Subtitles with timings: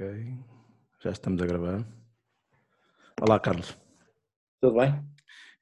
[0.00, 0.34] Ok,
[1.02, 1.86] já estamos a gravar.
[3.20, 3.76] Olá, Carlos.
[4.58, 4.98] Tudo bem?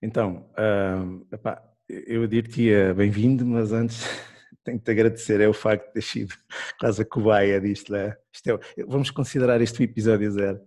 [0.00, 4.04] Então, uh, epá, eu diria bem-vindo, mas antes
[4.62, 6.34] tenho que te agradecer é o facto de ter sido
[6.78, 7.92] quase a cobaia disto.
[7.92, 8.16] Né?
[8.32, 10.60] Isto é, vamos considerar este o episódio zero.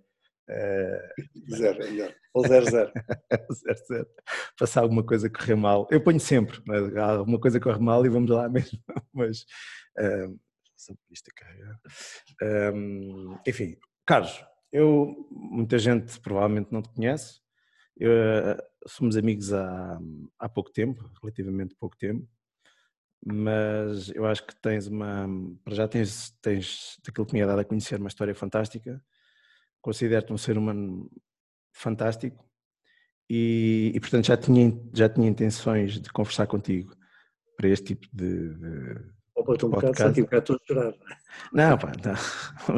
[0.49, 2.15] Uh, zero, é melhor.
[2.33, 2.91] Ou zero, zero.
[3.53, 4.07] zero, zero.
[4.59, 5.87] Passar alguma coisa correr mal.
[5.89, 8.77] Eu ponho sempre, mas alguma coisa corre mal e vamos lá mesmo.
[9.13, 9.45] Mas
[9.97, 10.37] uh,
[12.73, 17.39] um, enfim, Carlos, eu, muita gente provavelmente não te conhece,
[17.97, 18.11] eu,
[18.87, 19.99] somos amigos há,
[20.39, 22.27] há pouco tempo, relativamente pouco tempo,
[23.23, 25.27] mas eu acho que tens uma,
[25.63, 29.03] para já tens, tens daquilo que me é dado a conhecer, uma história fantástica,
[29.81, 31.09] considero-te um ser humano
[31.73, 32.49] fantástico.
[33.29, 36.93] E, e, portanto já tinha, já tinha intenções de conversar contigo
[37.55, 39.11] para este tipo de, de
[39.51, 40.93] ou estou um bocado, um bocado a chorar.
[41.53, 42.77] Não, pá, não.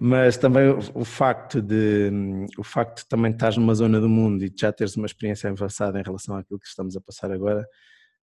[0.00, 2.10] mas também o, o, facto de
[2.56, 5.50] o facto de também estás numa zona do mundo e de já teres uma experiência
[5.50, 7.66] avançada em relação àquilo que estamos a passar agora,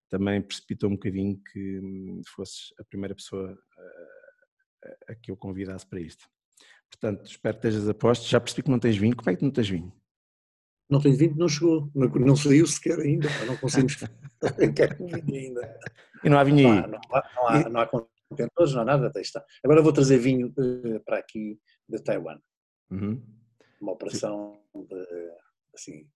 [0.09, 3.58] também precipitou um bocadinho que hum, fosses a primeira pessoa
[4.88, 6.25] a, a que eu convidasse para isto.
[6.89, 8.27] Portanto, espero que estejas a posto.
[8.27, 9.16] Já percebi que não tens vinho.
[9.16, 9.92] Como é que não tens vinho?
[10.89, 11.89] Não tenho vinho, não chegou.
[11.95, 13.28] Não, não saiu sequer ainda.
[13.45, 13.97] Não conseguimos.
[14.75, 15.80] Quer vinho ainda.
[16.23, 16.88] E não há vinho aí?
[16.88, 19.44] Não, há, não, há, não há contentores, não há nada, até está.
[19.64, 22.39] Agora vou trazer vinho uh, para aqui de Taiwan.
[22.92, 23.22] Uhum.
[23.81, 25.08] Uma operação de,
[25.73, 26.08] assim,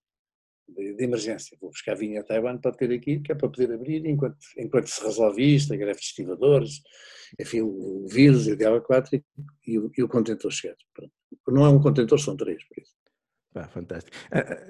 [0.67, 1.57] de, de, emergência.
[1.59, 4.87] Vou buscar vinho a Taiwan para ter aqui, que é para poder abrir enquanto, enquanto
[4.87, 6.81] se resolve isto, a greve de estivadores,
[7.39, 9.23] enfim, o, vírus, a diabo 4
[9.65, 10.75] e, o, e o contentor chegar.
[11.47, 12.98] Não é um contentor, são três, por isso.
[13.55, 14.15] Ah, fantástico.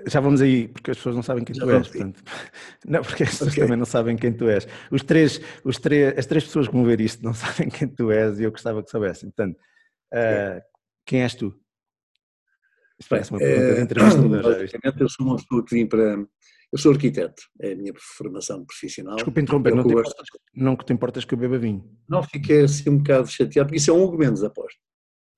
[0.07, 1.87] Já vamos aí, porque as pessoas não sabem quem Já tu és.
[1.87, 2.23] Portanto,
[2.87, 3.63] não, porque as pessoas okay.
[3.63, 4.67] também não sabem quem tu és.
[4.89, 8.11] Os três, os três, as três pessoas que vão ver isto não sabem quem tu
[8.11, 9.29] és e eu gostava que soubessem.
[9.29, 9.57] Portanto,
[10.13, 10.61] uh,
[11.05, 11.59] quem és tu?
[12.99, 14.77] Isto parece uma pergunta de entrevista.
[14.83, 16.25] É, eu sou uma pessoa que vim para.
[16.71, 19.15] Eu sou arquiteto, é a minha formação profissional.
[19.15, 21.83] Desculpa interromper, não te, importas, não te importas que eu beba vinho?
[22.07, 24.79] Não, fiquei assim um bocado chateado, porque isso é um Mendes, aposto.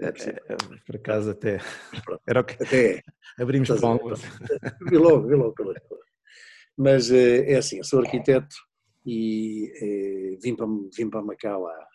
[0.01, 1.59] É, é, por acaso até.
[2.28, 2.62] Era o que.
[2.62, 3.03] Até.
[3.39, 4.00] Abrimos pão.
[4.89, 5.56] Vi logo, vi logo.
[6.75, 8.56] Mas eh, é assim, eu sou arquiteto
[9.06, 11.88] e eh, vim, para, vim para Macau há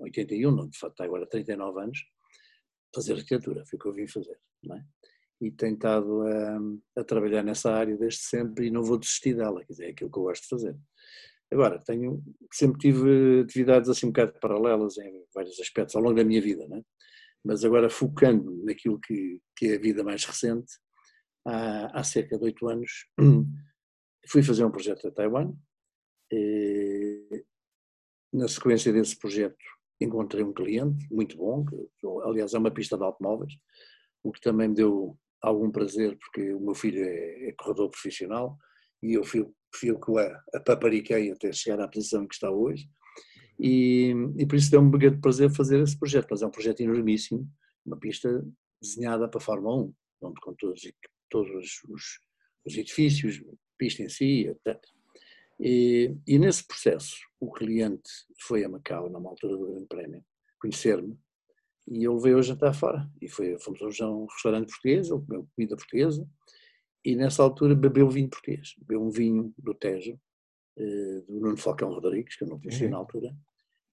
[0.00, 1.98] 81, não, de facto agora 39 anos,
[2.92, 4.36] fazer arquitetura, foi o que eu vim fazer.
[4.62, 4.84] Não é?
[5.40, 9.64] E tenho estado a, a, trabalhar nessa área desde sempre e não vou desistir dela,
[9.64, 10.76] quer dizer, é aquilo que eu gosto de fazer.
[11.50, 12.22] Agora, tenho,
[12.52, 16.66] sempre tive atividades assim um bocado paralelas em vários aspectos ao longo da minha vida,
[16.68, 16.82] não é?
[17.44, 20.72] Mas agora focando naquilo que, que é a vida mais recente,
[21.46, 23.06] há, há cerca de oito anos
[24.28, 25.54] fui fazer um projeto a Taiwan.
[26.30, 27.44] E,
[28.32, 29.56] na sequência desse projeto
[30.00, 33.54] encontrei um cliente muito bom, que aliás é uma pista de automóveis,
[34.22, 38.56] o que também me deu algum prazer porque o meu filho é, é corredor profissional
[39.02, 40.18] e eu fui, fui que o
[40.54, 42.88] apapariquei até chegar à posição que está hoje
[43.58, 46.80] e, e por isso deu-me um grande prazer fazer esse projeto, mas é um projeto
[46.80, 47.50] enormíssimo,
[47.84, 48.44] uma pista
[48.80, 50.80] desenhada para a Fórmula 1, onde com todos,
[51.28, 51.50] todos
[51.84, 52.20] os,
[52.64, 53.42] os edifícios,
[53.76, 54.80] pista em si, etc.
[55.60, 58.10] E, e, nesse processo, o cliente
[58.40, 60.24] foi a Macau, numa altura do Grande Prémio,
[60.60, 61.18] conhecer-me,
[61.88, 63.10] e eu levei-o a jantar fora.
[63.20, 66.28] E foi, fomos a um restaurante português, ele comeu comida portuguesa,
[67.04, 68.74] e nessa altura bebeu vinho português.
[68.78, 70.20] Bebeu um vinho do Tejo,
[70.76, 72.92] eh, do Nuno Falcão Rodrigues, que eu não conhecia uhum.
[72.92, 73.34] na altura,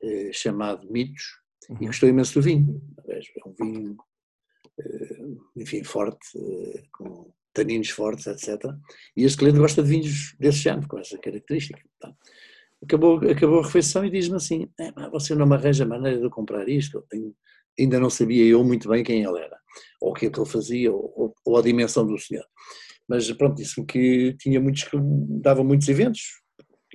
[0.02, 1.24] eh, chamado Mitos,
[1.70, 1.78] uhum.
[1.82, 2.82] e gostou imenso do vinho.
[3.08, 3.98] É um vinho,
[4.80, 5.18] eh,
[5.56, 6.28] enfim, forte,
[6.92, 8.64] com taninos fortes, etc.
[9.16, 11.82] E este cliente gosta de vinhos desse género, com essa característica.
[11.96, 12.16] Então,
[12.84, 16.68] acabou, acabou a refeição e diz-me assim: é, você não me arranja maneira de comprar
[16.68, 17.04] isto?
[17.10, 17.34] Tenho,
[17.80, 19.58] ainda não sabia eu muito bem quem ele era,
[20.02, 22.46] ou o que é que ele fazia, ou, ou a dimensão do senhor.
[23.08, 24.86] Mas pronto, disse-me que tinha muitos,
[25.42, 26.42] dava muitos eventos,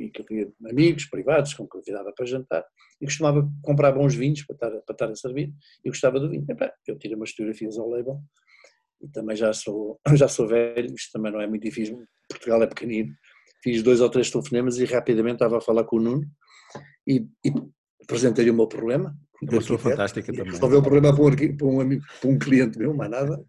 [0.00, 2.64] e que eu tinha amigos privados que me convidava para jantar
[3.00, 5.52] e costumava comprar bons vinhos para estar, para estar a servir
[5.84, 6.46] e gostava do vinho.
[6.86, 8.20] Eu tirei umas fotografias ao label
[9.02, 12.66] e também já sou, já sou velho, isto também não é muito difícil, Portugal é
[12.66, 13.14] pequenino.
[13.62, 16.26] Fiz dois ou três telefonemas e rapidamente estava a falar com o Nuno
[17.06, 17.52] e, e
[18.02, 19.14] apresentei-lhe o meu problema.
[19.42, 20.52] Uma pessoa fantástica também.
[20.52, 23.44] Resolveu o problema para um, para um, amigo, para um cliente meu, mais nada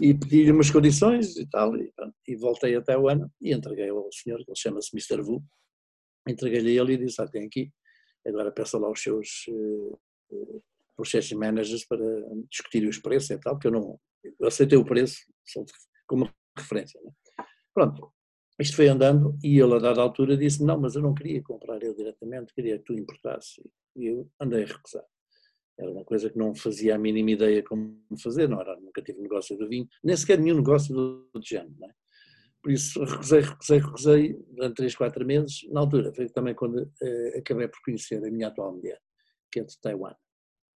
[0.00, 1.92] e pedi-lhe umas condições e tal, e,
[2.26, 5.22] e, voltei até o ano e entreguei ao senhor, que ele chama-se Mr.
[5.22, 5.42] Vu,
[6.26, 7.70] entreguei-lhe ele e disse, ah, tem aqui,
[8.26, 9.46] agora peça lá os seus
[10.96, 12.04] processos managers para
[12.50, 15.16] discutirem os preços e tal, que eu não, eu aceitei o preço
[16.06, 17.00] como referência.
[17.02, 17.10] Né?
[17.74, 18.12] Pronto,
[18.58, 21.82] isto foi andando e ele a dada altura disse não, mas eu não queria comprar
[21.82, 23.62] eu diretamente, queria que tu importasse.
[23.96, 25.04] E eu andei a recusar.
[25.78, 29.20] Era uma coisa que não fazia a mínima ideia como fazer, não era, nunca tive
[29.20, 31.74] negócio do vinho, nem sequer nenhum negócio do, do género.
[31.84, 32.03] É?
[32.64, 35.68] Por isso, recusei, recusei, recusei durante 3, 4 meses.
[35.70, 38.98] Na altura, foi também quando eh, acabei por conhecer a minha atual mulher,
[39.52, 40.14] que é de Taiwan.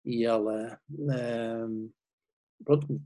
[0.03, 0.79] E ela,
[1.11, 1.67] eh,
[2.65, 2.99] pronto,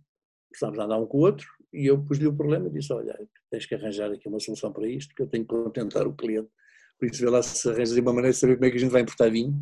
[0.63, 3.19] a andar um com o outro e eu pus-lhe o problema e disse: Olha,
[3.51, 6.49] tens que arranjar aqui uma solução para isto, que eu tenho que contentar o cliente.
[6.97, 8.91] Por isso, vê lá se arranjas uma maneira de saber como é que a gente
[8.91, 9.53] vai importar vinho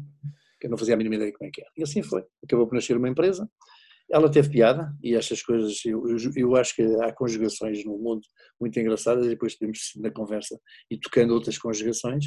[0.60, 1.72] que eu não fazia a mínima ideia como é que era.
[1.76, 2.24] E assim foi.
[2.44, 3.50] Acabou por nascer uma empresa.
[4.10, 6.04] Ela teve piada e estas coisas, eu,
[6.36, 8.22] eu, acho que há conjugações no mundo
[8.60, 10.58] muito engraçadas, e depois temos na conversa
[10.90, 12.26] e tocando outras conjugações.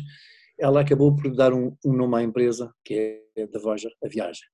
[0.59, 4.47] Ela acabou por dar um, um nome à empresa, que é da Voyager, a viagem.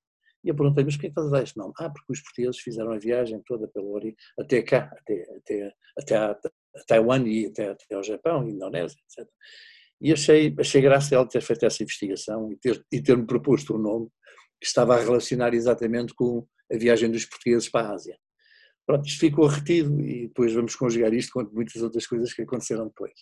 [0.44, 1.72] E eu perguntei, mas porquê estás a dar este nome?
[1.80, 6.16] Ah, porque os portugueses fizeram a viagem toda pelo Ori, até cá, até, até, até
[6.16, 9.28] a, a Taiwan e até, até ao Japão, Indonésia, etc.
[10.00, 14.08] E achei, achei graça ela ter feito essa investigação e ter-me ter proposto um nome
[14.60, 18.18] que estava a relacionar exatamente com a viagem dos portugueses para a Ásia.
[18.86, 22.86] Pronto, isto ficou retido e depois vamos conjugar isto com muitas outras coisas que aconteceram
[22.86, 23.12] depois.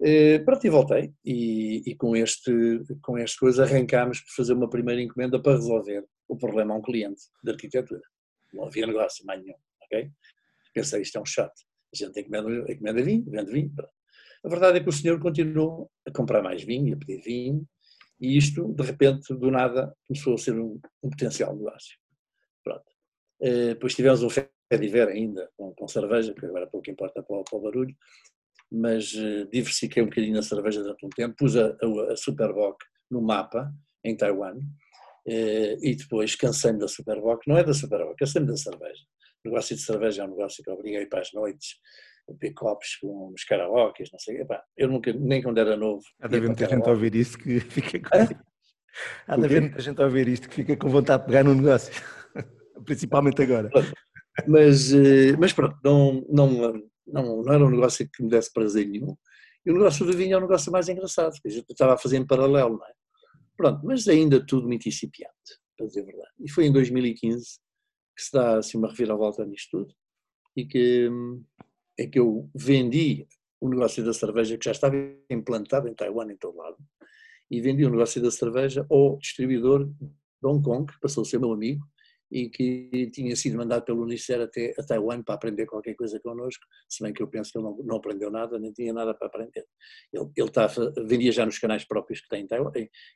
[0.00, 2.50] Uh, pronto, e voltei e, e, com, este,
[3.02, 6.82] com esta coisa arrancámos por fazer uma primeira encomenda para resolver o problema a um
[6.82, 8.02] cliente de arquitetura.
[8.52, 10.10] Não havia negócio mais nenhum, ok?
[10.72, 11.60] Pensei, isto é um chato.
[11.92, 13.92] A gente encomenda, encomenda vinho, vende vinho, pronto.
[14.44, 17.66] A verdade é que o senhor continuou a comprar mais vinho, a pedir vinho,
[18.20, 21.96] e isto, de repente, do nada, começou a ser um, um potencial negócio.
[22.64, 22.84] Pronto.
[23.40, 27.22] Uh, depois tivemos um fé de ver ainda, com, com, cerveja, que agora pouco importa
[27.22, 27.94] para, para o barulho,
[28.70, 32.78] mas uh, diversifiquei um bocadinho a cerveja durante um tempo, pus a, a, a Superboc
[33.10, 33.72] no mapa,
[34.04, 39.04] em Taiwan, uh, e depois cansei-me da Superboc, não é da Superboc, cansei-me da cerveja.
[39.44, 41.76] O negócio de cerveja é um negócio que eu obriguei para as noites,
[42.34, 44.40] pick-ups com os karaokes, não sei.
[44.40, 46.02] Epá, eu nunca, nem quando era novo.
[46.20, 48.34] Há de haver muita gente a ouvir isso que fica com.
[49.26, 51.54] Há de haver muita gente a ouvir isto que fica com vontade de pegar no
[51.54, 51.92] negócio.
[52.84, 53.70] Principalmente agora.
[54.46, 58.86] Mas, eh, mas pronto, não, não, não, não era um negócio que me desse prazer
[58.86, 59.16] nenhum.
[59.66, 61.98] E o negócio do vinho é um negócio mais engraçado, porque a gente estava a
[61.98, 62.92] fazer em paralelo, não é?
[63.56, 65.32] Pronto, mas ainda tudo muito incipiente,
[65.76, 66.30] para dizer a verdade.
[66.38, 67.58] E foi em 2015
[68.16, 69.94] que se dá assim uma reviravolta nisto tudo
[70.56, 71.10] e que
[71.98, 73.26] é que eu vendi
[73.60, 74.94] o negócio da cerveja que já estava
[75.28, 76.76] implantado em Taiwan, em todo lado,
[77.50, 81.38] e vendi o negócio da cerveja ao distribuidor de Hong Kong, que passou a ser
[81.38, 81.84] meu amigo,
[82.30, 86.64] e que tinha sido mandado pelo Unicef até a Taiwan para aprender qualquer coisa connosco,
[86.88, 89.26] se bem que eu penso que ele não, não aprendeu nada, nem tinha nada para
[89.26, 89.64] aprender.
[90.12, 92.72] Ele, ele vendia já nos canais próprios que tem em, Taiwan,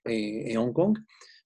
[0.06, 0.98] em, em, Hong Kong,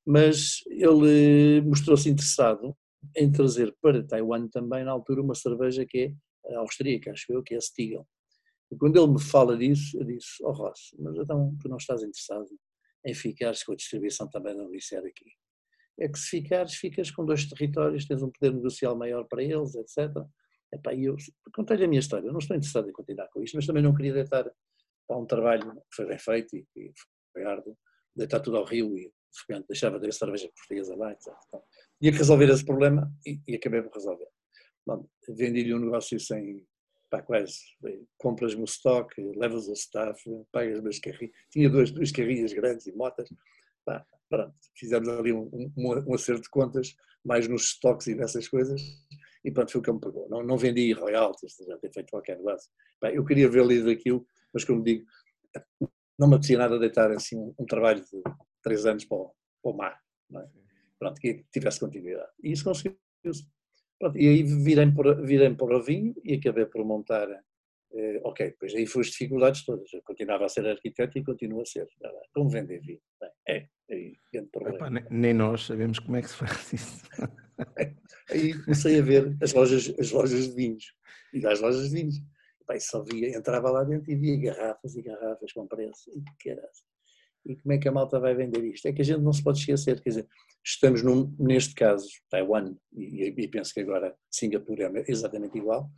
[0.06, 2.76] mas ele mostrou-se interessado
[3.16, 6.14] em trazer para Taiwan também, na altura, uma cerveja que
[6.46, 8.06] é austríaca, acho eu, que é a Stiegel.
[8.70, 12.02] E quando ele me fala disso, eu disse, oh Ross, mas então tu não estás
[12.02, 12.46] interessado
[13.04, 15.32] em ficares com a distribuição também da Unicef aqui.
[15.98, 19.74] É que se ficares, ficas com dois territórios, tens um poder negocial maior para eles,
[19.74, 20.10] etc.
[20.94, 21.16] E eu
[21.54, 23.94] contei-lhe a minha história, eu não estou interessado em continuar com isto, mas também não
[23.94, 24.44] queria deitar
[25.06, 26.92] para um trabalho que foi bem feito e, e
[27.32, 27.78] foi árduo,
[28.14, 31.28] deitar tudo ao rio e de repente deixava de ter cerveja portuguesa lá, etc.
[31.48, 31.62] Então,
[32.00, 34.26] que resolver esse problema e, e acabei por resolver
[35.28, 36.64] vendi-lhe um negócio sem,
[37.10, 37.58] pá, quase,
[38.16, 40.22] compras-me o stock, levas o staff,
[40.52, 43.28] pagas-me as carrinhas, tinha duas, duas carrinhas grandes e motas,
[43.86, 45.72] pá, pronto, fizemos ali um, um,
[46.08, 46.94] um, acerto de contas,
[47.24, 48.82] mais nos estoques e nessas coisas,
[49.44, 50.28] e pronto, foi o que me pagou.
[50.28, 52.70] Não, não vendi royalties, já ter feito qualquer negócio.
[53.00, 55.06] Pá, eu queria ver ali daquilo, mas como digo,
[56.18, 58.22] não me apetecia nada deitar assim um, um trabalho de
[58.62, 60.00] três anos para o, para o mar,
[60.34, 60.48] é?
[60.98, 62.30] pronto, que tivesse continuidade.
[62.42, 63.46] E isso conseguiu-se.
[64.14, 67.28] E aí virei para, virei para o vinho e acabei por montar.
[67.92, 69.92] Eh, ok, depois aí foram as dificuldades todas.
[69.92, 71.86] Eu continuava a ser arquiteto e continuo a ser.
[72.34, 73.00] Como vender vinho?
[73.20, 77.02] Bem, é, aí, Epá, nem nós sabemos como é que se faz isso.
[78.30, 80.84] aí comecei a ver as lojas, as lojas de vinhos.
[81.32, 82.16] E das lojas de vinhos.
[82.60, 86.10] Epá, só via, entrava lá dentro e via garrafas e garrafas com preço.
[86.10, 86.68] E caralho.
[87.46, 88.86] E como é que a malta vai vender isto?
[88.86, 90.28] É que a gente não se pode esquecer, quer dizer,
[90.64, 95.88] estamos num, neste caso, Taiwan, e, e, penso que agora Singapura é exatamente igual,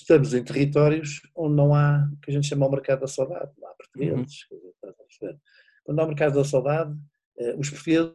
[0.00, 3.68] estamos em territórios onde não há, que a gente chama o mercado da saudade, não
[3.68, 5.38] há portugueses, uhum.
[5.84, 6.96] quando há o mercado da saudade,
[7.38, 8.14] eh, os portugueses,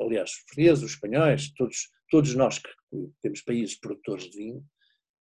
[0.00, 2.70] aliás, os portugueses, os espanhóis, todos, todos nós que
[3.22, 4.64] temos países produtores de vinho,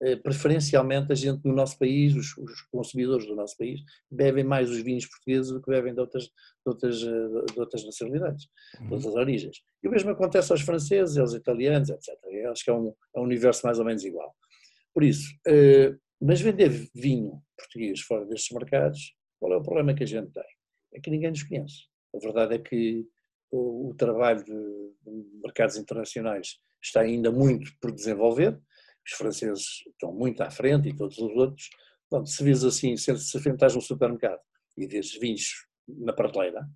[0.02, 3.80] eh, preferencialmente a gente no nosso país, os, os, consumidores do nosso país,
[4.10, 6.30] bebem mais os vinhos portugueses do que bebem de outras, de
[6.66, 8.92] outras, eh, de outras nacionalidades, de uhum.
[8.92, 9.56] outras origens.
[9.82, 12.08] E o mesmo acontece aos franceses, aos italianos, etc.
[12.24, 14.34] Eu acho que é um, é um universo mais ou menos igual.
[14.94, 20.04] Por isso, eh, mas vender vinho português fora destes mercados, qual é o problema que
[20.04, 20.44] a gente tem?
[20.94, 21.86] É que ninguém nos conhece.
[22.14, 23.04] A verdade é que
[23.50, 24.52] o, o trabalho de,
[25.42, 28.58] mercados internacionais está ainda muito por desenvolver,
[29.06, 31.68] os franceses estão muito à frente e todos os outros.
[32.10, 34.40] Bom, se vês assim, se, se estás supermercado
[34.76, 36.66] e vês vinhos na prateleira,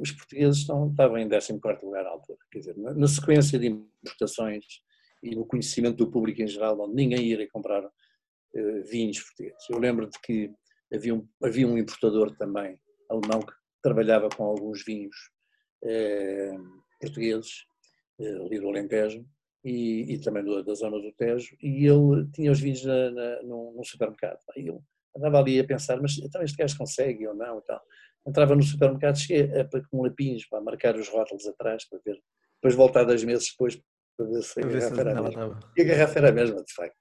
[0.00, 2.38] os portugueses estão, estavam em 14 lugar à altura.
[2.50, 4.64] Quer dizer, na, na, sequência de importações
[5.24, 9.70] e no conhecimento do público em geral, onde ninguém iria comprar uh, vinhos portugueses.
[9.70, 10.50] Eu lembro de que
[10.92, 12.78] havia um, havia um importador também,
[13.08, 13.52] alemão, que
[13.82, 15.16] trabalhava com alguns vinhos
[15.82, 17.64] uh, portugueses,
[18.20, 19.24] uh, ali do Alentejo,
[19.64, 23.42] e, e também do, da zona do Tejo, e ele tinha os vinhos na, na,
[23.42, 24.38] num, num supermercado.
[24.56, 24.82] E eu
[25.16, 27.58] andava ali a pensar, mas então este gajo consegue ou não?
[27.58, 27.80] Então,
[28.26, 32.20] entrava no supermercado cheia, com lapinhos para marcar os rótulos atrás, para ver,
[32.56, 33.80] depois voltar dois meses depois
[34.16, 35.60] para ver se a garrafa era a mesma.
[35.76, 36.96] E a garrafa era a mesma, de facto.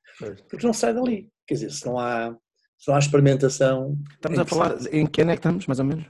[0.49, 1.29] Porque não sai dali.
[1.47, 2.35] Quer dizer, se não há,
[2.77, 3.97] se não há experimentação.
[4.13, 6.05] Estamos a falar, em que ano é que estamos, mais ou menos?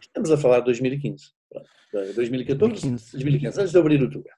[0.00, 1.24] Estamos a falar de 2015.
[1.92, 3.12] 2014, 2015.
[3.12, 4.30] 2015, antes de abrir o Tuga.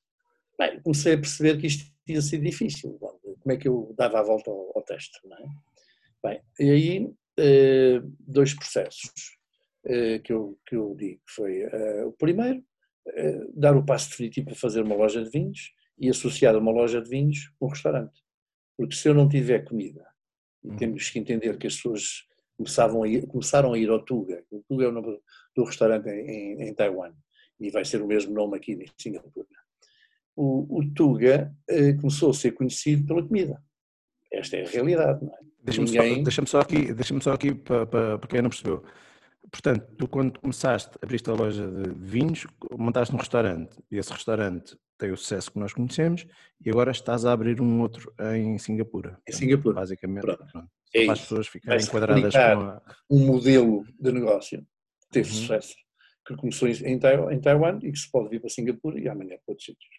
[0.58, 2.98] Bem, comecei a perceber que isto tinha sido difícil.
[2.98, 5.42] Como é que eu dava a volta ao, ao teste, não é?
[6.22, 9.10] Bem, e aí, eh, dois processos
[9.86, 11.20] eh, que eu, que eu digo.
[11.28, 12.64] Foi eh, o primeiro,
[13.54, 17.08] dar o passo definitivo para fazer uma loja de vinhos e associar uma loja de
[17.08, 18.22] vinhos um restaurante.
[18.76, 20.04] Porque se eu não tiver comida,
[20.62, 20.76] e uhum.
[20.76, 24.62] temos que entender que as pessoas começavam a ir, começaram a ir ao Tuga, o
[24.68, 25.20] Tuga é o nome
[25.54, 27.12] do restaurante em, em, Taiwan,
[27.60, 29.46] e vai ser o mesmo nome aqui em Singapura.
[30.36, 33.62] O, o Tuga eh, começou a ser conhecido pela comida.
[34.32, 35.38] Esta é a realidade, não é?
[35.62, 36.16] Deixa-me Ninguém...
[36.16, 38.84] só, deixa só aqui, deixa só aqui para, para, para quem não percebeu.
[39.50, 42.46] Portanto, tu quando começaste, abriste a loja de vinhos,
[42.76, 46.26] montaste um restaurante e esse restaurante tem o sucesso que nós conhecemos
[46.64, 49.20] e agora estás a abrir um outro em Singapura.
[49.28, 49.74] Em Singapura.
[49.74, 50.46] Basicamente, pronto.
[50.50, 50.70] Pronto.
[50.94, 52.82] É para as pessoas ficarem enquadradas com a...
[53.10, 55.34] um modelo de negócio que teve uhum.
[55.34, 55.74] sucesso,
[56.26, 59.36] que começou em Taiwan, em Taiwan e que se pode vir para Singapura e amanhã
[59.44, 59.94] para outros sítios.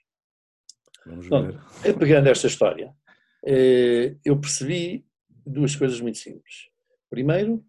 [1.06, 1.60] Vamos ver.
[1.82, 2.94] Então, pegando esta história,
[3.46, 5.06] eh, eu percebi
[5.46, 6.70] duas coisas muito simples.
[7.10, 7.64] Primeiro,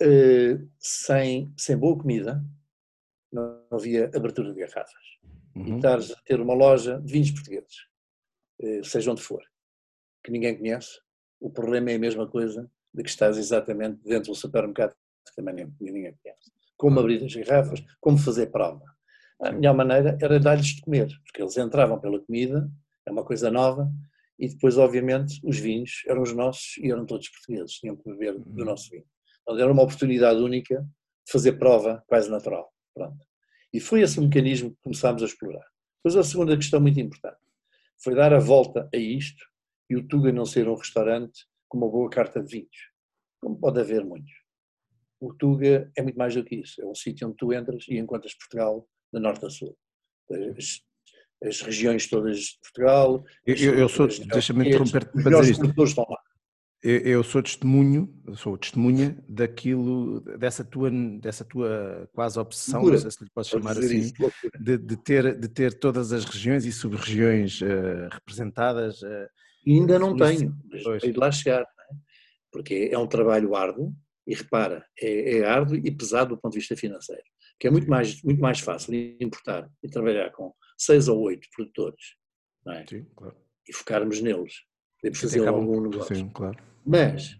[0.00, 2.44] eh, sem, sem boa comida,
[3.32, 5.15] não havia abertura de garrafas.
[5.56, 5.74] Uhum.
[5.74, 7.76] E estares a ter uma loja de vinhos portugueses,
[8.60, 9.42] eh, seja onde for,
[10.22, 11.00] que ninguém conhece,
[11.40, 14.94] o problema é a mesma coisa de que estás exatamente dentro do supermercado
[15.26, 16.52] que também ninguém conhece.
[16.76, 18.84] Como abrir as garrafas, como fazer prova.
[19.40, 22.70] A melhor maneira era dar-lhes de comer, porque eles entravam pela comida,
[23.06, 23.90] é uma coisa nova,
[24.38, 28.38] e depois, obviamente, os vinhos eram os nossos e eram todos portugueses, tinham que beber
[28.38, 28.64] do uhum.
[28.64, 29.04] nosso vinho.
[29.42, 32.70] Então, era uma oportunidade única de fazer prova quase natural.
[32.94, 33.25] Pronto.
[33.76, 35.66] E foi esse mecanismo que começámos a explorar.
[35.98, 37.36] Depois, a segunda questão muito importante
[38.02, 39.44] foi dar a volta a isto
[39.90, 42.90] e o Tuga não ser um restaurante com uma boa carta de vinhos,
[43.38, 44.32] como pode haver muitos.
[45.20, 46.80] O Tuga é muito mais do que isso.
[46.80, 49.76] É um sítio onde tu entras e encontras Portugal de norte a sul.
[50.56, 50.80] As,
[51.44, 53.22] as regiões todas de Portugal.
[53.44, 55.84] Eu, eu sou, deixa-me interromper para dizer isto.
[55.84, 56.18] Estão lá.
[56.88, 60.88] Eu, sou testemunho, sou testemunha daquilo, dessa tua,
[61.20, 62.94] dessa tua quase obsessão, loucura.
[62.94, 64.12] não sei se lhe posso chamar assim,
[64.60, 69.02] de, de, ter, de ter todas as regiões e sub-regiões uh, representadas.
[69.02, 69.26] Uh,
[69.66, 71.94] ainda não tenho, mas de lá chegar, é?
[72.52, 73.92] porque é um trabalho árduo,
[74.24, 77.24] e repara, é, é árduo e pesado do ponto de vista financeiro,
[77.58, 82.14] que é muito mais, muito mais fácil importar e trabalhar com seis ou oito produtores,
[82.68, 82.86] é?
[82.86, 83.34] Sim, claro.
[83.68, 84.54] E focarmos neles,
[85.00, 86.14] podemos fazer algum negócio.
[86.14, 86.75] Sim, claro.
[86.86, 87.36] Mas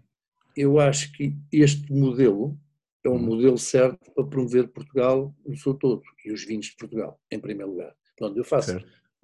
[0.55, 2.59] eu acho que este modelo
[3.03, 3.19] é um hum.
[3.19, 7.71] modelo certo para promover Portugal no seu todo e os vinhos de Portugal, em primeiro
[7.71, 7.95] lugar.
[8.17, 8.77] Pronto, eu faço,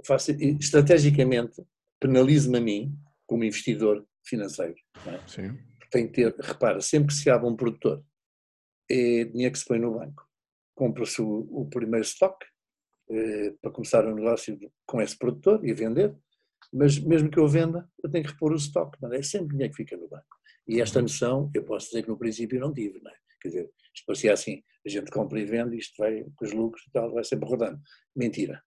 [0.05, 1.61] faço estrategicamente,
[1.99, 4.75] penalizo-me a mim, como investidor financeiro.
[5.07, 5.19] É?
[5.27, 5.57] Sim.
[5.91, 8.03] Tem que ter, repara, sempre que se abre um produtor,
[8.89, 10.27] é dinheiro que se põe no banco.
[10.75, 12.45] Compra-se o, o, primeiro estoque
[13.09, 16.15] eh, para começar um negócio com esse produtor e vender,
[16.73, 19.19] mas mesmo que eu venda, eu tenho que repor o estoque, não é?
[19.19, 20.25] é sempre dinheiro que fica no banco.
[20.67, 23.15] E esta noção, eu posso dizer que no princípio não tive, não é?
[23.41, 26.83] Quer dizer, isto parecia assim, a gente compra e vende, isto vai com os lucros
[26.87, 27.79] e tal, vai sempre rodando.
[28.15, 28.61] Mentira.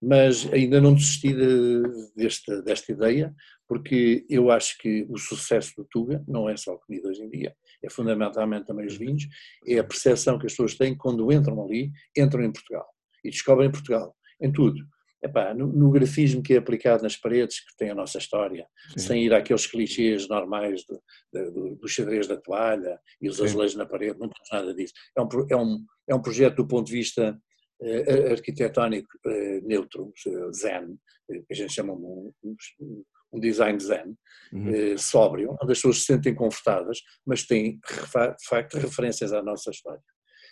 [0.00, 1.82] Mas ainda não desisti de,
[2.14, 3.34] desta, desta ideia,
[3.66, 7.30] porque eu acho que o sucesso do Tuga não é só a comida hoje em
[7.30, 9.26] dia, é fundamentalmente também os vinhos,
[9.66, 12.86] é a percepção que as pessoas têm quando entram ali, entram em Portugal
[13.24, 14.86] e descobrem Portugal, em tudo
[15.22, 18.98] epá, no, no, grafismo que é aplicado nas paredes, que tem a nossa história, Sim.
[18.98, 23.44] sem ir àqueles clichês normais do, do, do xadrez da toalha e os Sim.
[23.44, 24.94] azulejos na parede, não temos nada disso.
[25.16, 27.38] É um, é um, é um projeto do ponto de vista
[27.80, 30.12] uh, arquitetónico uh, neutro,
[30.52, 34.16] zen, que a gente chama um, um, um design zen,
[34.52, 34.94] uhum.
[34.94, 39.70] uh, sóbrio, onde as pessoas se sentem confortadas, mas tem, de facto, referências à nossa
[39.70, 40.02] história.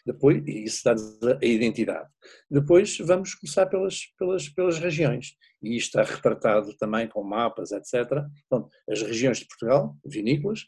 [0.06, 2.08] Depois, e isso dá-nos a identidade.
[2.48, 5.34] Depois vamos começar pelas, pelas, pelas regiões.
[5.60, 8.24] E isto está retratado também com mapas, etc.
[8.46, 10.64] Então, as regiões de Portugal, vinícolas,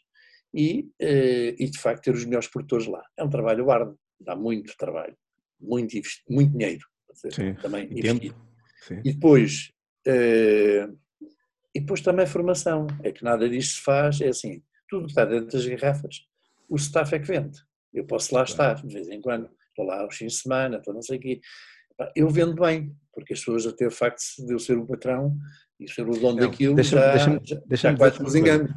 [0.53, 3.01] e, eh, e de facto ter os melhores produtores lá.
[3.15, 5.15] É um trabalho árduo, dá muito trabalho,
[5.59, 5.95] muito,
[6.29, 6.85] muito dinheiro.
[7.31, 7.53] Sim.
[7.55, 8.01] Também e,
[9.03, 9.71] e depois,
[10.05, 10.89] eh,
[11.73, 12.87] e depois também formação.
[13.03, 16.27] É que nada disto se faz, é assim, tudo que está dentro das garrafas,
[16.67, 17.61] o staff é que vende.
[17.93, 20.93] Eu posso lá estar, de vez em quando, estou lá aos fins de semana, estou
[20.93, 21.41] não sei o quê.
[22.15, 25.37] Eu vendo bem, porque as pessoas até o facto de eu ser o patrão
[25.79, 28.69] e ser o dono não, daquilo deixa já, deixa já, deixa já quase nos engano.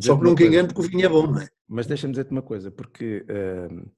[0.00, 1.48] Só que nunca engano porque o vinho é bom, não é?
[1.68, 3.90] Mas deixa-me dizer-te uma coisa, porque uh,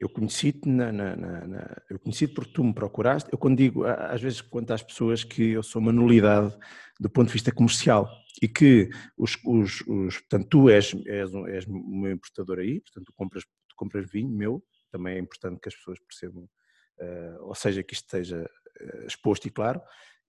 [0.00, 3.28] eu conheci-te na, na, na, eu conheci-te porque tu me procuraste.
[3.30, 6.56] Eu quando digo, às vezes conto às pessoas que eu sou uma nulidade
[6.98, 11.46] do ponto de vista comercial e que os, os, os portanto, tu és, és, um,
[11.46, 13.44] és meu importador aí, portanto tu compras,
[13.80, 18.04] compras vinho meu, também é importante que as pessoas percebam, uh, ou seja, que isto
[18.04, 19.80] esteja uh, exposto e claro,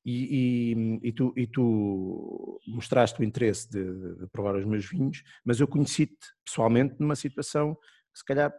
[0.06, 3.84] e, e, e, tu, e, tu, mostraste o interesse de,
[4.16, 8.52] de, provar os meus vinhos, mas eu conheci-te pessoalmente numa situação que se calhar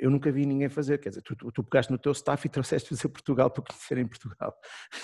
[0.00, 2.88] eu nunca vi ninguém fazer, quer dizer, tu, tu, pegaste no teu staff e trouxeste
[2.88, 4.54] fazer Portugal para conhecer em Portugal.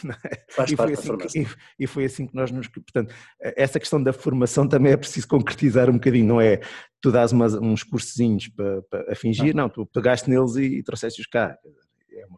[0.24, 0.72] É?
[0.72, 2.68] E, foi assim que, e, e, foi assim que nós nos.
[2.68, 6.60] Portanto, essa questão da formação também é preciso concretizar um bocadinho, não é
[7.00, 9.64] tu dás umas, uns cursozinhos para, para a fingir, não.
[9.64, 11.56] não, tu pegaste neles e, e trouxeste-os cá.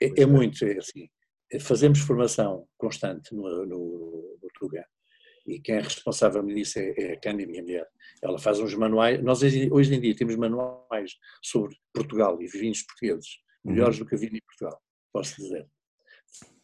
[0.01, 1.09] É, é, é muito, é assim.
[1.61, 4.85] Fazemos formação constante no, no, no Tuga
[5.47, 7.87] e quem é responsável disso é, é a Cândida, minha mulher.
[8.23, 11.13] Ela faz uns manuais, nós hoje em dia temos manuais
[11.43, 14.05] sobre Portugal e vinhos portugueses, melhores uhum.
[14.05, 14.81] do que a vinho em Portugal,
[15.13, 15.67] posso dizer.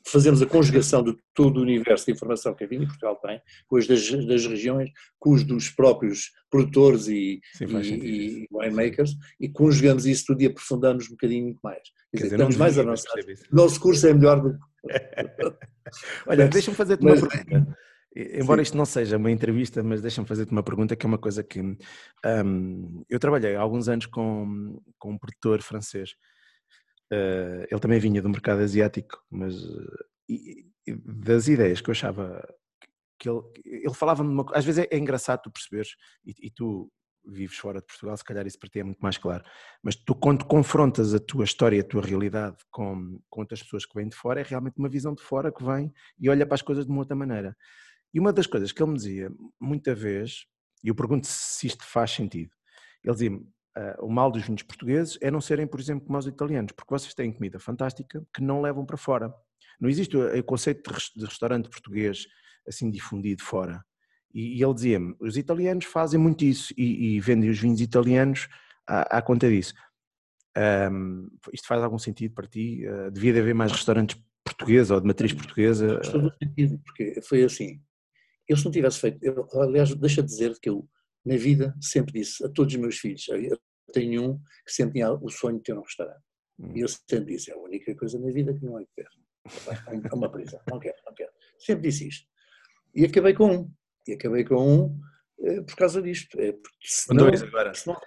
[0.04, 3.76] Fazemos a conjugação de todo o universo de informação que a vinho Portugal tem, com
[3.76, 9.48] as das, das regiões, com os dos próprios produtores e, Sim, e, e winemakers, e
[9.48, 11.82] conjugamos isso tudo e aprofundamos um bocadinho muito mais.
[12.10, 13.24] Quer dizer, estamos mais avançados.
[13.52, 14.58] Nosso curso é melhor do que.
[16.26, 17.76] Olha, deixa-me fazer-te uma pergunta.
[18.14, 18.62] Embora Sim.
[18.64, 21.61] isto não seja uma entrevista, mas deixa-me fazer-te uma pergunta que é uma coisa que
[21.61, 26.11] um, eu trabalhei há alguns anos com, com um produtor francês.
[27.11, 31.92] Uh, ele também vinha do mercado asiático, mas uh, e, e das ideias que eu
[31.92, 32.42] achava
[33.18, 35.94] que ele, ele falava-me uma às vezes é, é, engraçado tu perceberes
[36.25, 36.90] e, e, tu
[37.25, 39.44] vives fora de Portugal, se calhar isso para ti é muito mais claro,
[39.83, 43.94] mas tu quando confrontas a tua história, a tua realidade com, com outras pessoas que
[43.94, 46.62] vêm de fora, é realmente uma visão de fora que vem e olha para as
[46.62, 47.57] coisas de uma outra maneira.
[48.12, 50.46] E uma das coisas que ele me dizia, muita vez,
[50.85, 52.51] e eu pergunto se isto faz sentido,
[53.03, 56.27] ele dizia-me, uh, o mal dos vinhos portugueses é não serem, por exemplo, como os
[56.27, 59.33] italianos, porque vocês têm comida fantástica que não levam para fora.
[59.81, 62.27] Não existe o conceito de restaurante português
[62.66, 63.85] assim difundido fora.
[64.33, 68.48] E, ele dizia-me, os italianos fazem muito isso e, e vendem os vinhos italianos
[68.87, 69.75] à, à conta disso.
[70.57, 72.87] Um, isto faz algum sentido para ti?
[72.87, 75.96] Uh, devia de haver mais restaurantes portugueses ou de matriz portuguesa?
[75.96, 77.81] Faz todo sentido, porque foi assim.
[78.48, 80.88] Eu se não tivesse feito, eu, aliás, deixa de dizer que eu,
[81.24, 83.59] na vida, sempre disse a todos os meus filhos, eu
[83.92, 86.22] tenho um que sempre tinha o sonho de ter um restaurante.
[86.59, 86.72] Hum.
[86.74, 89.09] E eu sempre disse, é a única coisa na vida que não é ter.
[90.05, 91.33] É uma prisão, não quero, não quero.
[91.59, 92.26] Sempre disse isto.
[92.94, 93.72] E acabei com um.
[94.07, 95.00] E acabei com um
[95.40, 96.38] eh, por causa disto.
[96.40, 97.74] É porque senão, dois agora.
[97.74, 98.00] Senão,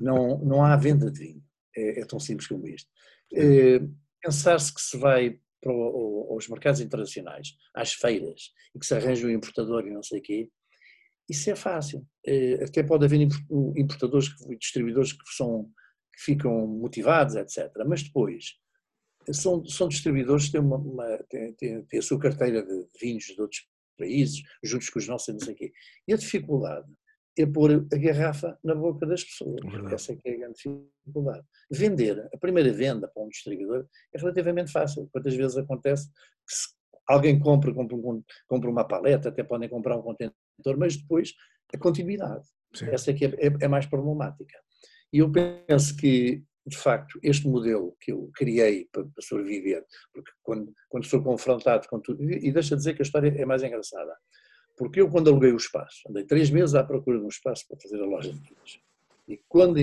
[0.00, 1.42] não, não há venda de vinho.
[1.76, 2.88] É, é tão simples como isto.
[3.34, 3.80] É,
[4.22, 9.30] Pensar-se que se vai para os mercados internacionais, às feiras, e que se arranja um
[9.30, 10.50] importador e não sei o quê,
[11.28, 12.06] isso é fácil.
[12.24, 13.20] Eh, até pode haver
[13.76, 15.64] importadores, distribuidores que, são,
[16.14, 17.72] que ficam motivados, etc.
[17.86, 18.54] Mas depois,
[19.32, 23.40] são, são distribuidores que têm, uma, uma têm, têm, a sua carteira de vinhos de
[23.40, 23.66] outros
[23.98, 25.72] países, juntos com os nossos, não sei o quê.
[26.06, 26.86] E a dificuldade
[27.38, 29.60] é pôr a garrafa na boca das pessoas.
[29.62, 29.94] Verdade.
[29.94, 31.46] Essa é que é a grande dificuldade.
[31.70, 35.08] Vender, a primeira venda para um distribuidor é relativamente fácil.
[35.12, 36.68] Quantas vezes acontece que se
[37.06, 37.96] alguém compra, compra,
[38.48, 41.34] compra uma paleta, até podem comprar um contentor, mas depois
[41.74, 42.46] a continuidade.
[42.74, 42.86] Sim.
[42.86, 44.58] Essa é que é, é, é mais problemática.
[45.12, 50.30] E eu penso que, de facto, este modelo que eu criei para, para sobreviver, porque
[50.42, 53.62] quando, quando sou confrontado com tudo, e deixa de dizer que a história é mais
[53.62, 54.16] engraçada,
[54.76, 57.78] porque eu, quando aluguei o espaço, andei três meses à procura de um espaço para
[57.80, 58.80] fazer a loja de vinhos.
[59.28, 59.78] E quando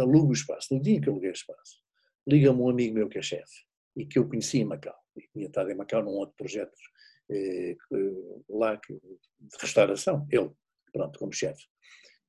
[0.00, 1.80] alugo o espaço, no dia que aluguei o espaço,
[2.26, 3.64] liga-me um amigo meu que é chefe
[3.96, 4.96] e que eu conheci em Macau.
[5.16, 6.72] E tinha estado em Macau num outro projeto
[7.30, 7.76] eh,
[8.48, 10.50] lá que, de restauração, ele,
[10.92, 11.64] pronto, como chefe.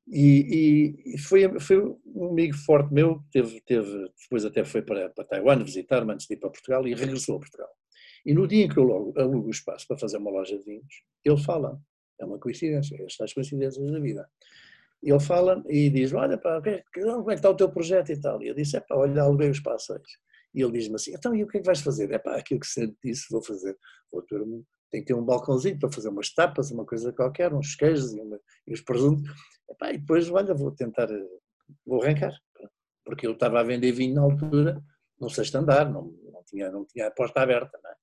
[0.08, 5.24] E, e, foi, foi um amigo forte meu, teve, teve, depois até foi para, para
[5.24, 7.70] Taiwan visitar-me antes de ir para Portugal e regressou a Portugal.
[8.26, 11.04] E no dia em que eu alugo o espaço para fazer uma loja de vinhos,
[11.24, 11.80] ele fala
[12.22, 14.30] é uma coincidência, estas coincidências da vida.
[15.04, 18.12] E ele fala e diz, olha pá, é como é que está o teu projeto
[18.12, 18.42] e tal?
[18.42, 20.18] E eu disse, é pá, olha, aluguei os passeios.
[20.54, 22.12] E ele diz-me assim, então e o que é que vais fazer?
[22.12, 23.76] É pá, aquilo que sempre disse, vou fazer.
[24.12, 27.54] Vou ter um, tem que ter um balcãozinho para fazer umas tapas, uma coisa qualquer,
[27.54, 29.24] uns queijos e, uma, e os presuntos.
[29.70, 31.08] Epá, e depois, olha, vou tentar,
[31.86, 32.38] vou arrancar.
[33.06, 34.84] Porque eu estava a vender vinho na altura,
[35.20, 37.96] no sexto andar, não, não, tinha, não tinha a porta aberta, não é?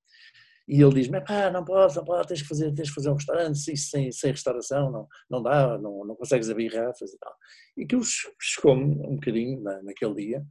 [0.69, 3.15] E ele diz-me, pá, não posso, não posso, tens que fazer, tens que fazer um
[3.15, 7.35] restaurante, sem, sem restauração, não, não dá, não, não consegues abrir garrafas e tal.
[7.75, 8.03] E aquilo
[8.39, 10.45] chegou-me um bocadinho na, naquele dia,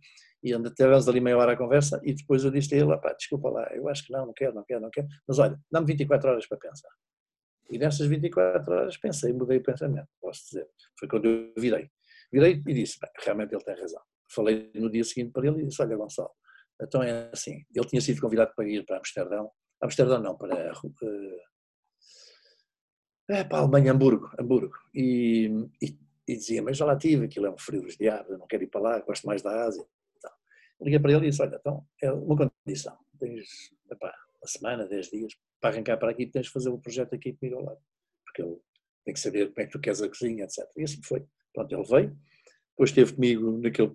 [0.44, 3.14] e ainda tivemos ali meia hora a conversa, e depois eu disse a ele, pá,
[3.14, 5.86] desculpa lá, eu acho que não, não quero, não quero, não quero, mas olha, dá-me
[5.86, 6.90] 24 horas para pensar.
[7.70, 10.68] E nessas 24 horas pensei, mudei o pensamento, posso dizer.
[10.98, 11.92] Foi quando eu virei.
[12.32, 14.02] Virei e disse, realmente ele tem razão.
[14.34, 16.32] Falei no dia seguinte para ele e disse, olha Gonçalo,
[16.82, 20.88] então é assim, ele tinha sido convidado para ir para Amsterdão, Amsterdão não, para, uh,
[23.28, 24.76] para a Alemanha, Hamburgo, Hamburgo.
[24.94, 25.50] E,
[25.82, 28.48] e, e dizia, mas já lá tive, aquilo é um frio dos diabos, eu não
[28.48, 29.86] quero ir para lá, gosto mais da Ásia.
[30.18, 30.32] Então,
[30.82, 35.10] liguei para ele e disse, olha, então é uma condição, tens epá, uma semana, dez
[35.10, 37.80] dias, para arrancar para aqui tens de fazer o projeto aqui comigo ao lado.
[38.26, 38.58] Porque ele
[39.06, 40.66] tem que saber como é que tu queres a cozinha, etc.
[40.76, 41.26] E assim foi.
[41.54, 42.18] Pronto, ele veio,
[42.72, 43.92] depois esteve comigo naquele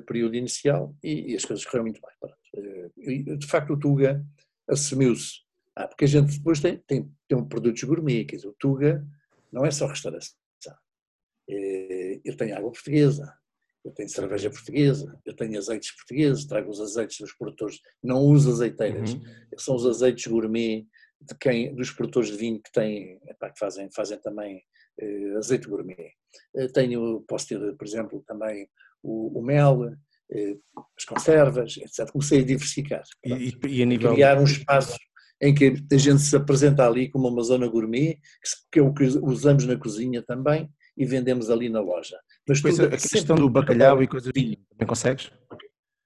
[0.00, 2.30] período inicial e, e as coisas correram muito bem.
[2.56, 4.24] Eh, de facto, o Tuga
[4.68, 5.44] assumiu-se.
[5.74, 9.06] Ah, porque a gente depois tem, tem, tem um produtos gourmet, quer dizer, o Tuga
[9.52, 10.36] não é só restauração.
[11.48, 13.32] Eh, eu tenho água portuguesa,
[13.84, 18.50] eu tenho cerveja portuguesa, eu tenho azeites portugueses, trago os azeites dos produtores, não uso
[18.50, 19.22] azeiteiras, uhum.
[19.56, 20.86] são os azeites gourmet
[21.20, 24.62] de quem, dos produtores de vinho que têm, epá, que fazem, fazem também
[24.98, 26.12] eh, azeite gourmet.
[26.56, 28.68] Eh, tenho, posso ter, por exemplo, também
[29.02, 29.92] o, o mel,
[30.96, 32.10] as conservas, etc.
[32.10, 33.02] Comecei a diversificar.
[33.24, 34.12] E, e, a nível...
[34.12, 34.96] Criar um espaço
[35.40, 38.18] em que a gente se apresenta ali como uma zona gourmet,
[38.72, 42.18] que é o que usamos na cozinha também, e vendemos ali na loja.
[42.48, 45.30] Mas tudo, a questão do bacalhau e coisas assim, também consegues?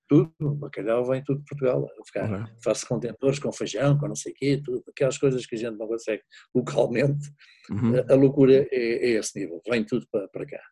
[0.08, 1.82] Tudo, o bacalhau vem tudo de Portugal.
[1.82, 2.44] Uhum.
[2.64, 5.78] Faço contentores com feijão, com não sei o quê, tudo, aquelas coisas que a gente
[5.78, 7.30] não consegue localmente.
[7.70, 7.92] Uhum.
[7.96, 10.62] A, a, loucura é, é, esse nível, vem tudo para, para cá.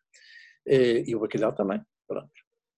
[0.67, 2.29] E, e o bacalhau também, pronto.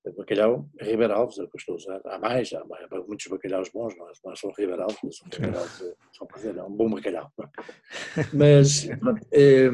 [0.04, 2.02] O bacalhau Ribeiro Alves é o que eu estou a usar.
[2.06, 4.98] Há mais, há, mais, há muitos bacalhaus bons, não é, não é só Ribeiro Alves,
[5.04, 5.72] mas são bacalhaus,
[6.18, 6.28] são,
[6.60, 7.32] é um bom bacalhau.
[8.34, 8.90] Mas
[9.32, 9.70] é,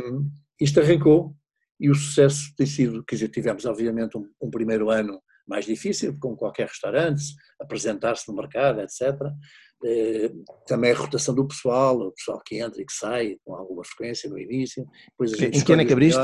[0.60, 1.34] isto arrancou
[1.80, 6.18] e o sucesso tem sido, quer dizer, tivemos obviamente um, um primeiro ano mais difícil,
[6.20, 7.24] como qualquer restaurante,
[7.60, 9.16] apresentar-se no mercado, etc.
[9.86, 10.32] Eh,
[10.66, 14.30] também a rotação do pessoal, o pessoal que entra e que sai com alguma frequência
[14.30, 14.86] no início.
[15.12, 16.20] Depois a gente em que ano é que abriste?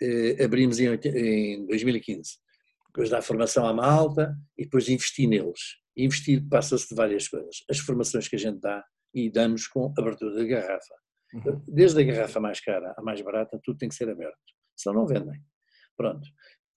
[0.00, 2.38] Eh, abrimos em 2015.
[2.88, 5.76] Depois dá formação à malta e depois investi neles.
[5.96, 7.64] investir passa-se de várias coisas.
[7.70, 10.94] As formações que a gente dá e damos com abertura de garrafa.
[11.34, 11.62] Uhum.
[11.66, 14.38] Desde a garrafa mais cara à mais barata, tudo tem que ser aberto,
[14.76, 15.40] senão não vendem.
[15.96, 16.26] Pronto.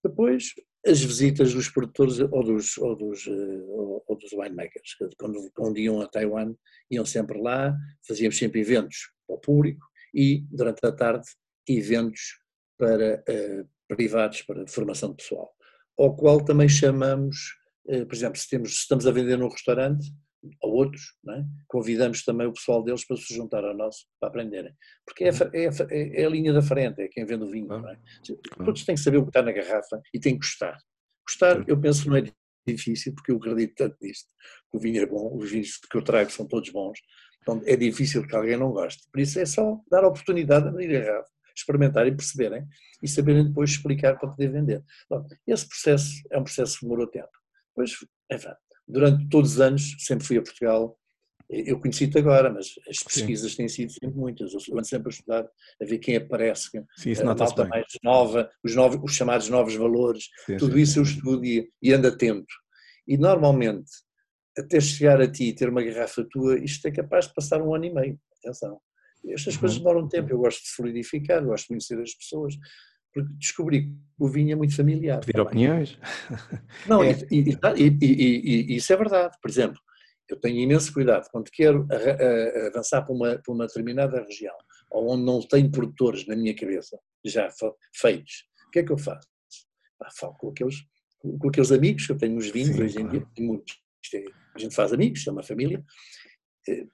[0.04, 0.52] Depois,
[0.84, 3.64] as visitas dos produtores ou dos, ou dos, eh,
[4.06, 6.54] ou, dos winemakers, quando, quando iam a Taiwan,
[6.90, 7.74] iam sempre lá,
[8.06, 11.26] fazíamos sempre eventos para o público e, durante a tarde,
[11.68, 12.40] eventos
[12.76, 15.54] para uh, privados, para formação de pessoal,
[15.98, 17.36] ao qual também chamamos,
[17.86, 20.12] uh, por exemplo, se, temos, se estamos a vender num restaurante,
[20.62, 21.44] a outros, é?
[21.68, 24.74] convidamos também o pessoal deles para se juntar a nós, para aprenderem.
[25.06, 25.50] Porque é, uhum.
[25.52, 27.68] é, é, é a linha da frente, é quem vende o vinho.
[27.68, 27.98] Não é?
[28.64, 30.76] Todos têm que saber o que está na garrafa e têm que gostar.
[31.26, 32.24] Gostar, eu penso, não é
[32.66, 34.28] difícil, porque eu acredito tanto nisto,
[34.72, 36.98] o vinho é bom, os vinhos que eu trago são todos bons,
[37.40, 39.02] então é difícil que alguém não goste.
[39.10, 42.66] Por isso é só dar a oportunidade de abrir a garrafa, experimentar e perceberem,
[43.02, 44.82] e saberem depois explicar para poder vender.
[45.46, 47.30] Esse processo é um processo que demorou tempo.
[47.74, 47.92] Pois,
[48.30, 48.52] enfim,
[48.86, 50.98] durante todos os anos, sempre fui a Portugal.
[51.48, 53.56] Eu conheci-te agora, mas as pesquisas Sim.
[53.58, 54.52] têm sido sempre muitas.
[54.52, 55.44] Eu ando sempre a estudar,
[55.80, 59.74] a ver quem aparece, Sim, isso a malta mais nova, os, novos, os chamados novos
[59.74, 62.54] valores, sim, tudo sim, isso eu estudo e, e ando atento.
[63.06, 63.90] E normalmente,
[64.56, 67.74] até chegar a ti e ter uma garrafa tua, isto é capaz de passar um
[67.74, 68.20] ano e meio.
[68.38, 68.80] Atenção.
[69.28, 69.60] Estas uhum.
[69.60, 72.54] coisas demoram tempo, eu gosto de fluidificar, gosto de conhecer as pessoas
[73.12, 75.20] porque descobri que o vinho é muito familiar.
[75.20, 75.98] Pedir opiniões?
[76.88, 77.12] Não, é.
[77.30, 79.36] e, e, e, e, isso é verdade.
[79.40, 79.78] Por exemplo,
[80.28, 81.86] eu tenho imenso cuidado quando quero
[82.68, 84.54] avançar para uma, para uma determinada região,
[84.90, 87.48] ou onde não tenho produtores na minha cabeça, já
[87.94, 89.28] feitos, o que é que eu faço?
[90.02, 90.76] Ah, falo com aqueles,
[91.18, 93.28] com aqueles amigos que eu tenho nos vinhos, Sim, hoje em claro.
[93.36, 93.78] dia, muitos,
[94.54, 95.84] a gente faz amigos, é uma família,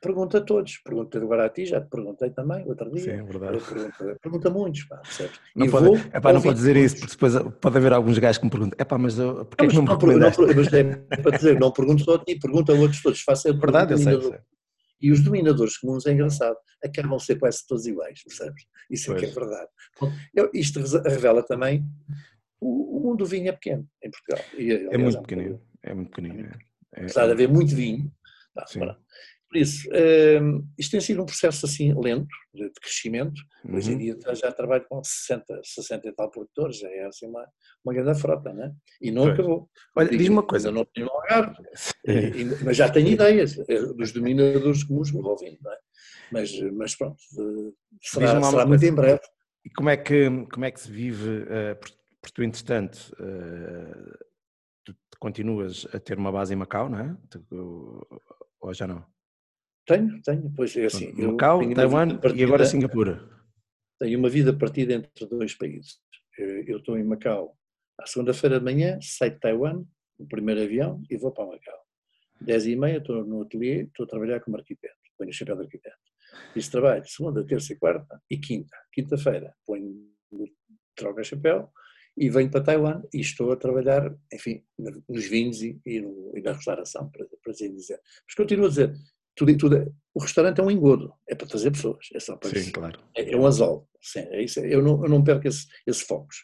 [0.01, 3.03] pergunta a todos, pergunta agora a ti, já te perguntei também outro dia.
[3.03, 3.59] Sim, é verdade.
[3.59, 5.41] Pergunta, pergunta muitos, pá, percebes?
[5.55, 8.45] Não, pode, vou, epá, não pode dizer isso, porque depois pode haver alguns gajos que
[8.45, 10.41] me perguntam, é pá, mas eu, porquê não, que não me recomendaste?
[10.41, 13.51] Não, mas é para dizer, não pergunto só a ti, pergunta a outros todos, faça
[13.51, 14.39] a Verdade, eu sei, sei.
[15.01, 18.65] E os dominadores comuns, é engraçado, acabam ser quase todos iguais, percebes?
[18.91, 19.69] Isso é que é verdade.
[20.35, 21.85] Eu, isto revela também
[22.61, 24.45] o, o mundo do vinho é pequeno em Portugal.
[24.57, 25.63] E, aliás, é muito pequenino.
[25.83, 26.51] É muito pequenino.
[26.95, 28.11] É, Apesar de haver muito vinho,
[28.55, 28.65] tá,
[29.49, 33.41] por isso, uh, isto tem sido um processo assim lento, de, crescimento.
[33.65, 33.77] Uhum.
[33.77, 34.19] Hoje em uhum.
[34.19, 37.49] dia já trabalho com 60, 60 e tal produtores, já é assim uma,
[37.83, 38.73] uma grande frota, né?
[39.01, 39.35] E não pois.
[39.35, 39.71] acabou.
[39.97, 40.71] Olha, diz-me uma coisa.
[40.71, 41.55] Não tenho lugar,
[42.63, 45.79] mas já tenho ideias eh, dos dominadores comuns que me vou ouvindo, não é?
[46.31, 49.21] Mas, mas pronto, eh, será, será muito em breve.
[49.65, 54.19] E como é que, como é que se vive, uh, por, por tu, entretanto, uh,
[54.85, 57.17] tu continuas a ter uma base em Macau, não é?
[57.31, 58.07] Tu,
[58.61, 59.05] ou já não?
[59.89, 61.13] Tenho, tenho, pois é assim.
[61.13, 63.27] Macau, Taiwan e agora Singapura.
[63.99, 65.99] Tenho uma vida partida entre dois países.
[66.39, 67.57] Eu estou em Macau
[67.99, 69.83] à segunda-feira de manhã, saio de Taiwan,
[70.19, 71.79] no primeiro avião e vou para Macau.
[72.39, 75.63] Dez e meia estou no ateliê, estou a trabalhar como arquiteto, ponho o chapéu de
[75.63, 75.97] arquiteto.
[76.53, 78.77] Fiz trabalho segunda, terça e quarta e quinta.
[78.93, 80.07] Quinta-feira ponho,
[80.95, 81.73] troco o chapéu
[82.15, 84.63] e venho para Taiwan e estou a trabalhar, enfim,
[85.09, 87.99] nos vinhos e, e, no, e na restauração, para, para dizer.
[88.27, 88.93] Mas continuo a dizer,
[89.39, 92.57] tudo, tudo, o restaurante é um engodo, é para trazer pessoas, é só para Sim,
[92.57, 92.73] isso.
[92.73, 93.01] claro.
[93.17, 96.43] É, é um azol, Sim, é isso, eu, não, eu não perco esse, esse focos.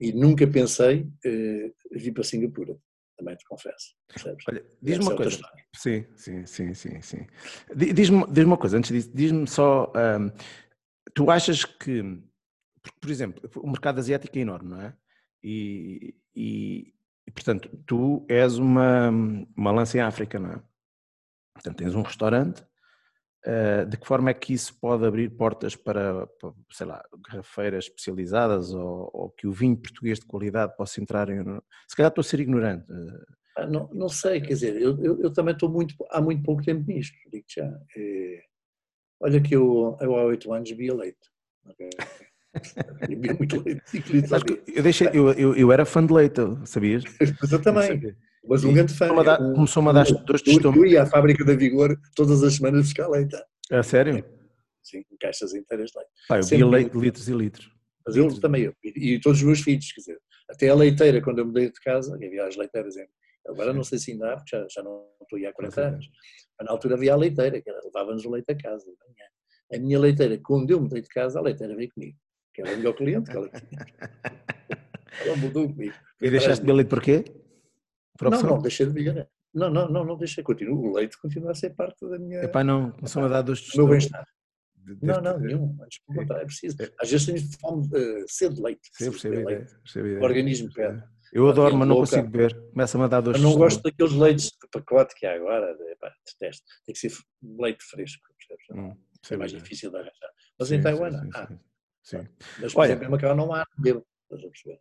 [0.00, 2.76] E nunca pensei eh, vir para Singapura,
[3.16, 3.96] também te confesso.
[4.80, 5.40] Diz-me uma é coisa.
[5.74, 7.26] Sim, sim, sim, sim, sim.
[7.74, 9.92] Diz-me diz uma coisa, antes disso, diz-me só,
[11.12, 12.20] tu achas que,
[13.00, 14.94] por exemplo, o mercado asiático é enorme, não é?
[15.42, 16.94] E, e,
[17.26, 19.08] e portanto, tu és uma,
[19.56, 20.62] uma lança em África, não é?
[21.58, 22.62] Portanto, tens um restaurante,
[23.44, 27.86] uh, de que forma é que isso pode abrir portas para, para sei lá, garrafeiras
[27.86, 31.42] especializadas ou, ou, que o vinho português de qualidade possa entrar em...
[31.88, 32.86] Se calhar estou a ser ignorante.
[33.56, 36.62] Ah, não, não sei, quer dizer, eu, eu, eu, também estou muito, há muito pouco
[36.62, 37.66] tempo nisto, digo já.
[37.96, 38.40] É,
[39.20, 41.28] olha que eu, eu há oito anos vi a leite.
[41.66, 41.90] Okay?
[43.10, 43.82] eu muito leite,
[44.76, 47.02] eu, deixei, eu, eu, eu, era fã de leite, sabias?
[47.40, 48.16] Mas eu também.
[48.46, 49.08] Mas um grande fã.
[49.54, 50.84] Começou-me a dar dores de estômago.
[50.84, 53.36] Eu ia à fábrica da Vigor todas as semanas buscar leite.
[53.70, 54.24] É sério?
[54.82, 56.10] Sim, caixas inteiras de leite.
[56.28, 57.70] Pá, eu via leite de litros e litros.
[58.06, 61.40] Mas eu também, eu, e, todos os meus filhos, quer dizer, até a leiteira, quando
[61.40, 63.06] eu mudei de casa, havia as leiteiras em,
[63.46, 66.08] agora não sei se ainda há, porque já, já não estou aí há 40 anos,
[66.58, 68.86] mas na altura havia a leiteira, que levava-nos o leite a casa,
[69.74, 72.16] A minha leiteira, quando eu mudei de casa, a leiteira veio comigo,
[72.54, 73.86] que era o melhor cliente que ela tinha.
[75.26, 75.94] ela mudou comigo.
[76.22, 77.24] E deixaste de leite porquê?
[78.20, 79.28] Não, não, deixei de beber.
[79.54, 80.42] Não, não, não, não deixei.
[80.44, 80.90] Continuo.
[80.90, 82.42] O leite continua a ser parte da minha.
[82.42, 84.26] Epá, não, começou a dar dos do meu bem-estar.
[85.02, 85.76] Não, não, nenhum.
[85.82, 86.82] Antes, pelo contrário, é preciso.
[86.82, 86.90] É.
[86.98, 88.88] Às vezes tens fome uh, cedo de leite.
[88.92, 89.74] Sim, percebi, leite.
[90.20, 91.02] O organismo pede.
[91.32, 92.58] Eu adoro, mas não consigo beber.
[92.72, 93.40] Começa-me a dar dores.
[93.40, 95.76] Eu não gosto daqueles leites de pacote que há agora.
[95.90, 96.64] Epá, detesto.
[96.86, 98.22] Tem que ser leite fresco?
[98.72, 98.94] Hum,
[99.30, 100.30] é mais difícil de arranjar.
[100.58, 101.48] Mas em Taiwan, ah.
[102.02, 102.26] Sim.
[102.58, 104.06] Mas, por Olha, exemplo, em Macau não há, bebo.
[104.22, 104.80] Estás a perceber?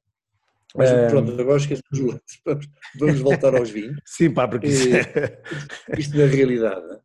[0.75, 1.08] Mas é...
[1.08, 2.67] pronto, agora esquecemos vamos,
[2.99, 3.99] vamos voltar aos vinhos.
[4.06, 4.88] Sim, pá, porque isso...
[4.95, 5.41] É,
[5.97, 6.99] isto na realidade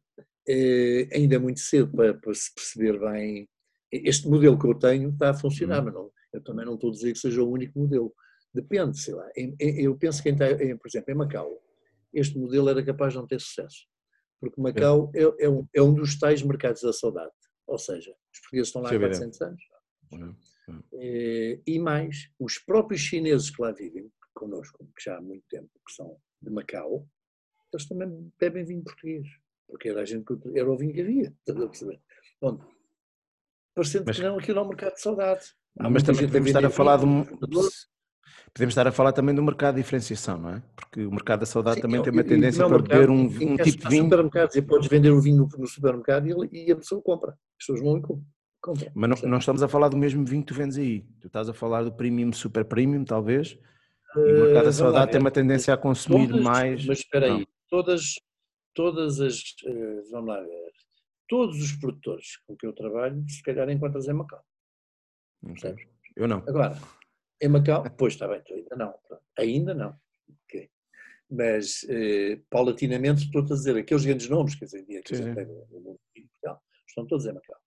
[0.48, 3.48] é, ainda é muito cedo para, para, se perceber bem.
[3.90, 5.84] Este modelo que eu tenho está a funcionar, hum.
[5.84, 8.12] mas não, eu também não estou a dizer que seja o único modelo.
[8.54, 9.26] Depende, sei lá.
[9.58, 11.62] Eu penso que, está, por exemplo, em Macau,
[12.12, 13.86] este modelo era capaz de não ter sucesso.
[14.40, 17.30] Porque Macau é, é, um, é um dos tais mercados da saudade.
[17.66, 19.62] Ou seja, os portugueses estão lá há 400 anos.
[20.12, 20.34] Eh,
[21.66, 25.92] e mais, os próprios chineses que lá vivem connosco, que já há muito tempo, que
[25.92, 27.06] são de Macau,
[27.72, 29.26] eles também bebem vinho português,
[29.66, 32.00] porque era, a gente, era o vinho que havia, estás a perceber?
[32.40, 32.58] Bom,
[33.74, 35.44] parecendo mas, que não, aquilo é um mercado de saudade.
[35.76, 37.24] Não, mas também podemos estar a falar de um,
[38.52, 40.62] Podemos estar a falar também do mercado de diferenciação, não é?
[40.76, 43.82] Porque o mercado da saudade Sim, também tem uma tendência para beber um, um tipo
[43.82, 44.04] de vinho.
[44.04, 47.30] Supermercados, e podes vender o vinho no, supermercado e, a pessoa compra.
[47.30, 48.26] As pessoas vão e compram.
[48.94, 51.00] Mas não, não, estamos a falar do mesmo vinho que tu vendes aí.
[51.20, 53.58] Tu estás a falar do premium, super premium, talvez.
[54.14, 56.86] E o mercado da eh, saudade tem uma tendência a consumir todas, mais.
[56.86, 58.14] Mas espera aí, todas,
[58.72, 59.42] todas as.
[59.66, 60.72] Eh, vamos lá ver.
[61.28, 64.44] Todos os produtores com que eu trabalho, se calhar encontras em Macau.
[65.42, 65.74] Okay.
[66.14, 66.38] Eu não.
[66.38, 66.78] Agora,
[67.40, 68.94] em Macau, pois está bem, ainda não.
[69.38, 69.96] Ainda não.
[70.44, 70.68] Okay.
[71.28, 75.14] Mas, eh, paulatinamente, estou a dizer, aqueles grandes nomes, quer dizer, que
[76.86, 77.61] estão todos em Macau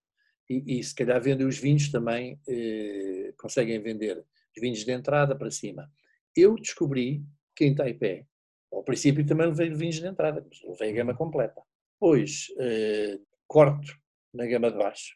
[0.50, 5.36] e, e, se calhar vendem os vinhos também, eh, conseguem vender os vinhos de entrada
[5.36, 5.92] para cima.
[6.36, 7.24] Eu descobri
[7.56, 8.26] que em Taipei,
[8.72, 11.18] ao princípio também levei vinhos de entrada, levei a gama uhum.
[11.18, 11.62] completa.
[11.94, 13.98] Depois eh, corto
[14.34, 15.16] na gama de baixo,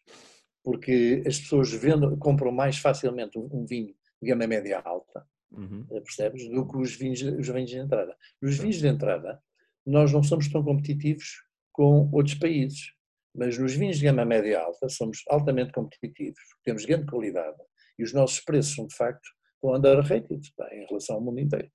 [0.63, 5.85] porque as pessoas vendem, compram mais facilmente um vinho de gama média alta, uhum.
[5.91, 8.15] Eh, percebes, do que os vinhos, os vinhos de entrada.
[8.41, 9.41] Os vinhos de entrada,
[9.85, 12.93] nós não somos tão competitivos com outros países
[13.35, 17.57] mas nos vinhos de gama média alta somos altamente competitivos, temos grande qualidade
[17.97, 19.27] e os nossos preços são de facto
[19.63, 21.69] underrated pá, em relação ao mundo inteiro.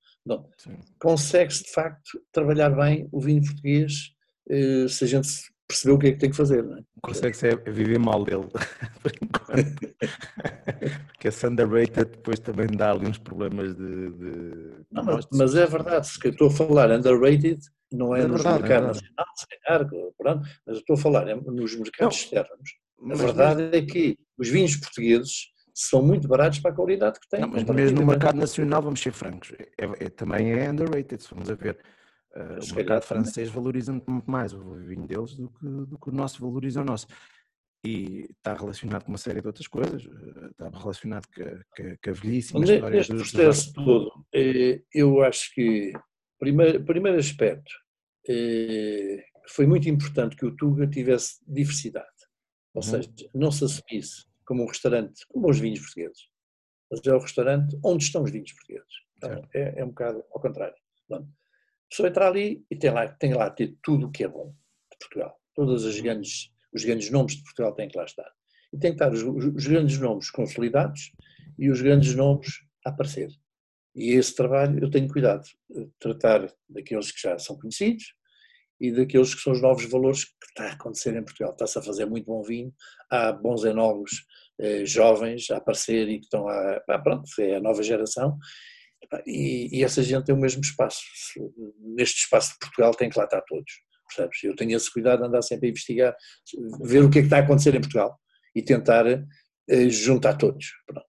[0.99, 4.15] Consegue-se de facto trabalhar bem o vinho português
[4.49, 5.29] eh, se a gente
[5.67, 6.63] perceber o que é que tem que fazer.
[6.63, 6.83] Não é?
[7.03, 8.47] Consegue-se é viver mal dele,
[9.03, 9.95] por enquanto.
[11.09, 14.11] Porque esse underrated depois também dá ali uns problemas de.
[14.11, 14.71] de...
[14.91, 17.61] Não, mas, mas, é verdade, se eu estou a falar underrated,
[17.93, 20.99] não é, é nos verdade, mercados é nacionais, se calhar, pronto, mas eu estou a
[20.99, 22.71] falar é nos mercados não, externos.
[23.11, 23.73] A verdade mas...
[23.75, 27.41] é que os vinhos portugueses são muito baratos para a qualidade que têm.
[27.41, 31.31] Não, mas mesmo no mercado nacional, vamos ser francos, é, é, também é underrated, se
[31.31, 31.79] vamos a ver.
[32.37, 36.13] Uh, o mercado francês valoriza muito mais o vinho deles do que, do que o
[36.13, 37.07] nosso valoriza o nosso.
[37.87, 42.59] E está relacionado com uma série de outras coisas, eh, está relacionado com, a velhice.
[42.59, 45.93] Neste dos, processo todo, eh, eu acho que,
[46.39, 47.71] primeiro, primeiro aspecto,
[49.49, 52.09] foi muito importante que o Tuga tivesse diversidade.
[52.73, 52.91] Ou uhum.
[52.91, 56.29] seja, não se assumisse como um restaurante, como os vinhos portugueses.
[56.91, 58.95] Mas é o restaurante onde estão os vinhos portugueses.
[59.17, 60.75] Então, é, é, um bocado ao contrário.
[61.89, 64.55] Pessoa entra ali e tem lá, tem lá ter tudo o que é bom
[64.93, 65.39] de Portugal.
[65.55, 68.31] Todos os grandes, os grandes nomes de Portugal têm que lá estar.
[68.73, 71.13] E tem que estar os, os grandes nomes consolidados
[71.59, 72.49] e os grandes nomes
[72.85, 73.31] a aparecer.
[73.95, 75.45] E esse trabalho eu tenho cuidado
[76.01, 78.05] tratar daqueles que já são conhecidos,
[78.81, 81.53] e daqueles que são os novos valores que está a acontecer em Portugal.
[81.53, 82.73] Está-se a fazer muito bom vinho,
[83.11, 84.25] há bons enólogos
[84.59, 86.83] eh, jovens a aparecer e que estão a.
[86.89, 88.39] Ah, pronto, é a nova geração.
[89.27, 91.03] E, e, essa gente tem o mesmo espaço.
[91.79, 93.73] Neste espaço de Portugal tem que lá estar todos.
[94.09, 94.45] Percebes?
[94.45, 96.15] Eu tenho esse cuidado de andar sempre a investigar,
[96.83, 98.19] ver o que é que está a acontecer em Portugal
[98.55, 100.73] e tentar eh, juntar todos.
[100.87, 101.07] Pronto.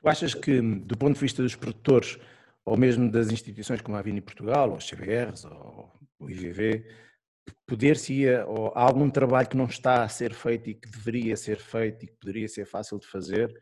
[0.00, 2.18] Tu achas que, do ponto de vista dos produtores,
[2.64, 6.84] ou mesmo das instituições como a Vini Portugal, ou os CBRs, ou o IVV,
[7.66, 11.58] poder-se-ia, ou há algum trabalho que não está a ser feito e que deveria ser
[11.58, 13.52] feito e que poderia ser fácil de fazer,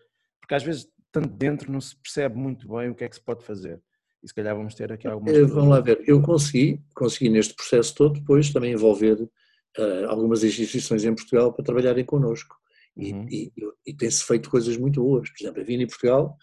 [0.40, 3.22] porque às vezes, tanto dentro, não se percebe muito bem o que é que se
[3.22, 3.80] pode fazer.
[4.22, 5.34] E se calhar vamos ter aqui algumas.
[5.36, 10.42] Eh, vamos lá ver, eu consegui, consegui neste processo todo, depois também envolver uh, algumas
[10.42, 12.56] instituições em Portugal para trabalharem connosco.
[12.96, 13.26] E, uhum.
[13.28, 13.52] e,
[13.86, 15.30] e tem-se feito coisas muito boas.
[15.30, 16.36] Por exemplo, a Vini Portugal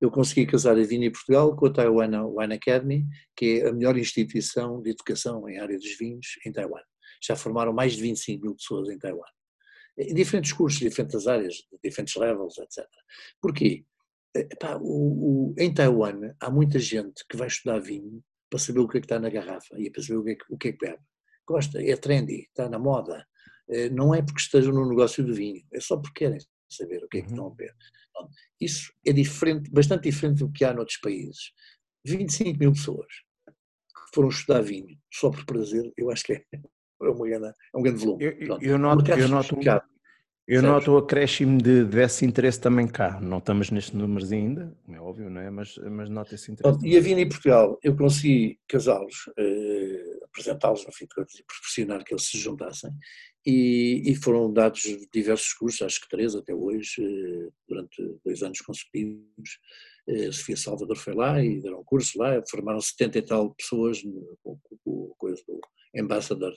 [0.00, 3.96] eu consegui casar a Vini Portugal com a Taiwan Wine Academy, que é a melhor
[3.96, 6.82] instituição de educação em área dos vinhos em Taiwan.
[7.20, 9.26] Já formaram mais de 25 mil pessoas em Taiwan.
[9.98, 12.86] Em diferentes cursos, diferentes áreas, diferentes levels, etc.
[13.40, 13.84] Porquê?
[14.40, 18.88] Epá, o, o, em Taiwan há muita gente que vai estudar vinho para saber o
[18.88, 20.68] que é que está na garrafa e para saber o que é que, o que,
[20.68, 21.02] é que bebe.
[21.46, 23.26] Gosta, é trendy, está na moda.
[23.68, 27.08] Eh, não é porque estejam no negócio do vinho, é só porque querem saber o
[27.08, 27.74] que é que estão a ver.
[28.60, 31.52] Isso é diferente, bastante diferente do que há noutros países.
[32.04, 33.06] 25 mil pessoas
[33.46, 36.58] que foram estudar vinho só por prazer, eu acho que é, é,
[37.00, 38.24] grande, é um grande volume.
[38.24, 39.56] Eu, eu noto, eu noto,
[40.48, 43.20] eu noto o acréscimo de, desse interesse também cá.
[43.20, 45.50] Não estamos nestes números ainda, é óbvio, não é?
[45.50, 46.86] Mas, mas noto esse interesse.
[46.86, 52.02] E a Vini Portugal, eu consegui casá-los, eh, apresentá-los, no fim de contas, e proporcionar
[52.02, 52.90] que eles se juntassem.
[53.44, 54.82] E, e, foram dados
[55.12, 59.58] diversos cursos, acho que três até hoje, eh, durante dois anos consecutivos.
[60.08, 64.00] A Sofia Salvador foi lá e deram um curso lá, formaram 70 e tal pessoas
[64.42, 65.60] com o coisa do
[65.94, 66.54] Ambassador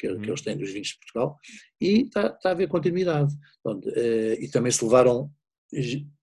[0.00, 0.20] que, uhum.
[0.20, 1.36] que, eles têm dos vinhos de Portugal,
[1.80, 3.34] e está, está a haver continuidade.
[3.64, 5.30] Onde, uh, e também se levaram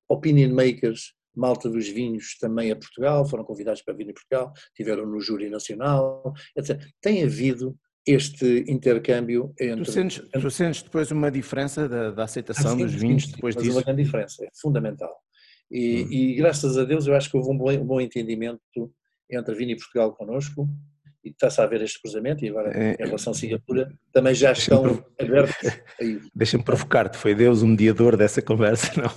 [0.10, 5.06] opinion makers, malta dos vinhos também a Portugal, foram convidados para vir em Portugal, tiveram
[5.06, 6.84] no júri nacional, etc.
[7.00, 9.84] Tem havido este intercâmbio entre...
[9.84, 13.72] Tu sentes, tu sentes depois uma diferença da, da aceitação dos vinhos sim, depois disso?
[13.72, 15.14] uma grande diferença, é fundamental.
[15.70, 16.08] E, hum.
[16.12, 18.62] e, graças a Deus eu acho que houve um bom, um bom entendimento
[19.30, 20.68] entre a Vini e Portugal connosco,
[21.28, 24.52] e está-se a haver este cruzamento, e agora é, em relação a Singapura, também já
[24.52, 25.56] estão abertos
[26.00, 26.30] a isso.
[26.34, 29.10] Deixa-me provocar-te, foi Deus o mediador dessa conversa, não?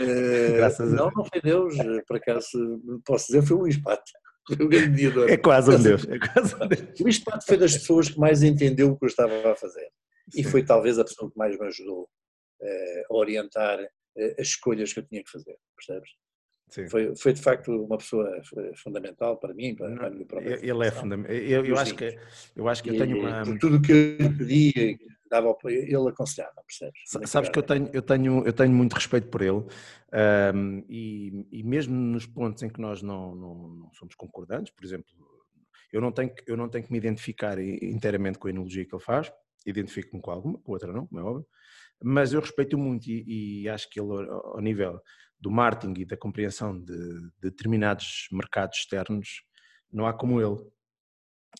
[0.00, 1.74] Uh, Graças não, não foi Deus,
[2.06, 4.12] por acaso, posso dizer, foi o Luís Pato.
[4.46, 5.30] Foi o grande mediador.
[5.30, 6.06] É quase um Deus.
[6.08, 7.00] É quase um Deus.
[7.00, 9.88] O Luís Pato foi das pessoas que mais entendeu o que eu estava a fazer.
[10.30, 10.40] Sim.
[10.40, 14.92] E foi talvez a pessoa que mais me ajudou uh, a orientar uh, as escolhas
[14.92, 16.10] que eu tinha que fazer, percebes?
[16.90, 18.40] Foi, foi de facto uma pessoa
[18.76, 21.34] fundamental para mim, para, para própria Ele é fundamental.
[21.34, 22.18] Eu, eu, acho que,
[22.54, 23.42] eu acho que eu tenho uma.
[23.42, 24.98] Por tudo o que eu pedia,
[25.30, 27.00] dava ele aconselhava, percebes?
[27.28, 29.64] Sabes que eu tenho, eu, tenho, eu tenho muito respeito por ele
[30.54, 34.84] um, e, e mesmo nos pontos em que nós não, não, não somos concordantes, por
[34.84, 35.06] exemplo,
[35.92, 39.02] eu não, tenho, eu não tenho que me identificar inteiramente com a enologia que ele
[39.02, 39.32] faz,
[39.66, 41.46] identifico-me com alguma, com outra não, como é óbvio,
[42.02, 45.00] mas eu respeito muito e, e acho que ele, ao nível
[45.40, 49.42] do marketing e da compreensão de, de determinados mercados externos,
[49.92, 50.58] não há como ele.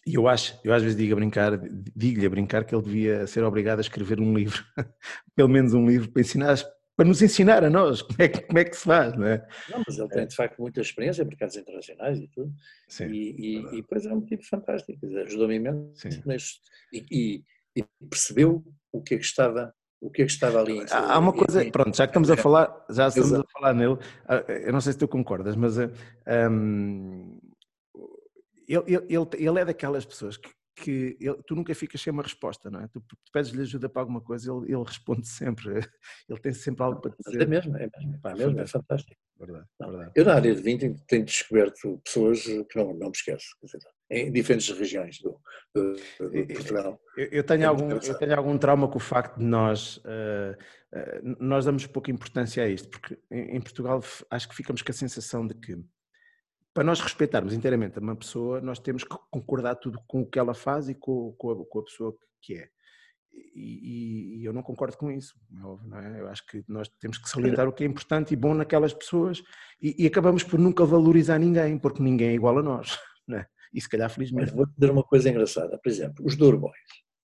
[0.06, 1.58] E eu acho, eu às vezes digo a brincar,
[1.96, 4.62] digo-lhe a brincar que ele devia ser obrigado a escrever um livro,
[5.34, 6.56] pelo menos um livro para ensinar,
[6.96, 9.46] para nos ensinar a nós como é que, como é que se faz, não é?
[9.70, 12.52] Não, mas ele tem de facto muita experiência em mercados internacionais e tudo.
[12.88, 16.60] Sim, e, e, e depois é um tipo fantástico, ajudou-me imenso neste,
[16.92, 17.44] e,
[17.76, 20.84] e, percebeu o que é que estava o que é que estava ali.
[20.90, 24.44] Há uma coisa, pronto, já que estamos a falar, já estamos a falar nele, ah,
[24.48, 27.38] eu não sei se tu concordas, mas um,
[28.68, 32.70] ele, ele, ele é daquelas pessoas que, que ele, tu nunca ficas sem uma resposta,
[32.70, 32.88] não é?
[32.88, 35.80] Tu, tu pedes-lhe ajuda para alguma coisa, ele, ele responde sempre,
[36.28, 37.42] ele tem sempre algo para dizer.
[37.42, 39.20] É mesmo, é mesmo, pá, mesmo é fantástico.
[39.38, 40.12] Verdade, verdade.
[40.14, 43.78] Eu na área de vinho tenho, tenho, descoberto pessoas que não, não me esqueço, dizer,
[44.10, 45.38] em diferentes regiões do,
[45.74, 47.00] do, do Portugal.
[47.16, 50.56] Eu, eu, tenho é algum, eu tenho algum trauma com o facto de nós, uh,
[50.94, 54.90] uh, nós damos pouca importância a isto, porque em, em Portugal acho que ficamos com
[54.90, 55.78] a sensação de que
[56.72, 60.54] para nós respeitarmos inteiramente uma pessoa, nós temos que concordar tudo com o que ela
[60.54, 62.68] faz e com, com, a, com a, pessoa que é.
[63.32, 66.20] E, e, eu não concordo com isso, é não é?
[66.20, 69.42] Eu acho que nós temos que salientar o que é importante e bom naquelas pessoas
[69.82, 72.96] e, e acabamos por nunca valorizar ninguém, porque ninguém é igual a nós?
[73.72, 74.52] E se calhar felizmente.
[74.52, 76.74] vou dizer uma coisa engraçada, por exemplo, os Doorboys.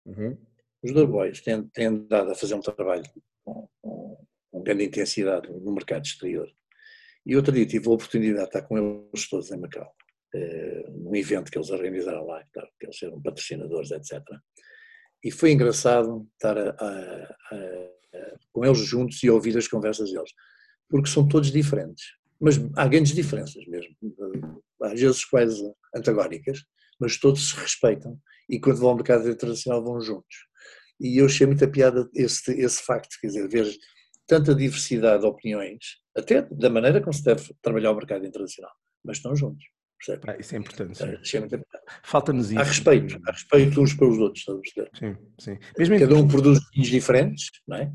[0.04, 0.36] Uhum.
[0.82, 3.04] Os Doorboys têm, têm dado a fazer um trabalho
[3.44, 6.48] com, com, com grande intensidade no mercado exterior
[7.26, 9.92] e outro dia tive a oportunidade de estar com eles todos em Macau,
[10.34, 12.44] uh, num evento que eles organizaram lá,
[12.78, 14.22] que eles eram patrocinadores, etc.
[15.24, 20.30] E foi engraçado estar a, a, a, com eles juntos e ouvir as conversas deles,
[20.88, 22.04] porque são todos diferentes,
[22.40, 23.94] mas há grandes diferenças mesmo,
[24.82, 25.62] às vezes quase
[25.94, 26.64] antagónicas,
[27.00, 28.18] mas todos se respeitam
[28.48, 30.46] e quando vão ao mercado internacional vão juntos.
[31.00, 33.66] E eu achei muita piada esse, esse facto, quer dizer, ver
[34.26, 35.78] tanta diversidade de opiniões,
[36.16, 38.72] até da maneira como se deve trabalhar o mercado internacional,
[39.04, 39.64] mas estão juntos.
[40.26, 41.02] Ah, isso é importante.
[41.02, 41.18] É,
[42.04, 42.60] Falta-nos isso.
[42.60, 44.90] Há respeito, há respeito uns pelos outros, estás a perceber?
[44.98, 45.58] Sim, sim.
[45.78, 47.92] Mesmo Cada um produz vinhos diferentes, não é?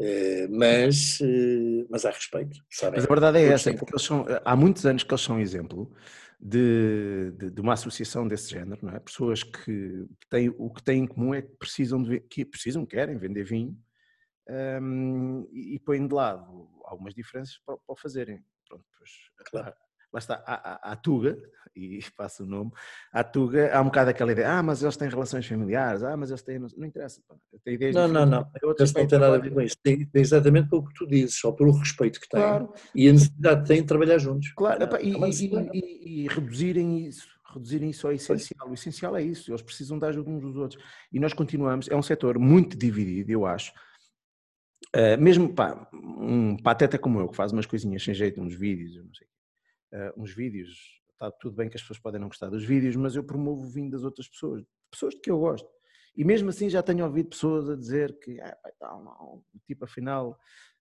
[0.00, 2.64] Eh, mas, eh, mas há respeito.
[2.70, 3.00] Sabem?
[3.00, 5.40] Mas a verdade é essa, é que são, há muitos anos que eles são um
[5.40, 5.92] exemplo
[6.40, 9.00] de, de, de, uma associação desse género, não é?
[9.00, 13.18] Pessoas que têm, o que têm em comum é que precisam, de, que precisam, querem
[13.18, 13.76] vender vinho
[14.48, 18.42] um, e, e põem de lado algumas diferenças para, para o fazerem.
[18.68, 19.10] Pronto, pois,
[19.50, 19.74] claro.
[20.12, 21.38] Lá está, a, a, a, Tuga,
[21.76, 22.70] e passa o nome,
[23.12, 26.30] a Tuga, há um bocado aquela ideia, ah, mas eles têm relações familiares, ah, mas
[26.30, 27.34] eles têm, não, não interessa, pá,
[27.64, 30.22] tem ideias Não, não, não, eles não têm nada a ver com isso, tem, tem
[30.22, 32.40] exatamente pelo que tu dizes, só pelo respeito que têm.
[32.40, 32.72] Claro.
[32.94, 34.52] e a necessidade que têm de trabalhar juntos.
[34.56, 39.22] Claro, é, e, e, e, e, reduzirem isso, reduzirem isso ao essencial, o essencial é
[39.22, 40.82] isso, eles precisam da ajuda uns dos outros,
[41.12, 43.72] e nós continuamos, é um setor muito dividido, eu acho,
[44.96, 48.96] Uh, mesmo pá, um pateta como eu, que faz umas coisinhas sem jeito, uns vídeos,
[48.96, 49.27] não sei,
[49.92, 53.16] uh, uns vídeos, está tudo bem que as pessoas podem não gostar dos vídeos, mas
[53.16, 55.68] eu promovo o vinho das outras pessoas, pessoas de que eu gosto.
[56.16, 60.36] E mesmo assim já tenho ouvido pessoas a dizer que, ah, não, não, tipo, afinal,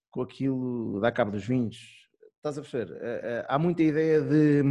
[0.09, 2.07] com aquilo dá cabo dos vinhos.
[2.37, 2.93] Estás a perceber?
[2.93, 4.61] Uh, há muita ideia de,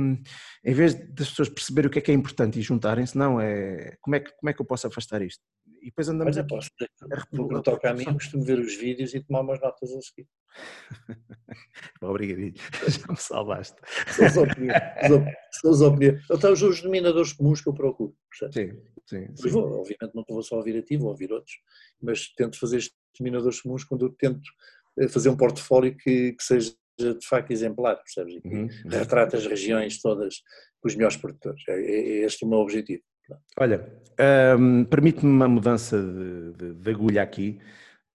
[0.65, 3.97] em vez das pessoas perceberem o que é que é importante e juntarem-se, não, é
[4.01, 5.43] como é que, como é que eu posso afastar isto?
[5.87, 6.69] E depois andamos Olha, posso,
[7.33, 10.27] no que toca a mim, costumo ver os vídeos e tomar umas notas a seguir.
[12.03, 12.55] Obrigadinho,
[12.89, 13.77] já me salvaste.
[14.09, 16.25] São as opiniões.
[16.29, 18.17] Então, os denominadores comuns que eu procuro.
[18.53, 18.73] Sim,
[19.09, 19.29] sim.
[19.37, 19.49] sim.
[19.49, 21.55] Vou, obviamente não vou só ouvir a ti, vou ouvir outros,
[22.03, 24.51] mas tento fazer estes denominadores comuns quando eu tento
[24.99, 28.35] eh, fazer um portfólio que, que seja de facto exemplar, percebes?
[28.35, 28.63] E que uhum.
[28.63, 28.91] uhum.
[28.91, 30.43] retrata as regiões todas
[30.81, 31.63] com os melhores produtores.
[31.69, 33.05] É, é, é este o meu objetivo.
[33.59, 33.93] Olha,
[34.59, 37.61] um, permite-me uma mudança de, de, de, agulha aqui,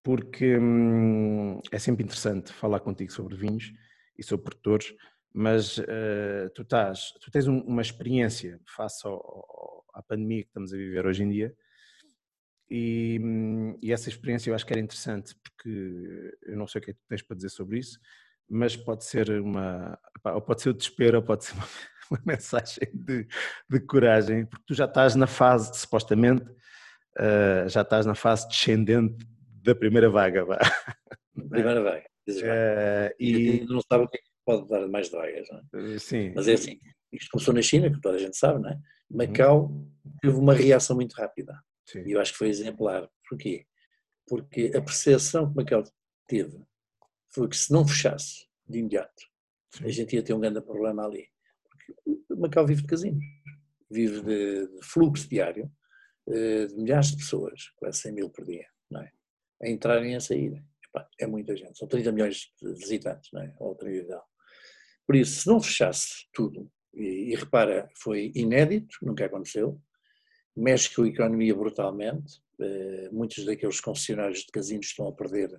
[0.03, 3.73] porque hum, é sempre interessante falar contigo sobre vinhos
[4.17, 4.93] e sobre produtores,
[5.33, 10.49] mas uh, tu, estás, tu tens um, uma experiência face ao, ao, à pandemia que
[10.49, 11.55] estamos a viver hoje em dia,
[12.69, 16.83] e, hum, e, essa experiência eu acho que era interessante, porque eu não sei o
[16.83, 17.99] que é que tens para dizer sobre isso,
[18.49, 19.99] mas pode ser uma,
[20.45, 21.67] pode ser o desespero, pode ser uma,
[22.11, 23.27] uma mensagem de,
[23.69, 29.25] de, coragem, porque tu já estás na fase, supostamente, uh, já estás na fase descendente
[29.63, 30.45] da primeira vaga.
[30.45, 30.59] Vá.
[31.49, 32.05] Primeira vaga.
[32.29, 35.99] Uh, e não sabe o que é pode dar mais vagas, não é?
[35.99, 36.33] Sim.
[36.35, 36.79] Mas é assim,
[37.11, 38.79] isto começou na China, que toda a gente sabe, não é?
[39.09, 39.91] Macau uhum.
[40.21, 41.59] teve uma reação muito rápida.
[41.85, 42.03] Sim.
[42.05, 43.09] E eu acho que foi exemplar.
[43.27, 43.65] Porquê?
[44.27, 45.83] Porque a percepção que Macau
[46.27, 46.57] teve
[47.29, 49.23] foi que se não fechasse de imediato,
[49.73, 49.85] Sim.
[49.85, 51.27] a gente ia ter um grande problema ali.
[52.37, 53.23] Macau vive de casinos,
[53.89, 55.71] vive de, de fluxo diário
[56.27, 59.11] eh, de milhares de pessoas, quase 100 mil por dia, não é?
[59.61, 60.65] a entrarem e a saírem.
[61.19, 63.55] É muita gente, são 30 milhões de visitantes, não é?
[63.59, 69.81] Ou Por isso, se não fechasse tudo, e, e repara, foi inédito, nunca aconteceu,
[70.55, 72.41] mexe com a economia brutalmente.
[72.59, 75.49] Eh, muitos daqueles concessionários de casinos estão a perder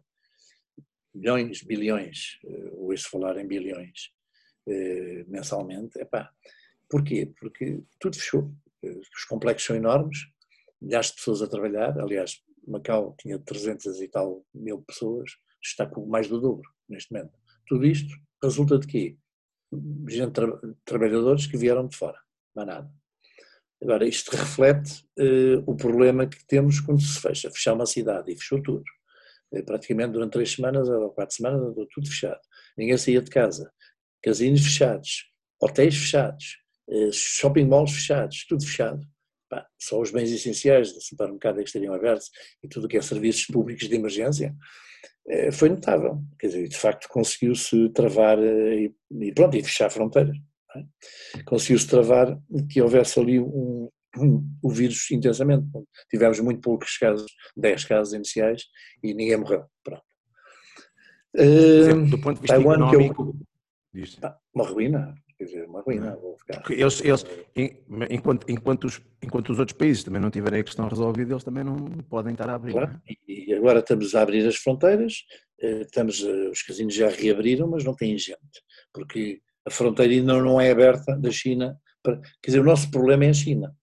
[1.14, 4.12] milhões, bilhões, eh, ouço falar em bilhões
[5.26, 5.98] mensalmente.
[5.98, 6.30] Epá,
[6.88, 7.32] porquê?
[7.38, 8.52] Porque tudo fechou.
[8.82, 10.18] Os complexos são enormes,
[10.80, 11.98] milhares de pessoas a trabalhar.
[11.98, 15.32] Aliás, Macau tinha 300 e tal mil pessoas,
[15.62, 17.32] está com mais do dobro neste momento.
[17.66, 19.16] Tudo isto resulta de quê?
[20.08, 22.18] Gente, tra trabalhadores que vieram de fora,
[22.54, 22.90] não há nada.
[23.82, 27.50] Agora, isto reflete uh, o problema que temos quando se fecha.
[27.50, 28.84] Fechar uma cidade e fechou tudo.
[29.66, 32.40] Praticamente durante três semanas ou quatro semanas andou tudo fechado.
[32.76, 33.72] Ninguém saía de casa.
[34.22, 36.58] Casinos fechados, hotéis fechados,
[36.88, 39.00] uh, shopping malls fechados, tudo fechado.
[39.48, 42.30] Pá, só os bens essenciais do supermercado é que estariam abertos
[42.62, 44.54] e tudo o que é serviços públicos de emergência
[45.52, 46.20] foi notável.
[46.38, 50.36] Quer dizer, de facto conseguiu-se travar e, e pronto, e fechar fronteiras.
[50.76, 51.42] É?
[51.44, 52.38] Conseguiu-se travar
[52.70, 55.66] que houvesse ali um, um, o vírus intensamente.
[56.10, 58.64] Tivemos muito poucos casos, 10 casos iniciais,
[59.02, 59.64] e ninguém morreu.
[59.82, 60.02] Pronto.
[61.34, 63.36] Uh, do ponto de vista Taiwan, económico,
[64.22, 66.16] ah, uma ruína, quer dizer, uma ruína.
[66.38, 66.70] Ficar.
[66.70, 67.26] Eles, eles,
[68.10, 71.64] enquanto, enquanto, os, enquanto os outros países também não tiverem a questão resolvida, eles também
[71.64, 71.76] não
[72.08, 72.72] podem estar a abrir.
[72.72, 73.00] Claro.
[73.08, 73.14] É?
[73.28, 75.24] E agora estamos a abrir as fronteiras,
[75.60, 78.62] eh, estamos, eh, os casinos já reabriram, mas não têm gente,
[78.92, 81.78] porque a fronteira ainda não é aberta da China.
[82.02, 83.76] Para, quer dizer, o nosso problema é a China.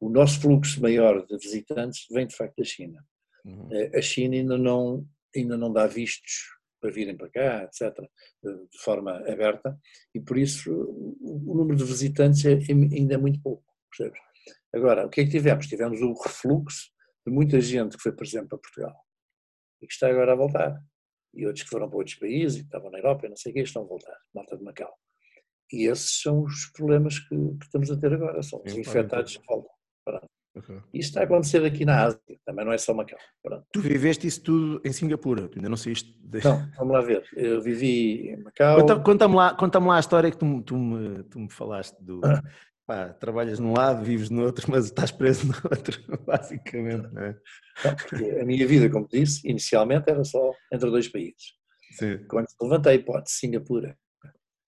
[0.00, 3.04] O nosso fluxo maior de visitantes vem de facto da China.
[3.44, 3.68] Uhum.
[3.70, 7.96] Eh, a China ainda não, ainda não dá vistos para virem para cá, etc.,
[8.42, 9.78] de forma aberta,
[10.12, 14.20] e por isso o número de visitantes é, ainda é muito pouco, percebes?
[14.74, 15.68] Agora, o que é que tivemos?
[15.68, 16.90] Tivemos o refluxo
[17.24, 18.96] de muita gente que foi, por exemplo, para Portugal
[19.80, 20.80] e que está agora a voltar.
[21.34, 23.52] E outros que foram para outros países e que estavam na Europa e não sei
[23.52, 24.16] o que, estão a voltar.
[24.34, 24.92] Malta de Macau.
[25.72, 29.46] E esses são os problemas que, que estamos a ter agora, são os infectados que
[29.46, 29.70] voltam.
[30.54, 30.76] Okay.
[30.92, 33.18] Isto está a acontecer aqui na Ásia, também não é só Macau.
[33.42, 33.64] Pronto.
[33.72, 36.14] Tu viveste isso tudo em Singapura, tu ainda não saíste.
[36.20, 36.44] De...
[36.44, 37.24] Não, vamos lá ver.
[37.34, 38.80] Eu vivi em Macau.
[38.80, 42.20] Conta-me conta lá, conta lá a história que tu, tu, me, tu me falaste do.
[42.84, 47.36] Pá, trabalhas num lado, vives no outro, mas estás preso no outro, basicamente, não é?
[47.84, 51.54] Não, porque a minha vida, como disse, inicialmente era só entre dois países.
[51.92, 52.18] Sim.
[52.28, 53.96] Quando levantei a hipótese Singapura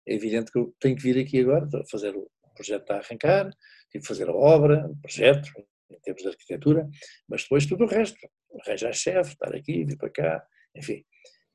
[0.06, 3.50] é evidente que eu tenho que vir aqui agora fazer o projeto está a arrancar,
[3.90, 5.48] tive que fazer a obra, o projeto,
[5.90, 6.88] em termos de arquitetura,
[7.28, 8.18] mas depois tudo o resto,
[8.66, 11.04] arranjar chefe, estar aqui, vir para cá, enfim,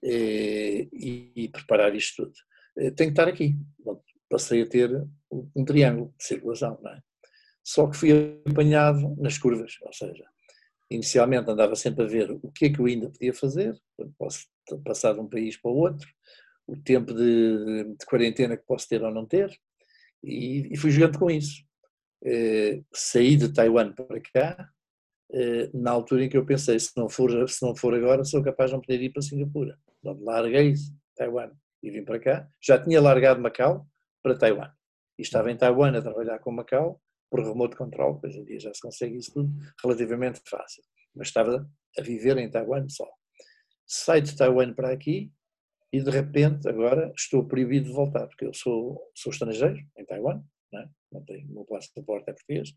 [0.04, 2.34] e, e, preparar isto tudo.
[2.78, 3.56] Eh, tenho que estar aqui.
[3.80, 4.92] Bom, passei a ter
[5.56, 7.00] um triângulo de circulação, não é?
[7.64, 10.24] Só que fui apanhado nas curvas, ou seja,
[10.92, 13.76] inicialmente andava sempre a ver o que é que eu ainda podia fazer,
[14.20, 14.46] posso
[14.84, 16.08] passar de um país para o outro,
[16.68, 19.52] o tempo de, de quarentena que posso ter ou não ter,
[20.24, 21.64] e, e fui jogando com isso.
[22.26, 24.70] Eh, saí de Taiwan para cá,
[25.32, 28.44] eh, na altura em que eu pensei, se não for, se não for agora, sou
[28.44, 29.78] capaz de não poder ir para Singapura.
[30.00, 30.74] Então, larguei
[31.16, 31.52] Taiwan
[31.84, 32.50] e vim para cá.
[32.62, 33.88] Já tinha largado Macau
[34.24, 34.72] para Taiwan.
[35.18, 37.00] E estava em Taiwan a trabalhar com Macau
[37.30, 39.52] por remote control, hoje em dia já se consegue isso tudo
[39.84, 40.84] relativamente fácil.
[41.16, 43.08] Mas estava a viver em Taiwan só.
[43.86, 45.32] Saio de Taiwan para aqui,
[45.96, 50.44] e de repente agora estou proibido de voltar, porque eu sou, sou estrangeiro em Taiwan,
[50.74, 50.90] é?
[51.16, 52.74] Não tenho, o meu passaporte é português,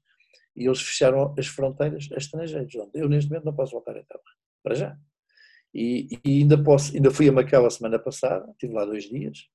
[0.56, 2.74] e eles fecharam as fronteiras a estrangeiros.
[2.94, 4.24] Eu neste momento não posso voltar a Taiwan,
[4.62, 4.98] para já.
[5.74, 9.46] E, e, ainda, posso, ainda fui a Macau a semana passada, estive lá dois dias,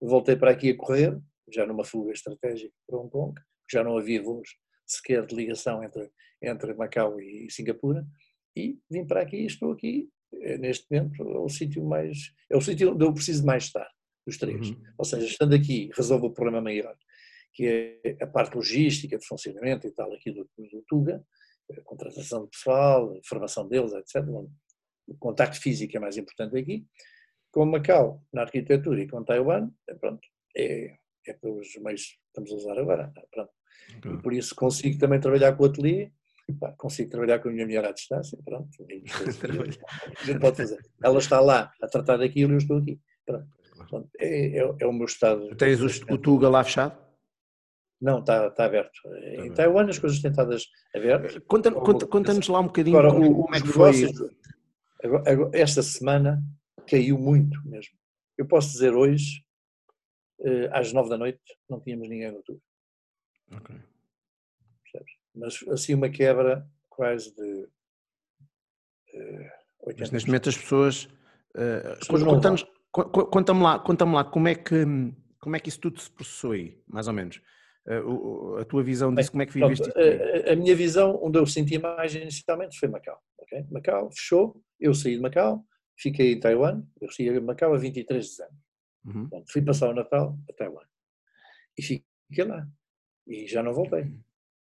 [0.00, 1.18] voltei para aqui a correr,
[1.52, 3.40] já numa fuga estratégica para Hong Kong,
[3.70, 4.48] já não havia voos
[4.86, 6.10] sequer de ligação entre,
[6.42, 8.06] entre Macau e Singapura,
[8.54, 12.56] e vim para aqui e estou aqui é, neste momento é o sítio mais é
[12.56, 13.88] o sítio onde eu preciso mais estar
[14.26, 14.70] dos três.
[14.70, 14.82] Uhum.
[14.98, 16.96] Ou seja, estando aqui resolve o problema maior,
[17.52, 21.24] que é a parte logística, de funcionamento e tal aqui do, do Tuga,
[21.84, 24.26] contratação de pessoal, formação deles, etc.
[25.06, 26.86] O contacto físico é mais importante aqui.
[27.50, 30.26] Com Macau, na arquitetura e com Taiwan, é, pronto,
[30.56, 30.96] é,
[31.26, 33.12] é pelos meios que estamos a usar agora.
[33.30, 33.50] Pronto.
[33.98, 34.12] Okay.
[34.12, 36.10] E por isso consigo também trabalhar com o ateliê
[36.58, 38.68] Pá, consigo trabalhar com a minha mulher à distância, pronto.
[40.20, 40.78] a gente pode fazer.
[41.02, 43.00] Ela está lá a tratar daquilo e eu estou aqui.
[43.24, 43.46] Pronto.
[43.88, 45.54] pronto é, é, é, o meu estado.
[45.56, 46.98] Tens o, o Tuga lá fechado?
[48.02, 48.90] Não, está, está aberto.
[48.92, 50.56] Está em Taiwan as coisas têm estado
[50.94, 51.38] abertas.
[51.46, 53.92] Conta-nos conta, conta lá um bocadinho agora, como, como é que foi.
[55.04, 56.42] Agora, esta semana
[56.88, 57.94] caiu muito mesmo.
[58.36, 59.44] Eu posso dizer hoje,
[60.40, 61.40] eh, às nove da noite,
[61.70, 62.60] não tínhamos ninguém no Tuga.
[63.52, 63.76] Ok
[65.34, 67.70] mas assim uma quebra quase de uh,
[69.14, 69.52] eh,
[69.86, 69.96] 80%.
[69.98, 71.04] Mas neste momento as pessoas.
[71.54, 72.58] Uh, Conta-me
[72.92, 74.84] conta lá, conta lá como, é que,
[75.40, 77.40] como é que isso tudo se processou aí, mais ou menos.
[77.86, 81.36] Uh, a tua visão disso, como é que viveste pronto, a, a, minha visão, onde
[81.38, 83.18] eu senti mais inicialmente foi Macau.
[83.40, 83.64] Okay?
[83.70, 85.66] Macau fechou, eu saí de Macau,
[85.98, 88.56] fiquei em Taiwan, eu saí de Macau a 23 de dezembro.
[89.04, 89.28] Uhum.
[89.28, 90.84] Pronto, fui passar o Natal a Taiwan.
[91.76, 92.66] E fiquei lá.
[93.26, 94.12] E já não voltei.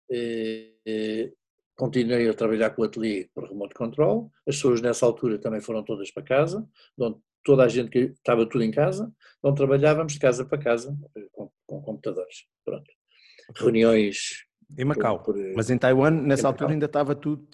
[0.10, 1.34] E, e,
[1.76, 4.32] continuei a trabalhar com o ateliê por remote control.
[4.48, 6.68] As pessoas nessa altura também foram todas para casa,
[6.98, 10.98] onde toda a gente que estava tudo em casa, onde trabalhávamos de casa para casa
[11.32, 12.46] com, com computadores.
[13.56, 14.46] Reuniões.
[14.78, 15.24] Em Macau.
[15.24, 16.74] Por, por, Mas em Taiwan, nessa em altura, Macau.
[16.74, 17.48] ainda estava tudo.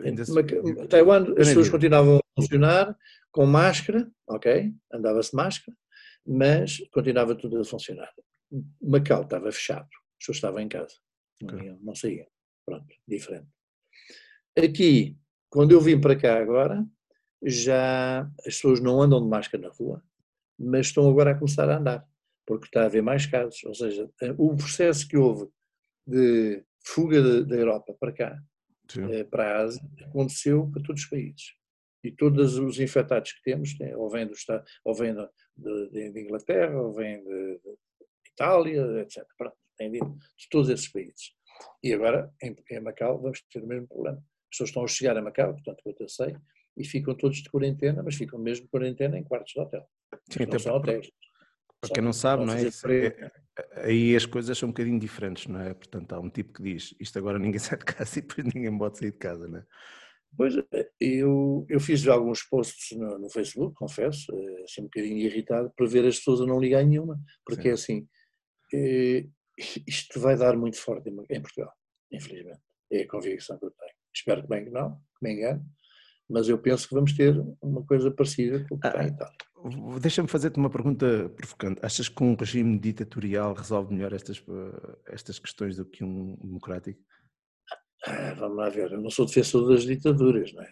[0.00, 2.96] Ainda em Taiwan, as pessoas continuavam a funcionar
[3.32, 4.72] com máscara, ok?
[4.92, 5.76] Andava-se de máscara,
[6.26, 8.12] mas continuava tudo a funcionar.
[8.80, 10.94] Macau estava fechado, as pessoas estavam em casa,
[11.42, 12.26] não, iam, não saíam.
[12.64, 13.48] Pronto, diferente.
[14.56, 15.16] Aqui,
[15.50, 16.84] quando eu vim para cá agora,
[17.42, 20.02] já as pessoas não andam de máscara na rua,
[20.58, 22.08] mas estão agora a começar a andar,
[22.48, 23.62] porque está a haver mais casos.
[23.64, 25.46] Ou seja, o processo que houve
[26.06, 28.42] de fuga da Europa para cá,
[28.90, 29.04] Sim.
[29.12, 31.54] Eh, para a Ásia, aconteceu para todos os países.
[32.02, 34.32] E todos os infectados que temos, ou vêm do
[34.82, 39.26] ou vêm de, de, de Inglaterra, ou vêm de, de Itália, etc.
[39.36, 41.34] Pronto, vindo de todos esses países.
[41.82, 44.18] E agora, em, em Macau, vamos ter o mesmo problema.
[44.18, 46.34] As pessoas estão a chegar a Macau, portanto, quanto eu sei,
[46.78, 49.86] e ficam todos de quarentena, mas ficam mesmo de quarentena em quartos de hotel.
[50.30, 51.10] Sim, não são hotéis.
[51.80, 52.62] Para quem não sabe, não é?
[52.66, 53.32] é?
[53.82, 55.74] Aí as coisas são um bocadinho diferentes, não é?
[55.74, 58.76] Portanto, há um tipo que diz isto agora ninguém sai de casa e depois ninguém
[58.76, 59.66] pode sair de casa, não é?
[60.36, 60.54] Pois,
[61.00, 65.72] eu, eu fiz já alguns posts no, no, Facebook, confesso, eh, assim um bocadinho irritado,
[65.74, 67.68] para ver as pessoas a não ligar nenhuma, porque Sim.
[67.68, 68.08] é assim,
[68.74, 69.26] eh,
[69.86, 71.72] isto vai dar muito forte em Portugal,
[72.12, 72.60] infelizmente.
[72.92, 73.94] É a convicção que eu tenho.
[74.14, 75.62] Espero que bem que não, que me engane,
[76.28, 79.08] mas eu penso que vamos ter uma coisa parecida com o que ah, está em
[79.08, 79.36] Itália.
[80.00, 81.80] Deixa-me fazer-te uma pergunta provocante.
[81.82, 87.00] Achas que um regime ditatorial resolve melhor estas, eh, estas questões do que um democrático?
[88.06, 90.68] Ah, vamos lá ver, eu não sou defensor das ditaduras, não é?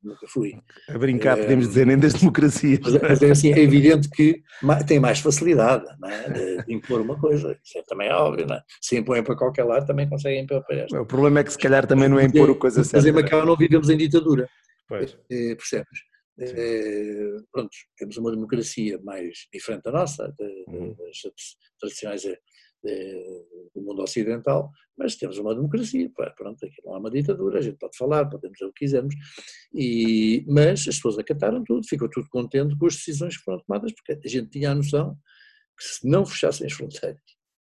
[0.00, 0.56] nunca fui.
[0.88, 2.78] A brincar, podemos dizer, nem das democracias.
[2.82, 4.42] Mas, mas é, assim, é evidente que
[4.86, 6.62] tem mais facilidade é?
[6.62, 8.62] de impor uma coisa, isso é também óbvio, não é?
[8.80, 11.02] se impõem para qualquer lado também conseguem impor para esta.
[11.02, 12.98] O problema é que se calhar também não é impor o coisa certa.
[12.98, 14.48] Mas em Macau não vivemos em ditadura,
[14.88, 15.18] pois.
[15.28, 15.98] Eh, percebes?
[16.38, 20.94] É, pronto, temos uma democracia mais diferente da nossa, uhum.
[20.98, 22.24] das tradicionais
[23.74, 27.78] do mundo ocidental, mas temos uma democracia, pronto, aqui não há uma ditadura, a gente
[27.78, 29.14] pode falar, podemos dizer o que quisermos,
[29.74, 33.92] e, mas as pessoas acataram tudo, ficou tudo contente com as decisões que foram tomadas,
[33.92, 35.18] porque a gente tinha a noção
[35.76, 37.20] que se não fechassem as fronteiras,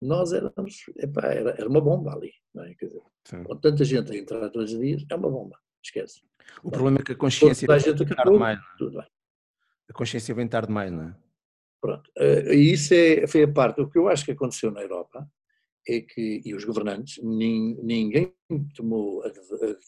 [0.02, 2.76] nós éramos, epá, era, era uma bomba ali, não é?
[2.76, 3.02] Quer dizer,
[3.46, 6.22] com tanta gente a entrar todos os dias, é uma bomba, esquece.
[6.64, 8.60] O problema é que a consciência vem tarde demais.
[8.60, 9.08] É?
[9.90, 11.16] A consciência vem tarde demais, não é?
[11.82, 12.12] Pronto.
[12.18, 13.82] Uh, isso é, foi a parte.
[13.82, 15.30] O que eu acho que aconteceu na Europa
[15.88, 18.34] é que, e os governantes, nin, ninguém
[18.76, 19.30] tomou a, a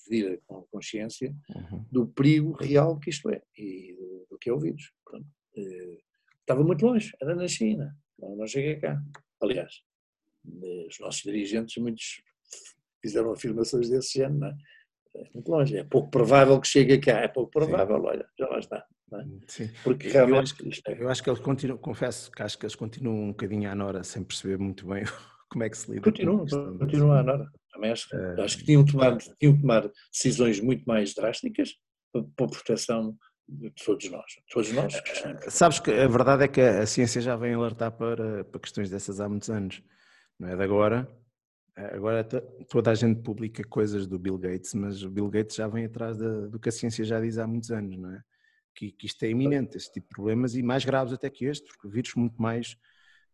[0.07, 0.39] devida
[0.69, 1.85] consciência uhum.
[1.91, 4.91] do perigo real que isto é e do, do que é o vírus.
[5.03, 5.25] Pronto.
[5.57, 5.97] Uh,
[6.39, 9.01] estava muito longe, era na China, não, não cheguei cá.
[9.41, 9.81] Aliás,
[10.87, 12.21] os nossos dirigentes, muitos
[13.01, 14.57] fizeram afirmações desse género, não é?
[15.17, 18.07] É muito longe, é pouco provável que chegue cá, é pouco provável, Sim.
[18.07, 18.85] olha, já lá está.
[19.13, 19.23] É?
[19.47, 19.69] Sim.
[19.83, 20.53] Porque realmente.
[20.61, 21.01] Eu acho, que, é...
[21.01, 24.03] eu acho que eles continuam, confesso que acho que eles continuam um bocadinho à Nora
[24.03, 25.03] sem perceber muito bem
[25.49, 26.01] como é que se lida.
[26.01, 26.45] Continuam,
[26.77, 27.49] continuam à Nora.
[27.71, 28.41] Também acho, uh...
[28.41, 31.73] acho que tinham que, tomar, tinham que tomar decisões muito mais drásticas
[32.11, 34.25] para, a proteção de todos nós.
[34.51, 34.93] Todos nós.
[34.93, 38.89] Uh, sabes que a verdade é que a ciência já vem alertar para, para questões
[38.89, 39.81] dessas há muitos anos.
[40.37, 41.07] Não é de agora.
[41.93, 45.85] Agora toda a gente publica coisas do Bill Gates, mas o Bill Gates já vem
[45.85, 48.21] atrás do que a ciência já diz há muitos anos, não é?
[48.77, 51.67] que, que isto é iminente, esse tipo de problemas, e mais graves até que este,
[51.67, 52.77] porque vírus muito mais,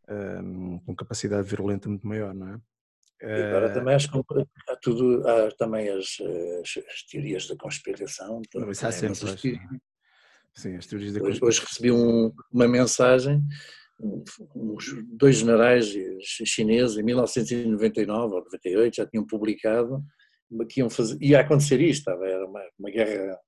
[0.10, 2.60] um, com capacidade virulenta muito maior, não é?
[3.22, 4.18] E agora uh, também acho que
[4.70, 6.18] há, tudo, há também as,
[6.62, 8.42] as, as teorias da conspiração.
[8.54, 9.16] Não, isso há sempre.
[9.16, 9.60] Sim.
[10.54, 11.48] sim, as teorias da hoje, conspiração.
[11.48, 13.42] Hoje recebi um, uma mensagem,
[14.56, 14.86] uns
[15.18, 20.04] dois generais chineses em 1999 ou 98 já tinham publicado
[20.70, 23.40] que iam fazer, ia acontecer isto, era uma, uma guerra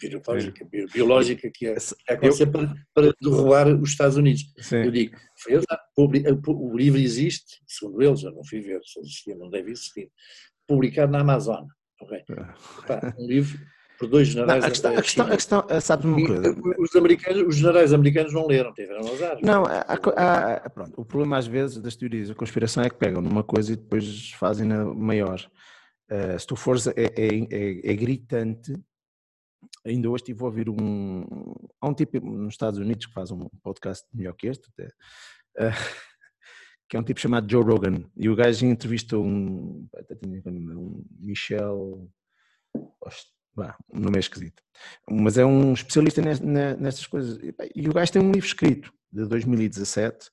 [0.00, 1.76] biológica, biológica que é,
[2.08, 2.52] é acontecer eu...
[2.52, 4.44] para, para derrubar os Estados Unidos.
[4.60, 4.84] Sim.
[4.84, 5.60] Eu digo, foi
[5.96, 10.10] o livro existe, segundo eles, eu não fui ver se existia, não deve existir,
[10.66, 11.66] publicado na Amazon.
[12.00, 12.22] Okay?
[12.88, 13.14] Ah.
[13.18, 13.58] um livro
[14.00, 14.62] por dois generais.
[14.62, 16.56] Não, a questão, a questão, a questão eh, sabes uma coisa?
[16.78, 19.38] Os, americanos, os generais americanos não leram, tiveram azar.
[19.42, 23.20] Não, há, há, pronto, o problema às vezes das teorias da conspiração é que pegam
[23.20, 25.38] numa coisa e depois fazem-na maior.
[26.10, 28.74] Uh, se tu fores, é, é, é, é gritante
[29.84, 31.54] ainda hoje estive a ouvir um.
[31.78, 35.72] Há um tipo nos Estados Unidos que faz um podcast melhor que este, até, uh,
[36.88, 39.86] que é um tipo chamado Joe Rogan, e o gajo entrevistou um,
[40.46, 42.10] um Michel,
[43.54, 44.62] bah, um nome é esquisito,
[45.10, 47.38] mas é um especialista nestas coisas,
[47.74, 50.30] e o gajo tem um livro escrito de 2017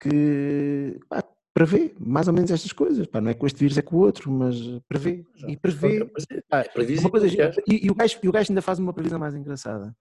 [0.00, 1.22] que pá,
[1.52, 4.00] prevê mais ou menos estas coisas, pá, não é com este vírus é com o
[4.00, 4.56] outro, mas
[4.88, 6.10] prevê, e prevê,
[6.48, 6.64] pá,
[7.00, 7.26] uma coisa,
[7.66, 9.94] e, e, o gajo, e o gajo ainda faz uma previsão mais engraçada,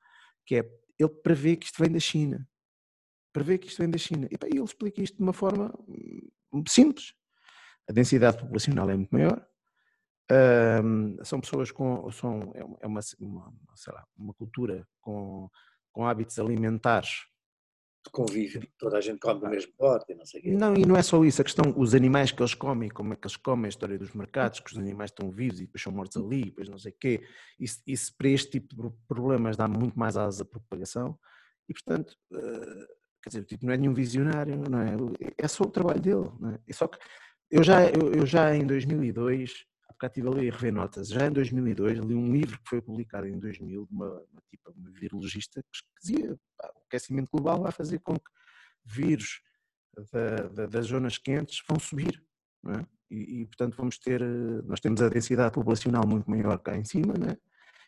[0.46, 2.48] que é, ele prevê que isto vem da China,
[3.34, 4.28] prevê que isto vem da China.
[4.32, 5.74] E, pá, ele explica isto de uma forma
[6.52, 7.14] hum, simples.
[7.90, 9.44] A densidade populacional é muito maior,
[11.24, 12.10] são pessoas com.
[12.12, 13.54] São, é uma, é uma,
[13.88, 15.50] lá, uma cultura com,
[15.92, 17.28] com hábitos alimentares.
[18.06, 20.52] De convívio, toda a gente come do mesmo pote, não sei o quê.
[20.52, 23.16] Não, e não é só isso, a questão, os animais que eles comem, como é
[23.18, 25.92] que eles comem, a história dos mercados, que os animais estão vivos e depois são
[25.92, 27.22] mortos ali, depois não sei o quê.
[27.60, 31.20] Isso, isso para este tipo de problemas dá muito mais asa à propagação
[31.68, 34.96] e, portanto, uh, Quer dizer, tipo, não é nenhum visionário, não é?
[35.38, 36.74] É só o trabalho dele, não é?
[36.74, 36.98] só que
[37.52, 39.66] eu já, eu, eu já em 2002,
[40.00, 43.28] bocado estive ali a rever notas, já em 2002 li um livro que foi publicado
[43.28, 47.72] em 2000 de uma, uma, tipo, uma virologista que dizia pá, o aquecimento global vai
[47.72, 48.32] fazer com que
[48.86, 49.42] vírus
[50.12, 52.24] da, da, das zonas quentes vão subir,
[52.68, 52.86] é?
[53.12, 54.22] e, e, portanto vamos ter,
[54.66, 57.38] nós temos a densidade populacional muito maior cá em cima, é?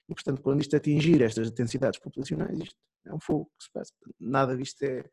[0.09, 3.93] E, portanto, quando isto atingir estas densidades populacionais, isto é um fogo que se passa.
[4.19, 5.05] Nada disto é.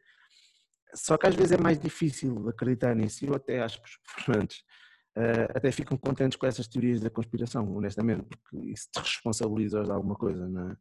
[0.93, 3.25] Só que às vezes é mais difícil acreditar nisso.
[3.25, 4.65] Eu até acho que os governantes
[5.19, 9.91] uh, até ficam contentes com essas teorias da conspiração, honestamente, porque isso te responsabiliza de
[9.91, 10.77] alguma coisa, não é?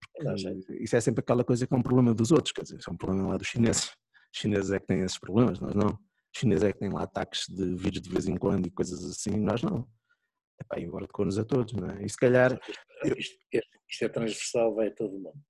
[0.00, 2.90] Porque isso é sempre aquela coisa que é um problema dos outros, quer dizer, isso
[2.90, 3.90] é um problema lá dos chineses.
[4.32, 5.88] Os chineses é que têm esses problemas, nós não.
[5.88, 9.04] Os chineses é que têm lá ataques de vírus de vez em quando e coisas
[9.04, 9.88] assim, nós não.
[10.60, 12.04] Epá, e agora tocou-nos a todos, não é?
[12.04, 12.58] E se calhar.
[13.16, 13.38] Isto,
[13.88, 15.40] isto é transversal, vai a todo mundo.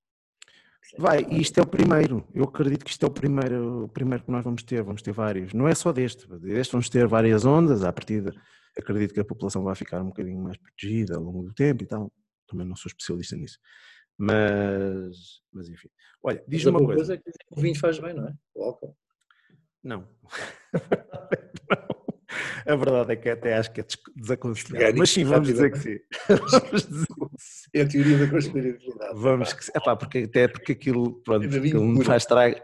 [0.97, 2.27] Vai, e isto é o primeiro.
[2.33, 4.83] Eu acredito que isto é o primeiro, o primeiro que nós vamos ter.
[4.83, 5.53] Vamos ter vários.
[5.53, 6.27] Não é só deste.
[6.39, 7.83] Deste vamos ter várias ondas.
[7.83, 8.33] À partida,
[8.77, 11.87] acredito que a população vai ficar um bocadinho mais protegida ao longo do tempo e
[11.87, 12.11] tal.
[12.47, 13.57] Também não sou especialista nisso.
[14.17, 15.89] Mas, mas enfim.
[16.23, 16.95] Olha, diz-me uma coisa.
[16.95, 18.33] coisa é que o vinho faz bem, não é?
[18.53, 18.97] O álcool.
[19.83, 20.07] Não.
[22.65, 24.95] A verdade é que até acho que é desaconselhável.
[24.97, 25.99] Mas sim, vamos dizer que sim.
[26.27, 27.69] Vamos dizer que sim.
[27.73, 29.19] É a teoria da conspiratividade.
[29.19, 29.71] Vamos que sim.
[29.75, 32.63] Epá, porque, até porque aquilo, pronto, aquilo faz traga,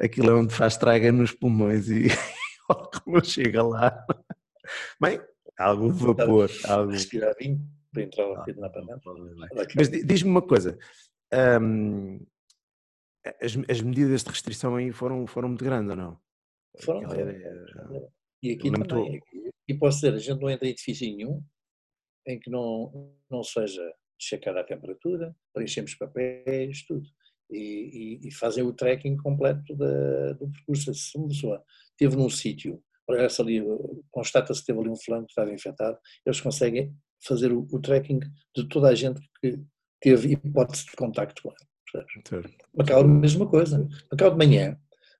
[0.00, 2.06] aquilo é onde faz traga nos pulmões e
[3.06, 4.06] não chega lá.
[5.00, 5.20] Bem,
[5.58, 6.50] algum vapor.
[6.64, 6.92] Algo...
[6.92, 7.60] Respirar vinho
[7.92, 9.00] para entrar na panela.
[9.74, 10.78] Mas diz-me uma coisa.
[11.60, 12.20] Hum,
[13.40, 16.20] as, as, medidas de restrição aí foram, foram muito grandes ou não?
[16.80, 17.08] Foram.
[17.08, 18.12] foram.
[18.42, 19.52] E aqui também, tô...
[19.68, 21.42] e posso dizer, a gente não entra em edifício nenhum
[22.26, 23.82] em que não, não seja
[24.18, 27.06] checada a temperatura, preenchemos papéis, tudo.
[27.50, 30.92] E, e, e fazem o tracking completo da, do percurso.
[30.92, 32.82] Se uma pessoa esteve num sítio,
[34.10, 38.18] constata-se que teve ali um flanco que estava infectado, eles conseguem fazer o, o, tracking
[38.54, 39.60] de toda a gente que
[40.00, 42.04] teve hipótese de contacto com ele.
[42.74, 43.88] Macau, a mesma coisa.
[44.10, 44.76] Macau de manhã,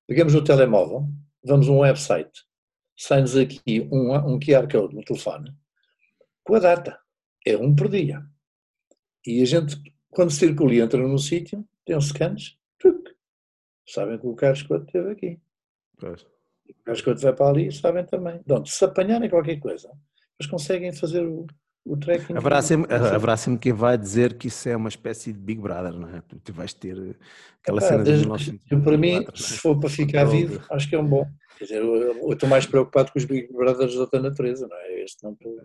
[0.07, 1.09] pegamos o telemóvel,
[1.45, 2.45] vamos a um website,
[2.97, 5.55] sai-nos aqui um, um QR Code no telefone
[6.47, 6.99] com a data.
[7.45, 8.25] É um por dia.
[9.27, 9.77] E a gente,
[10.11, 13.11] quando circula e entra num sítio, tem uns scans, tuc,
[13.87, 15.41] sabem que o Carlos Couto esteve aqui.
[15.99, 16.23] Pois.
[16.23, 18.37] O Carlos Couto vai para ali, sabem também.
[18.37, 19.91] Então, se apanharem qualquer coisa,
[20.39, 21.47] eles conseguem fazer o,
[21.87, 22.37] o tracking.
[22.37, 25.93] Haverá sempre, haverá sempre quem vai dizer que isso é uma espécie de Big Brother,
[25.93, 26.23] não é?
[26.43, 27.17] Tu vais ter
[27.63, 29.37] aquela cena desde, dos Para mim, é?
[29.37, 31.27] se for para ficar vivo, acho que é um bom.
[31.57, 35.03] Quer dizer, eu, estou mais preocupado com os Big Brothers da outra natureza, não é?
[35.03, 35.57] Este não estou.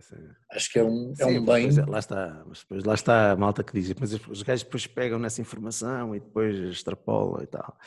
[0.52, 1.68] Acho que é um, é Sim, um bem.
[1.68, 4.88] É, lá está, mas depois lá está a malta que diz, mas os gajos depois
[4.88, 7.78] pegam nessa informação e depois extrapolam e tal.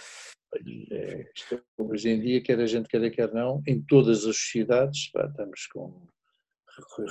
[0.93, 1.26] É,
[1.78, 5.66] hoje em dia, quer a gente queira, quer não, em todas as sociedades, pá, estamos
[5.66, 6.07] com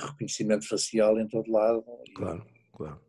[0.06, 1.84] reconhecimento facial em todo lado.
[2.14, 3.00] Claro, claro.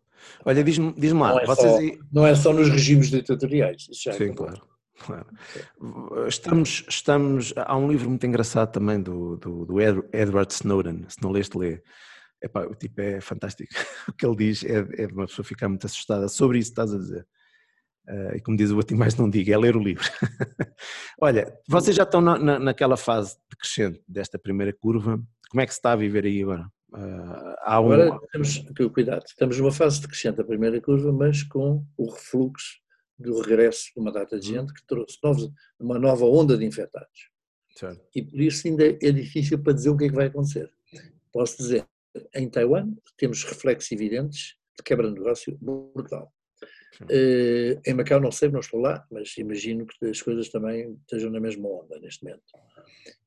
[0.44, 1.98] Olha, diz-me diz lá, não é, vocês...
[1.98, 3.88] só, não é só nos regimes ditatoriais.
[3.92, 4.62] Sim, é claro.
[5.00, 5.28] Claro.
[6.28, 7.54] Estamos, estamos.
[7.58, 11.82] Há um livro muito engraçado também do, do, do Edward Snowden, se não leste, lê.
[12.42, 13.74] Epá, o tipo é fantástico.
[14.08, 16.94] O que ele diz é, é de uma pessoa ficar muito assustada sobre isso estás
[16.94, 17.28] a dizer.
[18.08, 20.04] Uh, e como diz o outro, mais não diga, é ler o livro.
[21.20, 25.20] Olha, vocês já estão na, na, naquela fase de crescente desta primeira curva.
[25.56, 26.70] Como é que se está a viver aí agora?
[26.92, 27.94] Uh, há um...
[27.94, 28.62] Agora temos,
[28.94, 32.82] cuidado, estamos numa fase de crescente da primeira curva, mas com o refluxo
[33.18, 35.50] do regresso de uma data de gente que trouxe novos,
[35.80, 37.30] uma nova onda de infectados.
[37.74, 38.06] Certo.
[38.14, 40.70] E por isso ainda é difícil para dizer o que é que vai acontecer.
[41.32, 41.88] Posso dizer,
[42.36, 46.34] em Taiwan temos reflexos evidentes de quebra de negócio brutal.
[47.04, 51.30] Uh, em Macau não sei, não estou lá, mas imagino que as coisas também estejam
[51.30, 52.44] na mesma onda neste momento.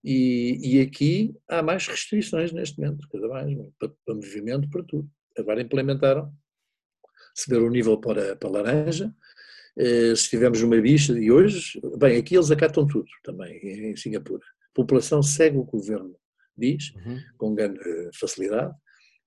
[0.03, 5.11] E, e aqui há mais restrições neste momento, cada mais, para, para movimento, para tudo.
[5.37, 6.33] Agora implementaram,
[7.47, 9.15] ver o nível para, para laranja,
[9.77, 14.45] uh, se tivermos uma bicha, e hoje, bem, aqui eles acatam tudo também, em Singapura.
[14.45, 16.17] A população segue o que o governo
[16.57, 17.21] diz, uhum.
[17.37, 17.81] com grande
[18.19, 18.75] facilidade,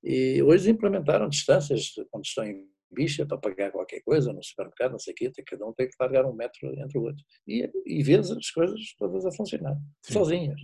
[0.03, 4.99] e hoje implementaram distâncias, quando estão em bicha para pagar qualquer coisa no supermercado, não
[4.99, 7.23] sei o quê, cada um tem que largar um metro entre o outro.
[7.47, 10.13] E, e vês as coisas todas a funcionar, Sim.
[10.13, 10.61] sozinhas.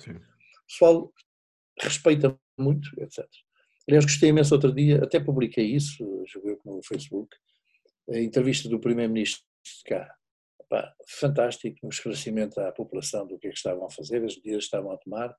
[0.00, 0.12] Sim.
[0.12, 1.12] O pessoal
[1.80, 3.24] respeita muito, etc.
[3.88, 7.34] Aliás, gostei imenso outro dia, até publiquei isso, joguei no Facebook,
[8.10, 10.14] a entrevista do Primeiro-Ministro de cá.
[10.60, 14.58] Epá, fantástico, um esclarecimento à população do que é que estavam a fazer, as medidas
[14.58, 15.34] que estavam a tomar,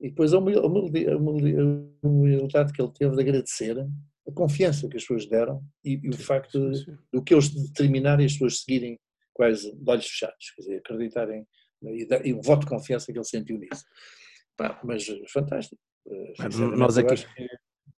[0.00, 3.76] e depois a humildade que ele teve de agradecer
[4.30, 6.96] a confiança que as pessoas deram e, e o sim, facto sim, sim.
[7.12, 8.98] do que eles determinarem as pessoas seguirem
[9.32, 11.46] quase de olhos fechados, quer dizer, acreditarem
[11.82, 13.84] e, e o voto de confiança que ele sentiu nisso.
[14.56, 15.80] Pá, mas fantástico.
[16.06, 17.48] Eh, nós aqui, que...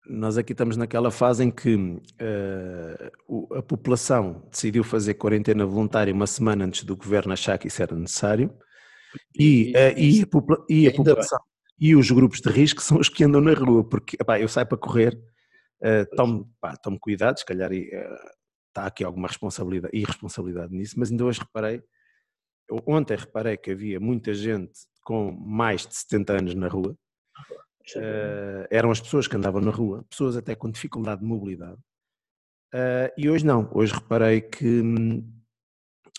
[0.06, 6.26] nós aqui estamos naquela fase em que uh, a população decidiu fazer quarentena voluntária uma
[6.26, 8.56] semana antes do governo achar que isso era necessário
[9.36, 11.40] e, e, uh, e, a, popula e a população
[11.78, 14.68] e os grupos de risco são os que andam na rua, porque epá, eu saio
[14.68, 15.18] para correr
[15.82, 18.30] Uh, tome, pá, tome cuidado, se calhar uh,
[18.68, 21.82] está aqui alguma responsabilidade, irresponsabilidade nisso, mas ainda hoje reparei,
[22.86, 24.72] ontem reparei que havia muita gente
[25.02, 26.96] com mais de 70 anos na rua,
[27.96, 31.80] uh, eram as pessoas que andavam na rua, pessoas até com dificuldade de mobilidade,
[32.74, 34.82] uh, e hoje não, hoje reparei que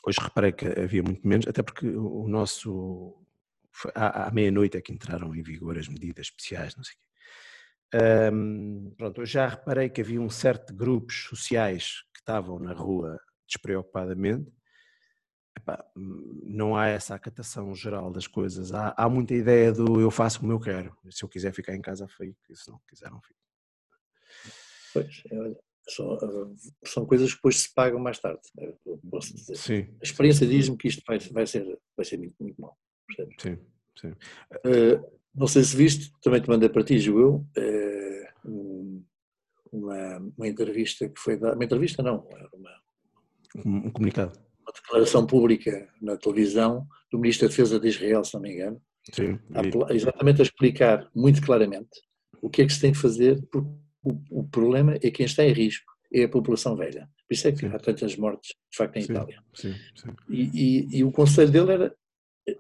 [0.06, 3.24] hoje reparei que havia muito menos, até porque o nosso
[3.96, 7.08] à, à meia-noite é que entraram em vigor as medidas especiais, não sei o quê.
[7.94, 12.74] Um, pronto, eu já reparei que havia um certo de grupos sociais que estavam na
[12.74, 14.52] rua despreocupadamente.
[15.56, 18.74] Epá, não há essa acatação geral das coisas.
[18.74, 20.98] Há, há, muita ideia do eu faço como eu quero.
[21.12, 22.36] Se eu quiser ficar em casa, fico.
[22.56, 23.40] Se não quiser, não fico.
[24.94, 25.56] Pois, é,
[25.88, 26.18] são,
[26.86, 28.42] são, coisas que depois se pagam mais tarde.
[28.56, 28.74] Né,
[29.10, 29.56] posso dizer.
[29.56, 29.96] Sim.
[30.02, 32.76] A experiência diz-me que isto vai, vai, ser, vai ser muito, muito mal.
[33.40, 33.60] Sim,
[33.96, 34.10] sim.
[34.66, 38.32] Uh, não sei se viste, também te mandei para ti, eu, eh,
[39.72, 42.72] uma, uma entrevista que foi dada, uma entrevista não, uma,
[43.66, 44.40] um comunicado.
[44.62, 48.82] Uma declaração pública na televisão do Ministro da Defesa de Israel, se não me engano,
[49.12, 52.02] Sim, a, exatamente a explicar muito claramente
[52.42, 53.68] o que é que se tem que fazer, porque
[54.04, 57.10] o, o problema é quem está em risco, é a população velha.
[57.28, 57.68] Por isso é que sim.
[57.68, 59.44] há tantas mortes, de facto, em sim, Itália.
[59.54, 60.10] Sim, sim.
[60.30, 61.96] E, e, e, o conselho dele era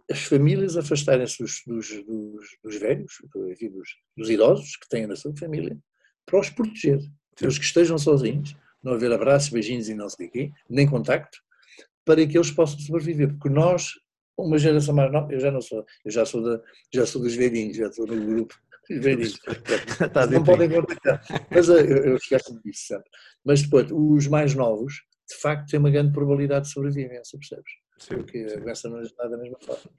[0.09, 3.13] as famílias afastarem-se dos, dos, dos, dos, velhos,
[3.51, 5.77] enfim, dos, dos, idosos que têm na sua família,
[6.25, 6.99] para os proteger.
[7.45, 11.37] Os que estejam sozinhos, não haver abraços, beijinhos e não sei o quê, nem contacto,
[12.05, 13.29] para que eles possam sobreviver.
[13.29, 13.91] Porque nós,
[14.37, 16.61] uma geração mais nova, eu já não sou, eu já sou, da,
[16.93, 18.55] já sou dos velhinhos, já estou no grupo
[18.89, 19.39] dos velhinhos.
[20.13, 21.21] Tá não podem contactar.
[21.49, 23.09] Mas eh, eu, eu esqueço disso sempre.
[23.43, 24.93] Mas depois, os mais novos,
[25.29, 27.82] de facto, têm uma grande probabilidade de sobrevivência, percebes?
[27.97, 28.55] Sim, porque sim.
[28.55, 29.91] a doença não lhes dá da mesma forma.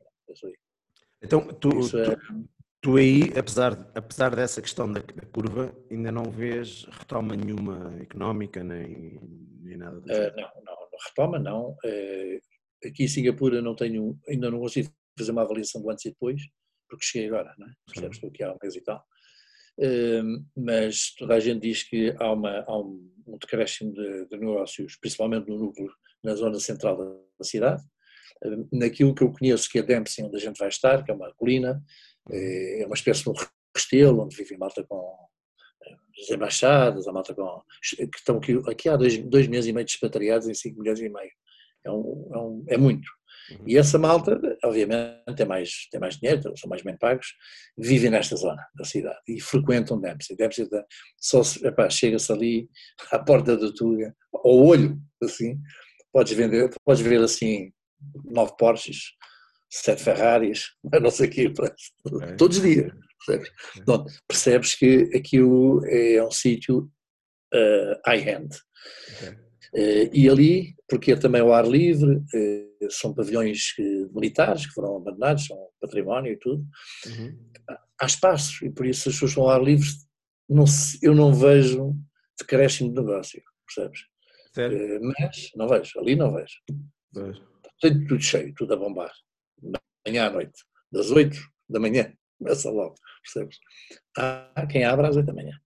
[1.22, 2.16] Então, tu, é...
[2.16, 2.49] tu,
[2.80, 8.62] tu, aí, apesar, apesar dessa questão da, da, curva, ainda não vês retoma nenhuma económica,
[8.62, 9.18] nem,
[9.62, 10.20] nem nada disso?
[10.20, 11.70] Uh, não, não, não, retoma não.
[11.84, 12.40] Uh,
[12.86, 16.42] aqui em Singapura não tenho, ainda não consigo fazer uma avaliação do antes e depois,
[16.88, 17.72] porque cheguei agora, não é?
[17.86, 18.16] Percebes?
[18.16, 19.05] Estou aqui há um mês e tal.
[19.78, 24.36] Uh, mas toda a gente diz que há, uma, há um, um decréscimo de, de
[24.36, 25.90] negócios, principalmente no núcleo,
[26.25, 27.83] na zona central da cidade,
[28.72, 31.33] naquilo que eu conheço que é Dempsey, onde a gente vai estar, que é uma
[31.35, 31.83] colina,
[32.31, 33.35] é, é uma espécie de um
[33.75, 35.16] restelo, onde vive malta com
[35.85, 37.62] eh, as embaixadas, a malta com.
[37.81, 41.01] que estão aqui, aqui há dois, dois meses e meio de expatriados em cinco milhões
[41.01, 41.31] e meio.
[41.85, 43.09] É, um, é, um, é muito.
[43.51, 43.64] Uhum.
[43.66, 47.27] E essa malta, obviamente, tem mais, tem mais dinheiro, são mais bem pagos,
[47.77, 50.37] vivem nesta zona da cidade e frequentam Dempsey.
[50.37, 50.66] Dempsey
[51.18, 51.43] só
[51.91, 52.68] chega-se ali
[53.11, 55.61] à porta da Tuga, ao olho, assim,
[56.15, 57.73] podes, vender, podes ver assim
[58.25, 59.12] nove Porsches,
[59.69, 60.67] sete Ferraris,
[61.03, 61.53] não sei o quê,
[62.39, 62.93] todos os dias.
[63.27, 63.51] Percebes?
[63.79, 66.91] Então, percebes que aquilo é um sítio
[67.53, 68.55] uh, high-end.
[69.17, 69.31] Okay.
[69.75, 73.75] Uh, e ali, porque é também ao ar livre, uh, são pavilhões
[74.15, 76.65] militares que foram abandonados, são património e tudo,
[77.07, 77.51] uhum.
[77.99, 79.89] há espaços e por isso as pessoas estão ao ar livre,
[80.49, 81.97] não se, eu não vejo
[82.39, 84.03] decréscimo de negócio, percebes?
[84.57, 86.55] Mas não vejo, ali não vejo.
[87.12, 89.12] vejo tem tudo cheio, tudo a bombar.
[90.07, 91.36] Manhã à noite, das 8
[91.68, 93.59] da manhã, começa logo, percebes?
[94.16, 95.59] Há quem abra às 8 da manhã.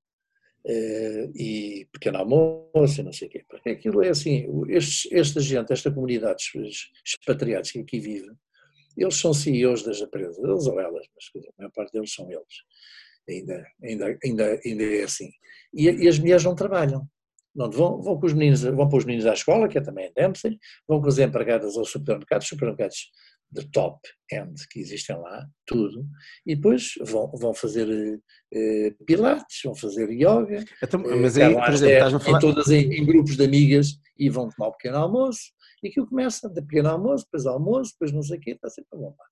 [0.67, 3.45] Uh, e pequeno almoço e não sei o quê.
[3.49, 6.43] Porque aquilo é assim, estes, esta gente, esta comunidade
[7.05, 8.31] expatriados que aqui vive,
[8.97, 12.43] eles são CEOs das empresas, eles ou elas, mas a maior parte deles são eles.
[13.29, 15.31] Ainda, ainda, ainda, ainda é assim.
[15.73, 17.09] E, e as mulheres não trabalham.
[17.55, 20.07] Não, vão, vão, com os meninos, vão pôr os meninos à escola, que é também
[20.07, 23.11] em Dempsey, vão com as empregadas aos supermercados, supermercados
[23.51, 23.99] de top
[24.31, 26.07] end que existem lá, tudo,
[26.47, 28.21] e depois vão, vão fazer
[28.53, 32.41] eh, pilates, vão fazer yoga, então, mas aí, por exemplo, estás a falar...
[32.41, 35.41] todas em, em, grupos de amigas e vão tomar um pequeno almoço,
[35.83, 38.89] e aquilo começa de pequeno almoço, depois almoço, depois não sei o quê, está sempre
[38.93, 39.27] a bombar,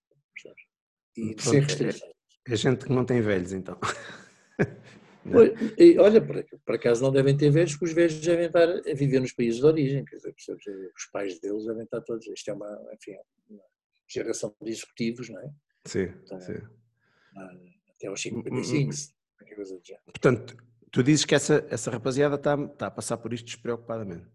[1.16, 2.12] E Pronto, sem restrições.
[2.48, 3.78] É, é gente que não tem velhos, então.
[5.30, 8.68] Pois, e, olha, por, por, acaso não devem ter velhos, porque os velhos devem estar
[8.68, 10.34] a viver nos países de origem, quer dizer,
[10.96, 12.26] os pais deles devem estar todos.
[12.26, 13.16] Isto é uma, enfim,
[13.50, 13.62] uma
[14.08, 15.50] geração de executivos, não é?
[15.84, 16.58] Sim, então, sim.
[17.90, 18.92] Até aos 55,
[19.38, 20.04] qualquer coisa do género.
[20.06, 20.56] Portanto,
[20.90, 24.26] tu dizes que essa, essa rapaziada está, está a passar por isto despreocupadamente.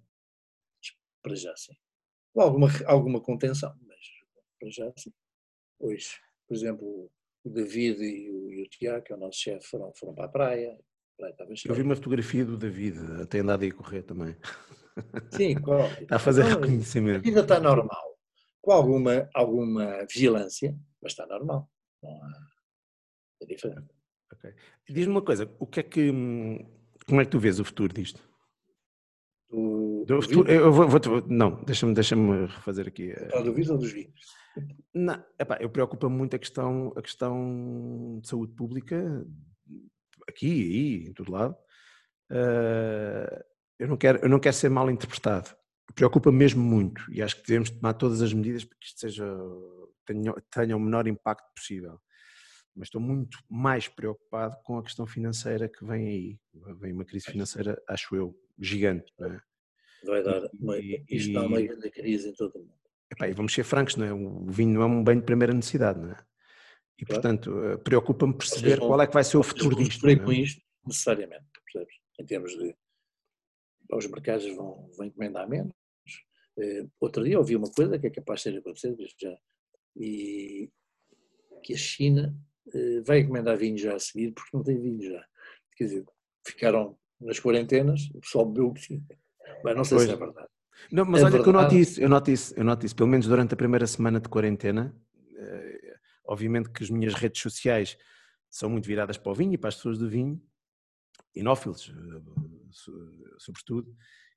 [1.21, 1.73] Para já, sim.
[2.33, 3.99] Com alguma, alguma contenção, mas
[4.59, 5.13] para já, sim.
[5.79, 7.11] Hoje, por exemplo,
[7.43, 10.25] o David e o, e o Tiago, que é o nosso chefe, foram, foram para
[10.25, 10.77] a praia.
[11.65, 14.35] Eu vi uma fotografia do David, até andado aí a correr também.
[15.31, 15.55] Sim?
[16.01, 17.19] Está a fazer então, reconhecimento.
[17.19, 18.11] A vida está normal
[18.61, 21.69] com alguma, alguma vigilância, mas está normal.
[22.01, 22.47] Não há,
[23.41, 23.87] é diferente.
[24.33, 24.53] Okay.
[24.87, 26.09] Diz-me uma coisa, o que é que,
[27.07, 28.21] como é que tu vês o futuro disto?
[29.49, 33.13] Do, do futuro, eu vou, vou, não, deixa-me deixa refazer aqui.
[33.33, 34.21] Ah, do vinho ou dos vinhos?
[34.93, 39.25] Não, epá, eu preocupa-me muito a questão, a questão de saúde pública,
[40.27, 41.55] aqui e aí, em todo lado.
[42.29, 43.43] Uh,
[43.79, 45.55] eu, não quero, eu não quero ser mal interpretado
[45.93, 49.25] preocupa mesmo muito e acho que devemos tomar todas as medidas para que isto seja,
[50.05, 51.99] tenha, tenha o menor impacto possível.
[52.75, 56.39] Mas estou muito mais preocupado com a questão financeira que vem aí.
[56.79, 59.11] Vem uma crise financeira, acho eu, gigante.
[59.19, 59.41] Não é?
[60.05, 62.80] Vai dar, uma, isto e, dá uma grande crise em todo o mundo.
[63.11, 64.13] Epá, e vamos ser francos, não é?
[64.13, 66.17] o vinho não é um bem de primeira necessidade, não é?
[66.97, 67.21] E claro.
[67.21, 70.05] portanto, eh, preocupa-me perceber vão, qual é que vai ser o futuro disto.
[70.05, 70.15] Não é?
[70.15, 71.95] com isto, necessariamente, percebes?
[72.19, 72.75] Em termos de.
[73.91, 75.73] Os mercados vão, vão encomendar menos,
[76.57, 79.37] Uh, outro dia ouvi uma coisa que é capaz de ter acontecido já,
[79.95, 80.69] e
[81.63, 82.35] que a China
[82.67, 85.25] uh, vai encomendar vinho já a seguir porque não tem vinho já.
[85.77, 86.05] Quer dizer,
[86.45, 89.01] ficaram nas quarentenas, o pessoal bebeu o que tinha.
[89.63, 90.09] Mas não sei pois.
[90.09, 90.49] se é verdade.
[90.91, 91.43] Não, mas é olha verdade...
[91.43, 93.85] que eu noto isso, eu noto isso, eu noto isso, pelo menos durante a primeira
[93.87, 97.97] semana de quarentena, uh, obviamente que as minhas redes sociais
[98.49, 100.41] são muito viradas para o vinho e para as pessoas do vinho,
[101.35, 101.93] inófilos,
[103.37, 103.93] sobretudo,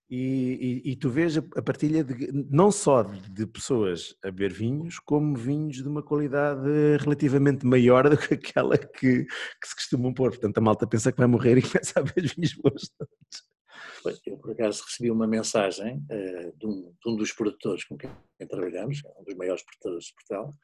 [0.08, 4.98] e, e, e, tu vês a, partilha de, não só de pessoas a beber vinhos,
[4.98, 6.68] como vinhos de uma qualidade
[7.00, 10.30] relativamente maior do que aquela que, que se costumam pôr.
[10.30, 13.53] Portanto, a malta pensa que vai morrer e começa a beber vinhos bons todos.
[14.26, 18.10] Eu, por acaso, recebi uma mensagem uh, de, um, de, um, dos produtores com quem
[18.48, 20.54] trabalhamos, é um dos maiores produtores de Portugal,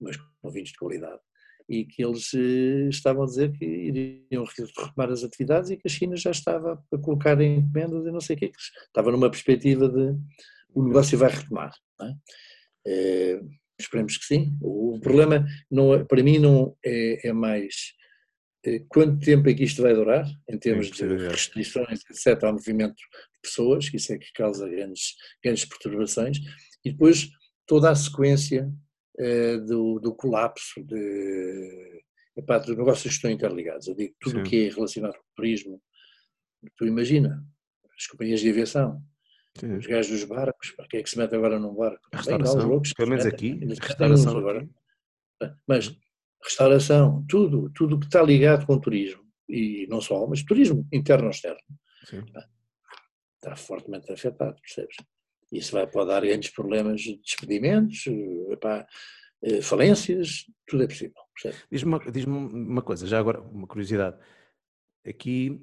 [0.00, 1.20] mas com vinhos de qualidade,
[1.68, 5.90] e que eles eh, estavam a dizer que iriam retomar as atividades e que a
[5.90, 9.30] China já estava a colocar em encomendas e não sei o quê, que estava numa
[9.30, 10.16] perspectiva de
[10.74, 11.72] o negócio vai retomar.
[12.00, 12.14] É?
[12.86, 13.40] É,
[13.78, 14.56] esperemos que sim.
[14.60, 17.94] O problema, não, é, para mim, não é, é mais
[18.88, 23.40] quanto tempo é que isto vai durar, em termos de restrições, etc., ao movimento de
[23.42, 26.38] pessoas, que isso é que causa grandes, grandes perturbações,
[26.84, 27.28] e depois
[27.66, 28.72] toda a sequência
[29.18, 32.02] eh, do, do, colapso de.
[32.36, 33.88] Epá, os negócios estão interligados.
[33.88, 35.82] Eu digo, tudo o que é relacionado com o turismo,
[36.76, 37.44] tu imagina,
[37.98, 39.02] as companhias de aviação,
[39.58, 39.76] Sim.
[39.76, 42.00] os gajos dos barcos, para quem é que se mete agora num barco?
[42.12, 44.66] Restauração, Bem, loucos, pelo menos aqui, restauração agora.
[45.40, 45.54] Aqui.
[45.66, 45.94] Mas
[46.42, 51.24] restauração, tudo, tudo que está ligado com o turismo, e não só, mas turismo interno
[51.24, 51.60] ou externo,
[52.04, 52.24] Sim.
[53.36, 54.96] está fortemente afetado, percebes?
[55.52, 58.04] Isso vai, pode dar grandes problemas de despedimentos,
[58.50, 58.86] epá,
[59.42, 61.20] eh, falências, tudo é possível.
[61.70, 64.16] Diz-me uma, diz uma coisa, já agora, uma curiosidade.
[65.06, 65.60] Aqui,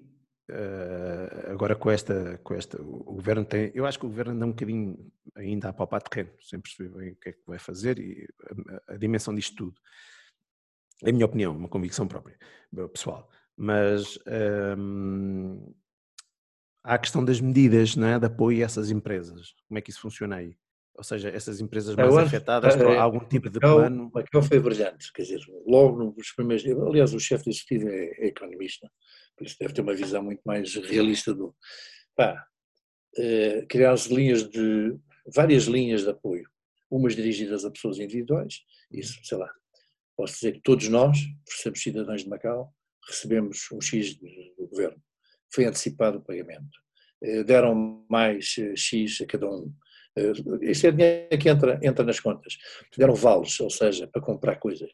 [0.48, 4.46] eh, agora com esta, com esta, o governo tem, eu acho que o governo anda
[4.46, 7.98] um bocadinho ainda a palpar terreno, sem perceber bem o que é que vai fazer
[7.98, 8.28] e
[8.88, 9.82] a, a dimensão disto tudo.
[11.04, 12.38] É a minha opinião, uma convicção própria,
[12.93, 13.30] pessoal.
[13.56, 15.58] Mas ehm,
[16.84, 19.54] há a questão das medidas não é, de apoio a essas empresas.
[19.68, 20.56] Como é que isso funciona aí?
[20.95, 24.12] Ou seja, essas empresas mais é, afetadas por algum tipo de plano?
[24.14, 27.88] O Raquel foi brilhante, quer dizer, logo nos primeiros dias, aliás o chefe de executivo
[27.88, 28.89] é, é, economista,
[29.38, 31.56] por isso deve ter uma visão muito mais realista do...
[32.18, 32.45] Pá,
[33.18, 34.93] eh, criar as linhas de,
[35.34, 36.50] várias linhas de apoio,
[36.91, 38.60] umas dirigidas a pessoas individuais,
[38.91, 39.50] isso, sei lá,
[40.20, 42.74] posso dizer que todos nós, por sermos cidadãos de Macau,
[43.08, 45.02] recebemos um X do governo
[45.52, 46.78] foi antecipado o pagamento.
[47.24, 49.74] Eh, deram mais eh, X a cada um.
[50.62, 52.58] Isto é dinheiro que entra, entra nas contas.
[52.98, 54.90] Deram vales, ou seja, para comprar coisas.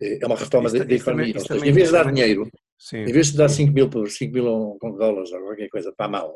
[0.00, 1.34] É uma reforma da economia.
[1.34, 2.98] Ou seja, em vez de dar dinheiro, Sim.
[2.98, 6.34] em vez de dar 5 mil, 5 mil dólares ou qualquer coisa para a mão,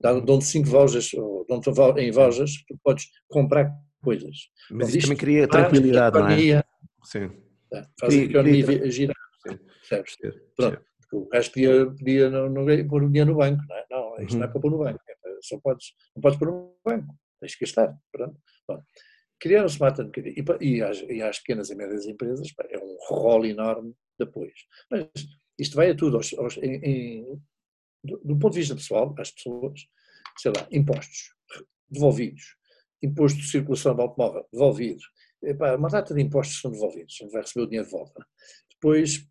[0.00, 1.10] dão-te 5 vouchers,
[1.48, 1.60] dão
[1.98, 4.36] em vouchers, tu podes comprar coisas.
[4.70, 6.64] Mas então, isto também cria tranquilidade, não é?
[7.04, 7.30] Sim.
[7.98, 9.16] Faz a economia girar.
[9.42, 10.16] Percebes?
[10.56, 10.82] Pronto.
[11.12, 13.86] O resto podia, podia não, não, pôr o dinheiro no banco, não é?
[13.90, 14.38] Não, isto uhum.
[14.40, 15.00] não é para pôr no banco.
[15.06, 17.96] É só podes, não podes pôr no banco, tens que gastar.
[18.10, 18.40] Pronto.
[18.66, 18.82] Bom,
[19.38, 20.34] criaram-se mata um bocadinho.
[20.60, 24.24] E, e, às, e às pequenas e médias empresas pá, é um rol enorme de
[24.24, 24.66] apoios.
[24.90, 25.08] Mas
[25.58, 26.16] isto vai a tudo.
[26.16, 27.42] Aos, aos, em, em,
[28.02, 29.86] do, do, ponto de vista pessoal, às pessoas,
[30.38, 31.34] sei lá, impostos
[31.88, 32.56] devolvidos,
[33.02, 35.02] imposto de circulação de automóvel devolvido,
[35.44, 38.26] Epá, uma data de impostos são gente vai receber o dinheiro de volta.
[38.70, 39.26] Depois,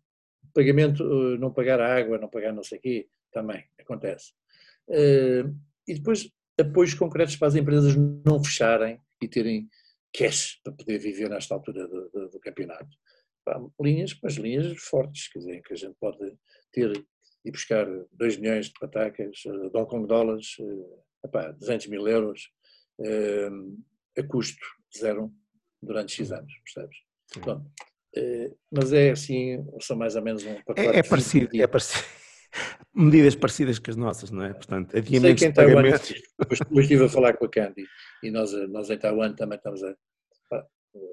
[0.52, 4.32] pagamento, eh, não pagar a água, não pagar não sei o quê, também acontece.
[4.88, 5.44] Eh,
[5.88, 9.68] e depois, apoios concretos para as empresas não fecharem e terem
[10.12, 12.96] cash para poder viver nesta altura do, do, do campeonato.
[13.80, 16.36] linhas, mas linhas fortes, quer dizer, que a gente pode
[16.72, 17.04] ter
[17.44, 20.56] e buscar 2 milhões de patacas, uh, Hong Kong dólares,
[21.22, 22.50] epá, 200 mil euros,
[24.16, 24.64] a custo
[24.96, 25.30] zero
[25.84, 26.96] durante X anos, percebes?
[27.44, 27.64] Bom,
[28.16, 30.80] eh, mas é assim, são mais ou menos um pacote.
[30.80, 32.04] É, é parecido, é parecido.
[32.94, 34.52] Medidas parecidas com as nossas, não é?
[34.52, 35.82] Portanto, adiamentos Sei que em Taiwan,
[36.38, 37.84] depois, estive a falar com a Candy
[38.22, 39.94] e nós, nós em Taiwan também estamos a.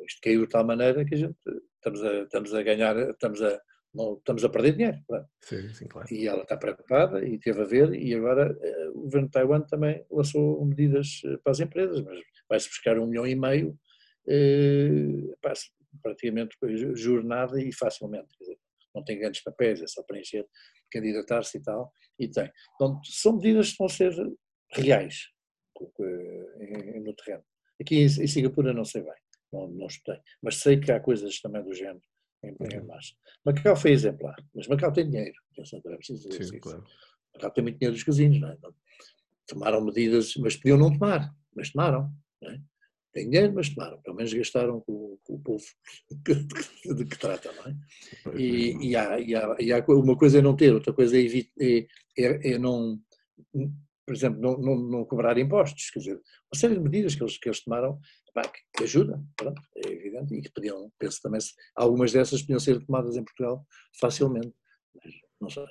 [0.05, 1.36] Isto caiu de tal maneira que a gente
[1.78, 3.59] estamos a, estamos a ganhar, estamos a,
[3.93, 4.97] não, estamos a perder dinheiro.
[5.41, 6.07] Sim, sim, claro.
[6.13, 9.61] E ela está preocupada e teve a ver, e agora eh, o governo de Taiwan
[9.61, 13.90] também lançou medidas eh, para as empresas, mas vai-se buscar um milhão e meio eh,
[16.01, 16.55] praticamente
[16.95, 18.30] jornada e facilmente.
[18.39, 18.57] Dizer,
[18.93, 20.45] não tem grandes papéis, é só preencher,
[20.91, 22.51] candidatar-se e tal, e tem.
[22.76, 24.13] Então, são medidas que vão ser
[24.74, 25.30] reais
[27.03, 27.43] no terreno.
[27.80, 29.13] Aqui em Singapura não sei bem,
[29.51, 32.01] não, não estudei, mas sei que há coisas também do género
[32.43, 32.88] em, em uhum.
[32.88, 33.13] massa.
[33.43, 36.59] Macau foi exemplar, mas Macau tem dinheiro, atenção, é preciso dizer Sim, isso.
[36.59, 36.84] Claro.
[37.34, 38.57] Macau tem muito dinheiro dos casinos, não é?
[39.47, 42.13] Tomaram medidas, mas podiam não tomar, mas tomaram.
[42.41, 42.61] Não é?
[43.14, 45.64] Têm dinheiro, mas tomaram, pelo menos gastaram com, com o povo
[46.95, 47.76] de que trata, não é?
[48.38, 51.26] E, e, há, e, há, e há uma coisa é não ter, outra coisa é,
[51.59, 51.88] é,
[52.18, 52.99] é, é não,
[54.05, 57.38] por exemplo, não, não, não, cobrar impostos, quer dizer, uma série de medidas que eles,
[57.38, 57.99] que eles tomaram
[58.34, 61.41] pá, que, ajudam, pronto, é evidente, e que podiam, penso também,
[61.76, 63.66] algumas dessas podiam ser tomadas em Portugal
[63.99, 64.53] facilmente,
[64.95, 65.66] mas não sei.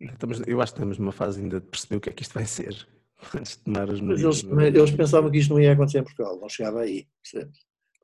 [0.00, 2.34] Estamos, eu acho que estamos numa fase ainda de perceber o que é que isto
[2.34, 2.86] vai ser
[3.36, 6.38] antes de tomar as Mas eles, eles, pensavam que isto não ia acontecer em Portugal,
[6.38, 7.06] não chegava aí,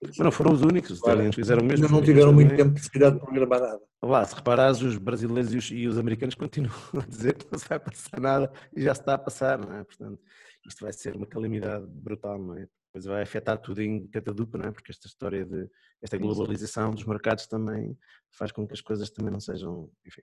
[0.03, 1.89] Mas não foram os únicos, os italianos fizeram mesmo.
[1.89, 3.81] Não tiveram muito tempo de necessidade de programar nada.
[4.03, 7.59] Lá, se reparares, os brasileiros e os, e os, americanos continuam a dizer que não
[7.59, 9.85] se vai passar nada e já se está a passar, não é?
[9.85, 10.21] Portanto,
[10.67, 12.67] isto vai ser uma calamidade brutal, não é?
[12.87, 14.73] Depois vai afetar tudo em catadupa, não é?
[14.73, 15.69] Porque esta história de
[16.03, 17.97] esta globalização dos mercados também
[18.33, 20.23] faz com que as coisas também não sejam, enfim,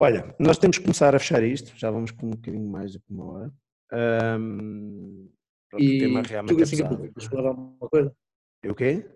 [0.00, 3.00] Olha, nós temos que começar a fechar isto, já vamos com um bocadinho mais do
[3.00, 3.52] que uma hora.
[4.40, 5.28] Um,
[5.76, 8.16] e o tema realmente Tuga é Singapura, queres falar alguma coisa?
[8.62, 9.10] E o quê?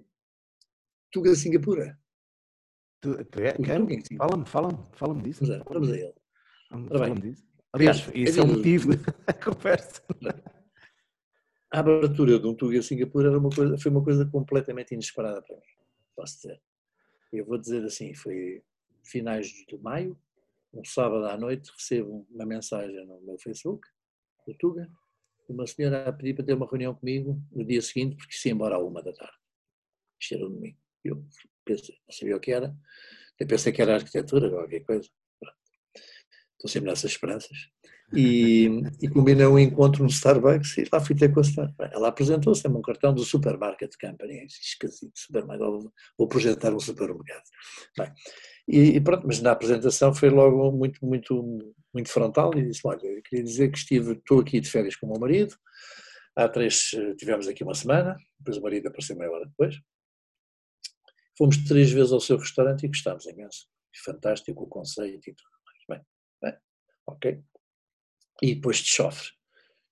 [1.12, 1.96] Tuga Singapura.
[3.00, 3.86] Tu, é, quero?
[4.18, 5.46] Fala-me, fala-me, fala-me disso.
[5.46, 6.14] Vamos, vamos a ele.
[6.68, 7.44] Fala-me disso.
[7.72, 8.90] Aliás, isso é o motivo
[9.24, 10.02] da conversa.
[11.72, 15.54] A abertura de um Tuga Singapura era uma coisa, foi uma coisa completamente inesperada para
[15.54, 15.62] mim,
[16.16, 16.60] posso dizer.
[17.32, 18.62] Eu vou dizer assim, foi
[19.04, 20.18] finais de maio,
[20.72, 23.86] um sábado à noite, recebo uma mensagem no meu Facebook,
[24.46, 24.90] do Tuga,
[25.48, 28.54] uma senhora a pedir para ter uma reunião comigo no dia seguinte, porque se ia
[28.54, 29.36] embora à uma da tarde.
[30.20, 30.78] Isto era um domingo.
[31.04, 31.24] Eu
[31.64, 32.74] pensei, não sabia o que era,
[33.38, 35.08] eu pensei que era arquitetura, qualquer coisa.
[36.52, 37.56] Estou sempre nessas esperanças.
[38.14, 38.68] E,
[39.00, 41.74] e combinei um encontro no Starbucks e lá fui ter com a senhora.
[41.92, 44.44] Ela apresentou-se, tem um cartão do Supermarket Company.
[44.44, 47.42] Esquisito, supermercado, vou projetar um supermercado.
[47.96, 48.12] Bem,
[48.68, 53.06] e, e, pronto, mas na apresentação foi logo muito, muito, muito frontal e disse: Olha,
[53.06, 55.56] eu queria dizer que estive, estou aqui de férias com o meu marido.
[56.36, 59.76] Há três, tivemos aqui uma semana, depois o marido apareceu meia hora depois.
[61.36, 63.66] Fomos três vezes ao seu restaurante e gostámos imenso.
[64.04, 66.00] Fantástico o conceito e tudo mais.
[66.00, 66.06] Bem,
[66.42, 66.60] bem
[67.06, 67.42] ok.
[68.42, 69.28] E depois de chofre.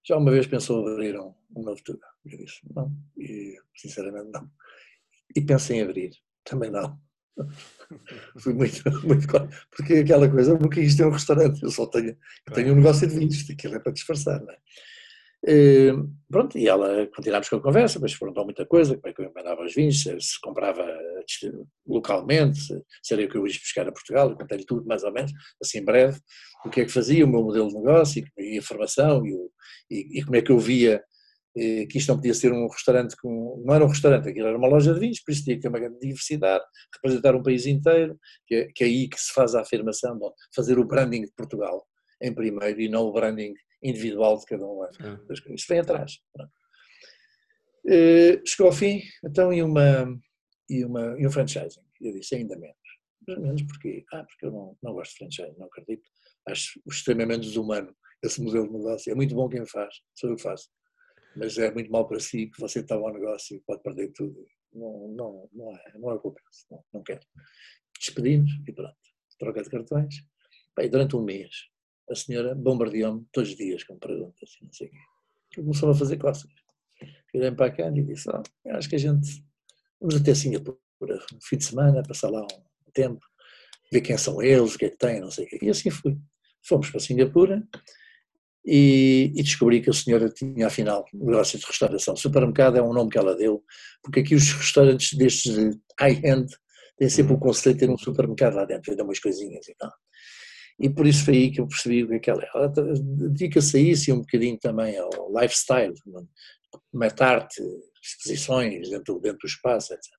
[0.06, 2.00] Já uma vez pensou abrir um, um novo tubo?
[2.24, 4.50] Eu disse: Não, e, sinceramente não.
[5.36, 6.12] E pensei em abrir,
[6.44, 6.98] também não.
[8.38, 9.26] Fui muito, muito
[9.74, 12.16] porque aquela coisa, nunca isto é um restaurante, eu só tenho,
[12.46, 14.58] eu tenho um negócio de vinhos, aquilo é para disfarçar, não é?
[15.42, 15.90] E,
[16.28, 19.32] pronto, e ela, continuámos com a conversa, mas perguntou muita coisa, como é que eu
[19.34, 20.86] mandava os vinhos, se comprava
[21.86, 22.60] localmente,
[23.02, 25.32] seria o que eu ia buscar a Portugal, eu contei-lhe tudo mais ou menos,
[25.62, 26.20] assim breve,
[26.64, 29.32] o que é que fazia, o meu modelo de negócio e a formação e,
[29.90, 31.04] e, e como é que eu via eh,
[31.54, 33.62] que isto não podia ser um restaurante com.
[33.64, 35.68] Não era um restaurante, aquilo era uma loja de vinhos, por isso tinha que ter
[35.68, 36.64] uma grande diversidade,
[36.94, 40.30] representar um país inteiro, que é, que é aí que se faz a afirmação, de
[40.54, 41.86] fazer o branding de Portugal
[42.22, 44.84] em primeiro e não o branding individual de cada um.
[44.84, 44.90] É.
[45.54, 46.18] Isso vem atrás.
[47.84, 50.06] Uh, chegou ao fim, então, e, uma,
[50.68, 51.80] e, uma, e um franchising.
[52.00, 52.76] Eu disse, ainda menos.
[53.26, 54.04] Mas menos porquê?
[54.12, 56.06] Ah, porque eu não, não gosto de franchising, não acredito.
[56.46, 59.10] Acho extremamente desumano esse modelo de negócio.
[59.10, 60.68] É muito bom quem faz, sou eu que faço.
[61.36, 64.46] Mas é muito mal para si que você está ao negócio e pode perder tudo.
[64.72, 67.20] Não, não, não é, não é o que eu penso, não, não quero.
[67.98, 68.96] Despedimos e pronto.
[69.38, 70.14] Troca de cartões.
[70.76, 71.50] Bem, durante um mês,
[72.08, 74.98] a senhora bombardeou-me todos os dias com perguntas, não sei o quê.
[75.56, 76.56] Começou a fazer cócegas.
[77.32, 79.44] Virei para cá e disse, oh, acho que a gente,
[80.00, 83.24] vamos até Singapura, no fim de semana, passar lá um tempo,
[83.90, 85.58] ver quem são eles, o que é que têm, não sei o quê.
[85.62, 86.18] E assim fui.
[86.62, 87.66] Fomos para Singapura
[88.64, 92.14] e, e, descobri que a senhora tinha, afinal, negócio de restauração.
[92.14, 93.62] Supermercado é um nome que ela deu,
[94.02, 95.56] porque aqui os restaurantes destes
[95.98, 96.46] high-end
[96.98, 99.92] têm sempre o conceito de ter um supermercado lá dentro, dá umas coisinhas e tal.
[100.78, 102.48] E por isso foi aí que eu percebi o que é que ela é.
[102.54, 102.72] Ela
[103.28, 105.94] dedica-se a isso e um bocadinho também ao lifestyle,
[106.92, 107.62] mete arte,
[108.02, 110.10] exposições dentro, dentro do espaço, etc.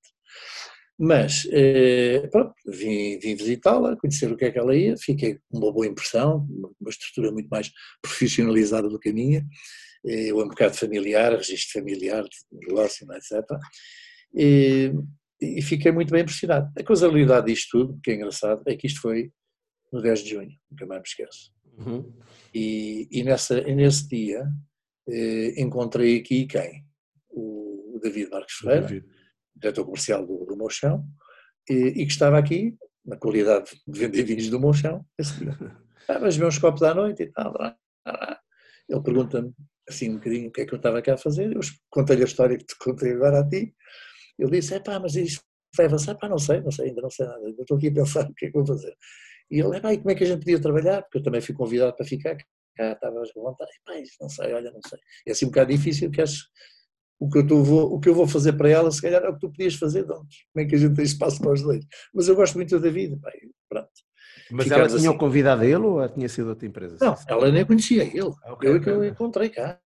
[1.03, 5.57] Mas, eh, pronto, vim, vim visitá-la, conhecer o que é que ela ia, fiquei com
[5.57, 6.47] uma boa impressão,
[6.79, 7.71] uma estrutura muito mais
[8.03, 9.43] profissionalizada do que a minha,
[10.05, 13.43] eh, um bocado familiar, registro familiar, negócio, etc.
[14.35, 14.93] E,
[15.41, 16.71] e fiquei muito bem impressionado.
[16.77, 19.31] A causalidade disto tudo, que é engraçado, é que isto foi
[19.91, 21.51] no 10 de junho, nunca mais me esqueço.
[21.79, 22.13] Uhum.
[22.53, 24.47] E, e, nessa, e nesse dia
[25.09, 26.85] eh, encontrei aqui quem?
[27.27, 29.20] O, o David Marques Ferreira, David.
[29.55, 31.05] Diretor comercial do, do Mochão,
[31.69, 32.75] e, e, que estava aqui,
[33.05, 35.57] na qualidade de vender vinhos do Mochão, esse dia.
[36.07, 37.53] Ah, mas vê uns copos à noite e tal.
[38.89, 39.53] Ele pergunta-me
[39.87, 41.59] assim um bocadinho o que é que eu estava cá a fazer, eu
[41.89, 43.73] contei-lhe a história que te contei agora a ti,
[44.37, 45.41] ele disse, é pá, mas isto
[45.75, 46.15] vai avançar?
[46.15, 48.33] Pá, não sei, não sei, ainda não sei nada, eu estou aqui a pensar o
[48.33, 48.95] que é que vou fazer.
[49.49, 51.01] E ele, e como é que a gente podia trabalhar?
[51.03, 52.35] Porque eu também fui convidado para ficar
[52.75, 53.71] cá, estava com vontade.
[53.87, 54.99] Epá, não sei, olha, não sei.
[55.27, 56.45] É assim um bocado difícil, que acho
[57.21, 59.33] o que, eu vou, o que eu vou fazer para ela, se calhar é o
[59.35, 60.37] que tu podias fazer de onde?
[60.51, 61.85] Como é que a gente tem espaço para os dois?
[62.11, 63.31] Mas eu gosto muito da vida, pá,
[63.69, 63.89] pronto.
[64.49, 65.17] Mas ela tinha assim.
[65.19, 66.97] convidado ele ou tinha sido outra empresa?
[66.99, 68.33] Não, ela nem conhecia ele.
[68.43, 69.79] Ah, okay, eu é que eu encontrei cá.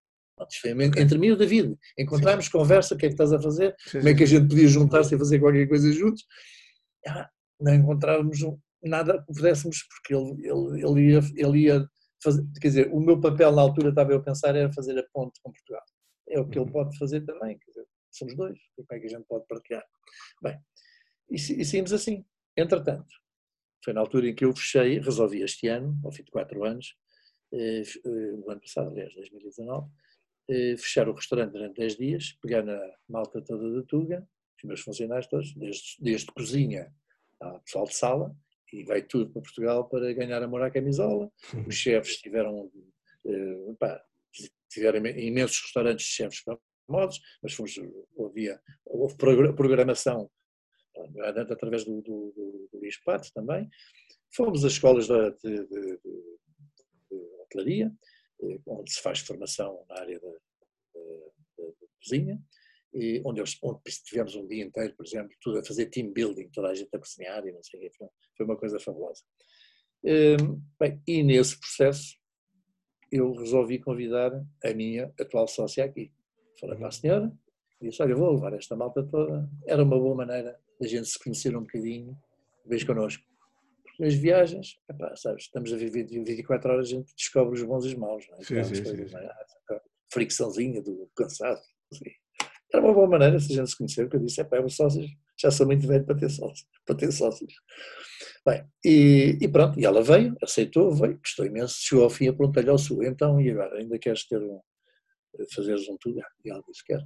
[0.64, 1.76] Entre mim e o David.
[1.98, 3.74] Encontramos, conversa, o que é que estás a fazer?
[3.86, 6.24] Sim, como é que a gente podia juntar-se e fazer qualquer coisa juntos?
[7.06, 7.28] Ah,
[7.60, 8.38] não encontrávamos
[8.82, 11.86] nada que pudéssemos, porque ele, ele, ele, ia, ele ia
[12.22, 15.04] fazer, quer dizer, o meu papel na altura, estava eu a pensar, era fazer a
[15.12, 15.82] ponte com Portugal.
[16.28, 16.72] É o que ele uhum.
[16.72, 19.84] pode fazer também, quer dizer, somos dois, como é que a gente pode partilhar?
[20.42, 20.58] Bem,
[21.30, 22.24] e, e saímos assim.
[22.56, 23.12] Entretanto,
[23.84, 26.96] foi na altura em que eu fechei, resolvi este ano, ao fim de quatro anos,
[27.52, 29.88] eh, eh, o ano passado, aliás, 2019,
[30.48, 34.26] eh, fechar o restaurante durante 10 dias, pegar na malta toda da Tuga,
[34.56, 36.92] os meus funcionários todos, desde, desde cozinha
[37.40, 38.36] ao pessoal de sala,
[38.72, 41.30] e vai tudo para Portugal para ganhar amor à camisola.
[41.66, 42.70] Os chefes tiveram,
[43.24, 44.02] uh, pá,
[44.76, 46.42] tiveram imensos restaurantes de chefes
[46.86, 47.74] famosos, mas fomos,
[48.18, 50.30] havia, houve programação
[51.50, 53.68] através do, do, do, do Luís Pato também.
[54.34, 57.92] Fomos às escolas de, de, de, de hotelaria,
[58.42, 60.30] eh, onde se faz formação na área da,
[62.02, 62.40] cozinha
[62.94, 66.68] e onde, onde tivemos um dia inteiro, por exemplo, tudo a fazer team building, toda
[66.68, 69.22] a gente a cozinhar e não sei o que, foi uma coisa fabulosa.
[70.04, 72.16] Hum, bem, e nesse processo
[73.10, 74.32] eu resolvi convidar
[74.64, 76.10] a minha atual sócia aqui.
[76.60, 77.32] Falei para a senhora
[77.80, 79.48] e disse, olha, vou levar esta malta toda.
[79.66, 82.16] Era uma boa maneira da gente se conhecer um bocadinho,
[82.64, 83.22] vez connosco.
[83.82, 87.84] Porque nas viagens, epá, sabes, estamos a viver 24 horas, a gente descobre os bons
[87.84, 88.26] e os maus.
[88.30, 88.42] Não é?
[88.42, 89.16] Sim, sim, sim, sim.
[90.12, 91.68] Fricçãozinha do cansaço.
[91.92, 92.10] Assim.
[92.72, 95.06] Era uma boa maneira se a gente se conhecer, porque eu disse, é os sócios
[95.38, 96.66] já sou muito velho para ter sócios.
[96.84, 97.54] Para ter sócios.
[98.44, 102.32] Bem, e, e, pronto, e ela veio, aceitou, veio, gostou imenso, chegou ao fim e
[102.32, 104.60] perguntei-lhe ao sul, então, e agora, ainda queres ter um,
[105.52, 106.20] fazeres um tudo?
[106.44, 107.04] E ela disse, quero.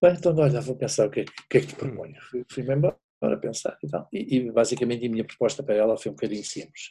[0.00, 2.16] Bem, então, olha, vou pensar o que é, que, é que te proponho.
[2.50, 2.98] Fui-me embora
[3.40, 4.08] pensar e tal.
[4.12, 6.90] E, e, basicamente a minha proposta para ela foi um bocadinho simples.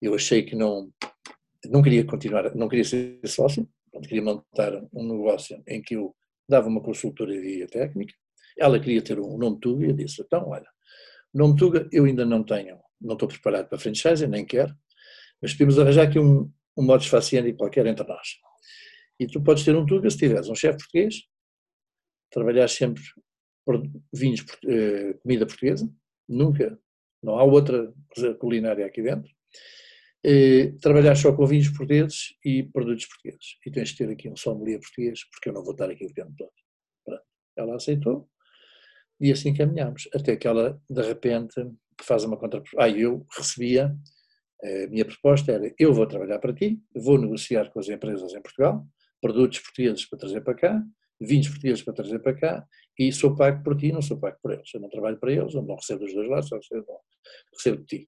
[0.00, 0.92] Eu achei que não,
[1.66, 3.68] não queria continuar, não queria ser sócio,
[4.02, 6.14] queria montar um negócio em que eu
[6.48, 8.14] dava uma consultoria técnica,
[8.60, 10.68] ela queria ter um nome Tuga e eu disse, então olha,
[11.32, 14.76] nome Tuga eu ainda não tenho, não estou preparado para franchise, nem quero,
[15.40, 18.36] mas podemos arranjar aqui um, um modo faciente qualquer entre nós.
[19.18, 21.22] E tu podes ter um Tuga se tiveres um chefe português,
[22.30, 23.02] trabalhar sempre
[24.12, 25.90] vinhos, eh, comida portuguesa,
[26.28, 26.78] nunca,
[27.22, 27.92] não há outra
[28.38, 29.30] culinária aqui dentro.
[30.24, 33.56] Eh, trabalhar só com vinhos portugueses e produtos portugueses.
[33.64, 36.12] E tens de ter aqui um sommelier português, porque eu não vou estar aqui o
[36.12, 36.52] tempo todo.
[37.56, 38.29] Ela aceitou
[39.20, 40.08] e assim caminhámos.
[40.14, 41.54] Até que ela, de repente,
[42.02, 42.82] faz uma contraproposta.
[42.82, 43.94] Ah, eu recebia,
[44.62, 48.40] a minha proposta era: eu vou trabalhar para ti, vou negociar com as empresas em
[48.40, 48.86] Portugal,
[49.20, 50.82] produtos portugueses para trazer para cá,
[51.20, 52.66] vinhos portugueses para trazer para cá,
[52.98, 54.72] e sou pago por ti, não sou pago por eles.
[54.74, 56.86] Eu não trabalho para eles, eu não recebo dos dois lados, só recebo,
[57.54, 57.98] recebo de ti,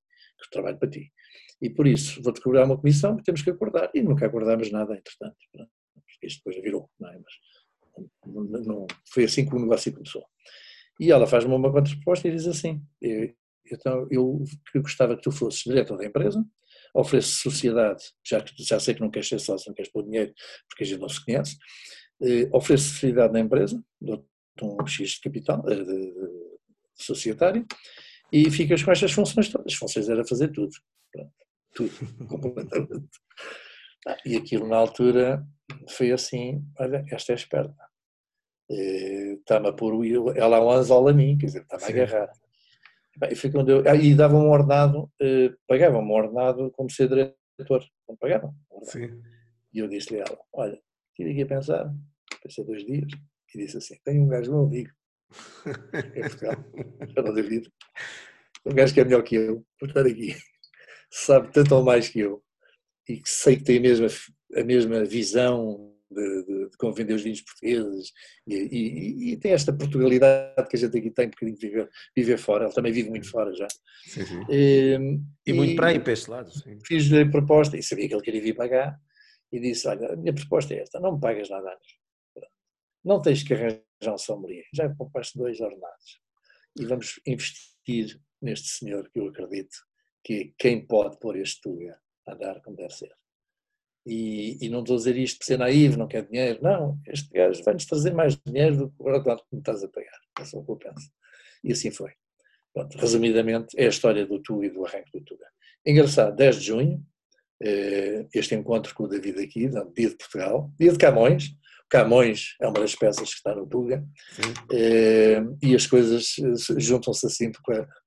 [0.42, 1.12] que trabalho para ti.
[1.60, 3.90] E por isso vou-te cobrar uma comissão que temos que acordar.
[3.94, 5.36] E nunca acordámos nada, entretanto.
[5.52, 7.18] Porque isto depois virou, não é?
[7.18, 7.32] Mas
[8.26, 10.24] não, não, foi assim que o negócio começou.
[11.00, 12.82] E ela faz-me uma contraproposta e diz assim:
[13.70, 14.44] então eu
[14.76, 16.44] gostava que tu fosses diretor da empresa,
[16.94, 20.32] ofereço sociedade, já que já sei que não queres ser sócio, não queres pôr dinheiro,
[20.68, 21.56] porque a gente não se conhece,
[22.22, 24.26] eh, ofereço sociedade na empresa, dou-te
[24.62, 27.66] um X de capital, eh, de, de, de, societário,
[28.30, 29.72] e ficas com estas funções todas.
[29.72, 30.72] As funções era fazer tudo.
[31.12, 31.32] Pronto,
[31.74, 31.92] tudo,
[32.28, 33.08] completamente.
[34.06, 35.46] Ah, e aquilo na altura
[35.90, 37.91] foi assim, olha, esta é esperta.
[38.72, 39.92] Eh, está-me a pôr
[40.34, 42.32] ela há um anzol a mim, quer dizer, está-me a agarrar.
[43.30, 47.08] E, foi quando eu, ah, e dava um ordenado, eh, pagavam um ordenado como ser
[47.08, 48.54] diretor, não pagavam.
[48.84, 49.20] Sim.
[49.74, 50.80] E eu disse-lhe a ela, olha,
[51.14, 51.94] tive aqui a pensar,
[52.42, 53.12] pensei dois dias,
[53.54, 54.90] e disse assim, tenho um gajo meu amigo,
[56.14, 56.56] em Portugal,
[57.14, 57.70] já não devido,
[58.64, 60.34] um gajo que é melhor que eu, por estar aqui,
[61.10, 62.42] sabe tanto ou mais que eu,
[63.06, 64.06] e que sei que tem a mesma,
[64.56, 68.12] a mesma visão de, de, de como vender os vinhos portugueses
[68.46, 71.90] e, e, e, tem esta Portugalidade que a gente aqui tem um bocadinho de viver,
[72.16, 73.68] viver fora, ele também vive muito fora já.
[74.06, 74.40] Sim, sim.
[74.50, 74.98] E,
[75.46, 76.50] e, muito para aí, para este lado.
[76.86, 78.98] Fiz-lhe a proposta e sabia que ele queria vir pagar
[79.50, 82.02] e disse, olha, a minha proposta é esta, não me pagas nada antes.
[83.04, 86.20] Não tens que arranjar um sommelier, já poupaste dois ordenados
[86.78, 89.76] e vamos investir neste senhor que eu acredito
[90.24, 93.12] que é quem pode pôr este Tuga a andar como deve ser.
[94.04, 97.30] E, e, não estou a dizer isto por ser naivo, não quer dinheiro, não, este
[97.32, 100.58] gajo vai-nos trazer mais dinheiro do que o que me estás a pagar, é só
[100.58, 101.08] o que eu penso.
[101.62, 102.10] E assim foi.
[102.74, 105.46] Pronto, resumidamente, é a história do Tuga e do arranque do Tuga.
[105.86, 107.06] Engraçado, 10 de junho,
[107.62, 111.54] eh, este encontro com o David aqui, dia de Portugal, dia de Camões,
[111.92, 114.02] Camões é uma das peças que está no Tuga,
[114.72, 117.52] eh, e as coisas eh, juntam-se assim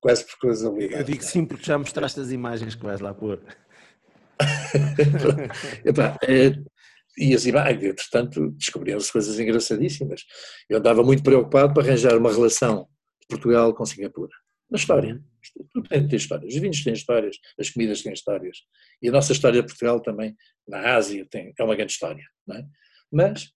[0.02, 1.04] quase por coisa ligada.
[1.04, 3.40] Eu digo sim porque já mostraste as imagens que vais lá pôr.
[5.86, 6.52] Epá, é,
[7.18, 10.24] e assim vai, entretanto descobriram-se coisas engraçadíssimas.
[10.70, 12.88] Eu andava muito preocupado para arranjar uma relação
[13.22, 14.34] de Portugal com Singapura.
[14.70, 15.24] Na história.
[15.72, 16.54] Tudo tem, tem histórias.
[16.54, 18.58] Os vinhos têm histórias, as comidas têm histórias.
[19.02, 20.36] E a nossa história de Portugal também,
[20.68, 22.24] na Ásia, tem, é uma grande história.
[22.52, 22.64] É?
[23.12, 23.52] Mas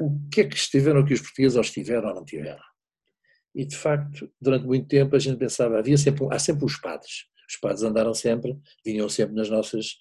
[0.00, 2.62] o que é que estiveram que os portugueses ou estiveram ou não tiveram?
[3.54, 7.26] E de facto, durante muito tempo a gente pensava, havia sempre, há sempre os padres.
[7.48, 9.96] Os padres andaram sempre, vinham sempre nas nossas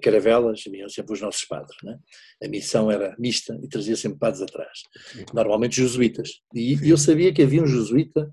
[0.00, 1.76] caravelas, vinham sempre os nossos padres.
[1.82, 1.98] Né?
[2.42, 4.82] A missão era mista e trazia sempre padres atrás.
[5.32, 6.40] Normalmente jesuítas.
[6.54, 8.30] E eu sabia que havia um jesuíta,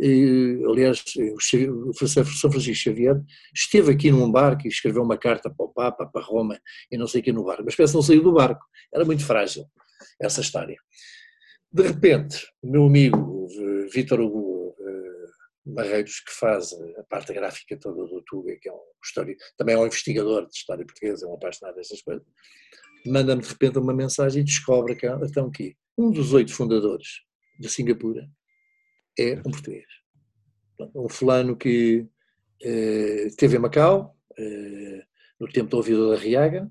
[0.00, 1.02] e, aliás,
[1.34, 3.20] o São Francisco Xavier
[3.52, 6.58] esteve aqui num barco e escreveu uma carta para o Papa, para Roma,
[6.90, 9.04] e não sei o que no barco, mas parece que não saiu do barco, era
[9.04, 9.64] muito frágil
[10.20, 10.76] essa história.
[11.70, 13.46] De repente, o meu amigo
[13.92, 14.47] Vítor Hugo eh,
[15.68, 19.78] Barreiros, que faz a parte gráfica toda do Tuga, que é um história, também é
[19.78, 22.26] um investigador de história portuguesa, é um apaixonado dessas coisas,
[23.06, 27.20] manda-me de repente uma mensagem e descobre que, então, que um dos oito fundadores
[27.58, 28.28] de Singapura
[29.18, 29.86] é um português.
[30.94, 32.06] Um fulano que
[32.62, 35.04] eh, esteve em Macau, eh,
[35.40, 36.70] no tempo do ouvidor da Riaga,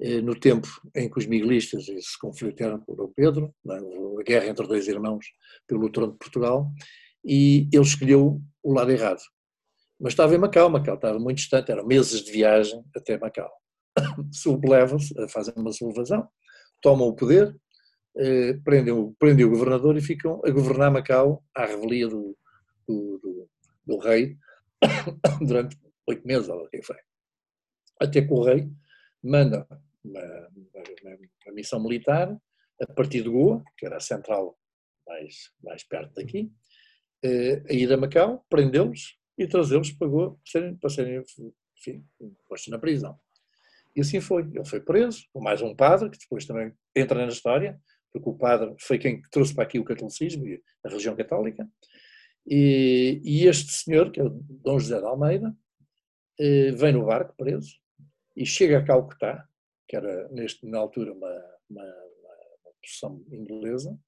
[0.00, 4.20] eh, no tempo em que os miguelistas se conflitaram com o Pedro, é?
[4.20, 5.26] a guerra entre dois irmãos
[5.68, 6.70] pelo trono de Portugal,
[7.24, 9.20] e ele escolheu o lado errado.
[9.98, 13.50] Mas estava em Macau, Macau estava muito distante, eram meses de viagem até Macau.
[14.32, 16.28] Sublevam-se, fazem uma sublevação,
[16.82, 17.56] tomam o poder,
[18.16, 22.36] eh, prendem, prendem o governador e ficam a governar Macau à revelia do,
[22.86, 23.50] do, do,
[23.86, 24.36] do rei
[25.46, 26.96] durante oito meses, ou que foi.
[28.00, 28.68] Até que o rei
[29.22, 29.66] manda
[30.04, 32.36] uma, uma, uma, missão militar
[32.80, 34.58] a partir de Goa, que era a central
[35.06, 36.52] mais, mais perto daqui,
[37.68, 41.22] a ir a Macau, prendê-los e trazê-los para Goa para serem, para serem
[41.78, 42.04] enfim,
[42.48, 43.18] postos na prisão.
[43.96, 44.42] E assim foi.
[44.42, 47.80] Ele foi preso, com mais um padre, que depois também entra na história,
[48.12, 51.68] porque o padre foi quem trouxe para aqui o catolicismo e a religião católica.
[52.46, 55.56] E, e este senhor, que é o Dom José de Almeida,
[56.38, 57.78] eh, vem no barco preso
[58.36, 59.48] e chega a Calcutá,
[59.88, 63.98] que era neste, na altura uma, uma, uma, uma inglesa.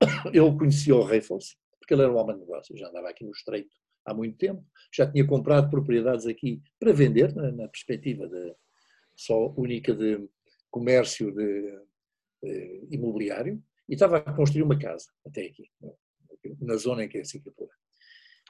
[0.32, 3.32] Ele conhecia o Raffles, porque ele era um homem de negócios, já andava aqui no
[3.32, 4.64] Estreito há muito tempo,
[4.94, 8.54] já tinha comprado propriedades aqui para vender, na, na perspectiva de,
[9.16, 10.28] só única de
[10.70, 11.78] comércio de,
[12.42, 15.68] de, imobiliário, e estava a construir uma casa, até aqui,
[16.60, 17.72] na zona em que é Singapura.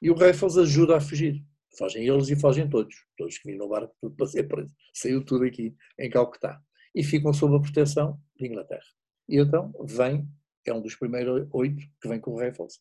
[0.00, 1.42] E o Raffles ajuda a fugir.
[1.78, 2.94] Fogem eles e fogem todos.
[3.16, 4.74] Todos que vinham no barco, tudo para ser preso.
[4.92, 6.60] Saiu tudo aqui em Calcutá.
[6.94, 8.84] E ficam sob a proteção de Inglaterra.
[9.28, 10.28] E então vem,
[10.66, 12.80] é um dos primeiros oito que vem com o Raffles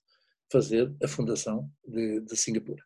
[0.51, 2.83] fazer a fundação de, de Singapura.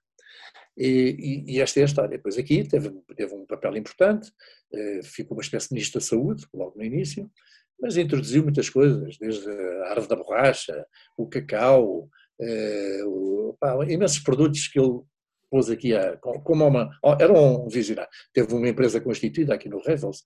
[0.78, 2.18] E, e, e, esta é a história.
[2.18, 4.30] Depois aqui teve, teve um papel importante,
[4.74, 7.32] eh, ficou uma espécie de ministro da saúde, logo no início,
[7.80, 10.86] mas introduziu muitas coisas, desde a árvore da borracha,
[11.18, 12.10] o cacau,
[12.42, 15.02] eh, o, pá, imensos produtos que ele
[15.50, 16.90] pôs aqui, a, como uma,
[17.20, 18.10] era um visionário.
[18.34, 20.24] Teve uma empresa constituída aqui no Revels,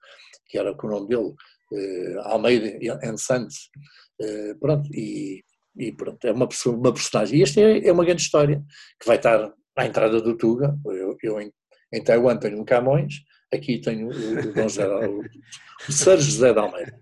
[0.48, 1.34] que era com o nome dele,
[1.74, 3.70] eh, Almeida and Sons,
[4.22, 5.44] eh, pronto, e,
[5.80, 7.40] e pronto, é uma, uma personagem.
[7.40, 8.62] E esta é, é uma grande história,
[9.00, 11.52] que vai estar à entrada do Tuga, eu, eu em,
[11.94, 13.16] em Taiwan tenho um Camões,
[13.52, 15.22] aqui tenho o, Dom José, o,
[15.88, 17.00] o Sérgio José de Almeida,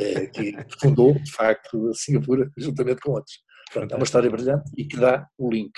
[0.00, 3.36] é, que fundou, de facto, Singapura, juntamente com outros.
[3.72, 5.72] Pronto, é uma história brilhante e que dá o link.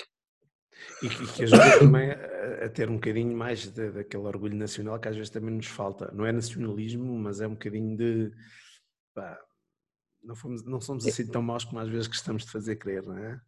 [1.01, 4.99] E que, que ajuda também a, a, ter um bocadinho mais de, daquele orgulho nacional
[4.99, 6.11] que às vezes também nos falta.
[6.13, 8.31] Não é nacionalismo, mas é um bocadinho de.
[9.13, 9.39] Pá,
[10.25, 13.17] não, fomos, não somos assim tão maus como às vezes gostamos de fazer crer, não
[13.17, 13.39] é?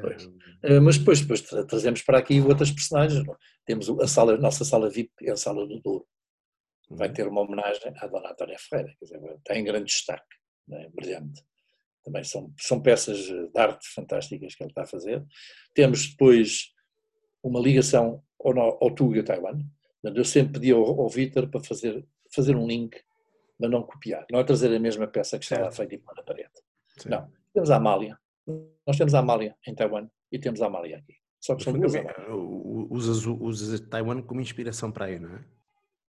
[0.00, 0.24] Pois.
[0.24, 3.26] Uh, mas depois, depois trazemos para aqui outras personagens.
[3.26, 3.32] É?
[3.66, 6.06] Temos a, sala, a nossa sala VIP, é a sala do Douro.
[6.88, 7.14] Vai uhum.
[7.14, 10.36] ter uma homenagem à Dona Antónia Ferreira, quer dizer, tem grande destaque,
[10.70, 10.88] é?
[10.90, 11.44] brilhante.
[12.04, 15.24] Também são, são peças de arte fantásticas que ele está a fazer.
[15.74, 16.72] Temos depois
[17.42, 19.60] uma ligação ao, ao Tuga Taiwan.
[20.02, 22.96] Eu sempre pedi ao, ao Vítor para fazer, fazer um link,
[23.60, 24.24] mas não copiar.
[24.30, 26.50] Não é trazer a mesma peça que está lá feita e pôr na parede.
[26.98, 27.10] Sim.
[27.10, 27.30] Não.
[27.52, 28.18] Temos a Amália.
[28.86, 31.14] Nós temos a Amália em Taiwan e temos a Amália aqui.
[31.40, 31.92] Só que são duas
[32.90, 35.44] usas, usas Taiwan como inspiração para aí, não é?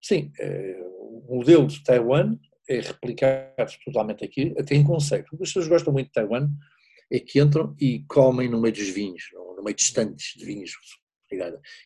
[0.01, 0.31] Sim.
[0.39, 2.37] É, o modelo de Taiwan
[2.69, 5.33] é replicado totalmente aqui, até em conceito.
[5.33, 6.49] O que as pessoas gostam muito de Taiwan
[7.11, 10.73] é que entram e comem no meio dos vinhos, no meio de estantes de vinhos,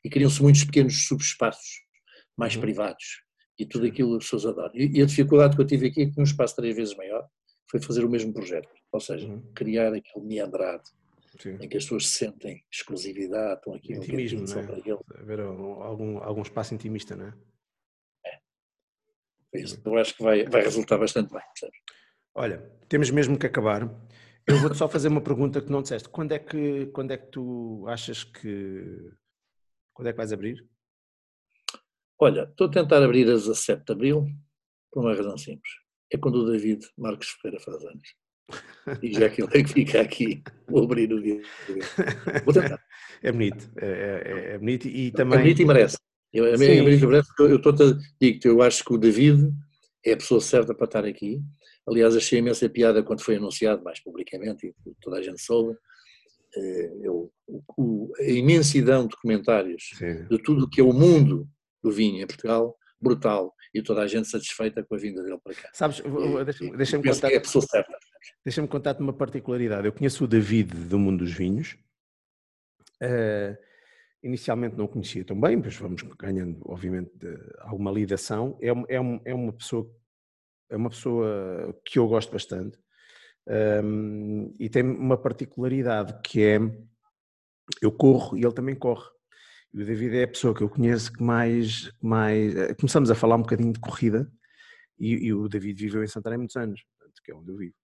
[0.04, 1.82] e criam-se muitos pequenos subespaços
[2.38, 2.62] mais uhum.
[2.62, 3.24] privados,
[3.58, 4.72] e tudo aquilo as pessoas adoram.
[4.76, 7.28] E, a dificuldade que eu tive aqui é que num espaço três vezes maior
[7.70, 9.42] foi fazer o mesmo projeto, ou seja, uhum.
[9.54, 10.84] criar aquele meandrado,
[11.40, 11.58] Sim.
[11.62, 15.22] em que as pessoas sentem exclusividade, estão aqui Intimismo, um não é?
[15.22, 17.34] Haver algum, algum espaço intimista, não é?
[19.54, 21.42] Isso eu acho que vai, vai resultar bastante bem.
[22.34, 23.84] Olha, temos mesmo que acabar.
[24.48, 26.08] Eu vou-te só fazer uma pergunta que não disseste.
[26.10, 29.12] Quando é que, quando é que tu achas que.
[29.94, 30.66] Quando é que vais abrir?
[32.24, 34.28] Olha, estou a tentar abrir a 17 de Abril
[34.92, 35.74] por uma razão simples.
[36.14, 38.16] É quando o David Marcos Ferreira faz anos.
[39.02, 41.42] E já que ele é que fica aqui, vou abrir o dia.
[42.46, 42.80] Vou tentar.
[43.24, 45.40] É bonito, é, é, é bonito e também.
[45.40, 45.98] É bonito e merece.
[46.32, 49.52] Eu, a minha, eu estou a digo-te, eu acho que o David
[50.06, 51.42] é a pessoa certa para estar aqui.
[51.88, 55.76] Aliás, achei imensa piada quando foi anunciado mais publicamente e toda a gente soube.
[56.56, 57.32] Eh, eu,
[58.20, 60.28] a imensidão de comentários Sim.
[60.28, 61.50] de tudo o que é o mundo
[61.82, 65.56] do vinho em Portugal, brutal, e toda a gente satisfeita com a vinda dele para
[65.56, 65.70] cá.
[65.74, 66.02] Sabes,
[66.46, 67.32] deixa-me deixa contar.
[67.32, 67.98] É a pessoa certa.
[68.46, 69.88] Deixa-me contar-te uma particularidade.
[69.88, 71.78] Eu conheço o David do mundo dos vinhos.
[73.02, 73.58] Uh,
[74.22, 77.12] inicialmente não conhecia tão bem, mas vamos ganhando, obviamente,
[77.60, 78.58] alguma lidação.
[78.62, 79.90] É, é, é, uma pessoa,
[80.70, 82.78] é uma pessoa que eu gosto bastante
[83.84, 86.60] um, e tem uma particularidade que é
[87.82, 89.10] eu corro e ele também corre.
[89.74, 93.16] E o David é a pessoa que eu conheço que mais, mais eh, começamos a
[93.16, 94.30] falar um bocadinho de corrida
[95.00, 96.82] e, e o David viveu em Santarém muitos anos,
[97.24, 97.76] que é onde eu vivo.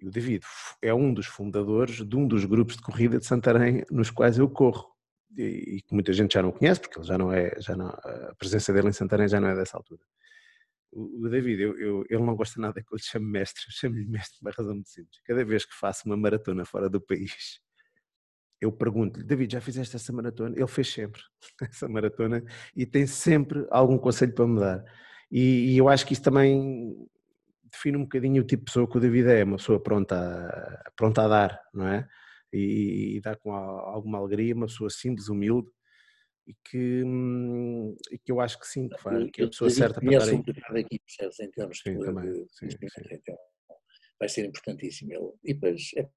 [0.00, 0.44] E o David
[0.80, 4.48] é um dos fundadores de um dos grupos de corrida de Santarém nos quais eu
[4.48, 4.88] corro
[5.36, 8.34] e, que muita gente já não conhece, porque ele já não é, já não, a
[8.38, 10.00] presença dele em Santarém já não é dessa altura.
[10.90, 14.06] O David, eu, eu, ele não gosta nada que eu lhe chame mestre, eu chamo-lhe
[14.06, 15.20] mestre por uma razão muito simples.
[15.24, 17.60] Cada vez que faço uma maratona fora do país,
[18.60, 20.56] eu pergunto-lhe, David, já fizeste essa maratona?
[20.56, 21.20] Ele fez sempre
[21.62, 22.42] essa maratona
[22.76, 24.84] e tem sempre algum conselho para me dar.
[25.30, 26.96] E, e eu acho que isso também
[27.70, 30.90] define um bocadinho o tipo de pessoa que o David é, uma pessoa pronta a,
[30.96, 32.08] pronta a dar, não é?
[32.52, 35.68] e, e dá com alguma alegria, uma pessoa simples, humilde
[36.46, 39.70] e que, hum, e que eu acho que sim, que, faz, que é a pessoa
[39.70, 40.34] certa para aí.
[40.34, 42.32] Um aqui, percebes, em termos sim, de, também.
[42.32, 42.78] De, sim, sim.
[43.10, 43.36] Então,
[44.18, 45.12] vai ser importantíssimo.
[45.12, 46.08] Ele, e depois, é,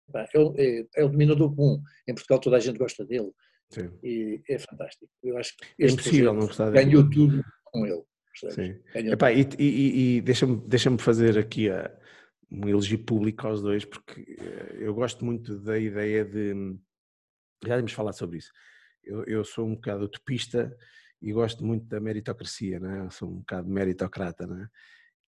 [0.57, 1.82] é, é o dominador comum.
[2.07, 3.32] Em Portugal toda a gente gosta dele.
[3.69, 3.90] Sim.
[4.03, 5.10] E é fantástico.
[5.23, 6.86] Eu acho que é impossível não gostar dele.
[6.86, 8.03] Ganhou tudo com ele.
[9.11, 11.91] Epá, e, e, e deixa-me deixa fazer aqui a,
[12.52, 16.53] um elogio público aos dois, porque eh, eu gosto muito da ideia de.
[17.65, 18.52] Já vamos falar sobre isso.
[19.03, 20.76] Eu, eu sou um bocado utopista
[21.22, 23.07] e gosto muito da meritocracia, né?
[23.11, 24.48] sou um bocado meritocrata.
[24.48, 24.68] Né?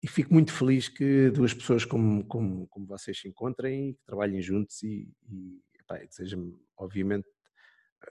[0.04, 4.42] E fico muito feliz que duas pessoas como, como, como vocês se encontrem, que trabalhem
[4.42, 5.62] juntos e, e
[6.08, 7.28] desejo-me, obviamente,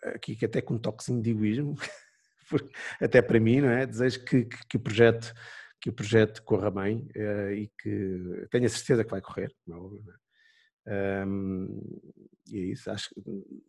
[0.05, 1.75] aqui que até com um toquezinho de egoísmo,
[3.01, 3.87] até para mim, não é?
[3.87, 5.35] Desejo que, que, que o projeto
[5.81, 9.81] que o projeto corra bem uh, e que tenha certeza que vai correr, não é
[9.81, 11.25] óbvio, não é?
[11.27, 12.01] Um,
[12.49, 13.23] e é isso, acho que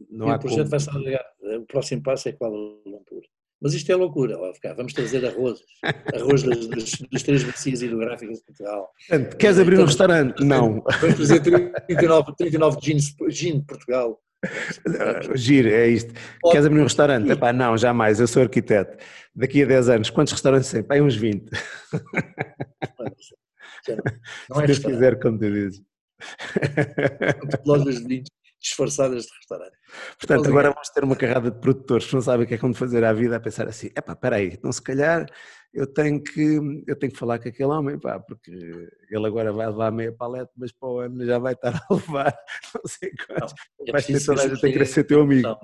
[0.10, 0.70] não e há o projeto como...
[0.70, 1.62] vai estar ligado.
[1.62, 3.22] O próximo passo é Kuala Lumpur.
[3.62, 4.74] Mas isto é loucura, lá ficar.
[4.74, 5.60] Vamos trazer arroz,
[6.16, 8.90] arroz das, das, das três bacias hidrográficas de Portugal.
[9.38, 10.44] Queres abrir então, um restaurante?
[10.44, 10.84] Não.
[11.00, 12.98] Vamos trazer 39, 39 gin,
[13.30, 14.20] gin de Portugal.
[15.36, 16.12] Giro, é isto.
[16.42, 16.54] Pode.
[16.54, 17.32] Queres abrir um restaurante?
[17.32, 18.98] Epá, não, jamais, eu sou arquiteto.
[19.36, 20.82] Daqui a 10 anos, quantos restaurantes tem?
[20.82, 21.52] Pai, uns 20.
[23.88, 23.98] Não,
[24.50, 25.82] não é Se Deus quiser, como tu dizes.
[27.66, 28.30] Lojas de vinhos
[28.62, 29.78] disfarçadas de restaurante.
[30.20, 32.74] Portanto, agora vamos ter uma carrada de produtores que não sabem o que é como
[32.74, 35.26] fazer à vida a pensar assim, epá, espera aí, então se calhar
[35.74, 39.68] eu tenho que, eu tenho que falar com aquele homem, pá, porque ele agora vai
[39.68, 42.38] levar meia paleta, mas para o ano já vai estar a levar
[42.76, 43.54] não sei quantos.
[43.80, 45.48] Não, é Vais ter toda a gente a querer ser teu amigo.
[45.48, 45.60] Não,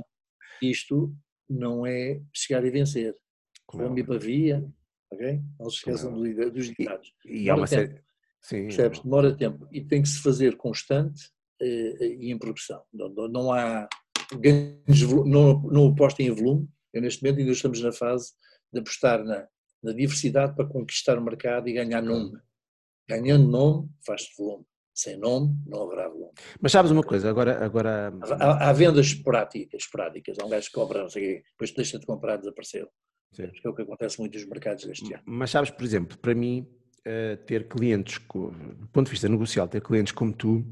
[0.61, 1.13] isto
[1.49, 3.15] não é chegar e vencer.
[3.67, 3.89] Claro.
[3.89, 4.65] Vamos para via,
[5.11, 5.41] ok?
[5.59, 6.51] Não se esqueçam claro.
[6.51, 7.13] dos ditados.
[7.25, 8.01] E, e há uma série...
[8.41, 8.63] Sim.
[8.63, 9.01] Percebes?
[9.01, 9.67] Demora tempo.
[9.71, 11.29] E tem que se fazer constante
[11.61, 12.83] e em progressão.
[12.93, 13.87] Não, não há
[15.25, 16.67] não, não apostem em volume.
[16.93, 18.31] Eu, neste momento, ainda estamos na fase
[18.71, 19.47] de apostar na,
[19.83, 22.37] na diversidade para conquistar o mercado e ganhar nome.
[23.07, 24.65] Ganhando nome, faz-se volume.
[24.93, 26.33] Sem nome, não haverá volume.
[26.59, 27.63] Mas sabes uma coisa, agora...
[27.63, 28.11] agora...
[28.39, 30.39] Há, há vendas esporádicas, esporádicas.
[30.39, 32.89] Há um gajo que cobra, não sei depois deixa de comprar desapareceu.
[33.31, 33.47] Sim.
[33.49, 35.23] Que é o que acontece muito nos mercados deste ano.
[35.25, 36.67] Mas sabes, por exemplo, para mim,
[37.05, 40.65] eh, ter clientes, do ponto de vista negocial, ter clientes como tu,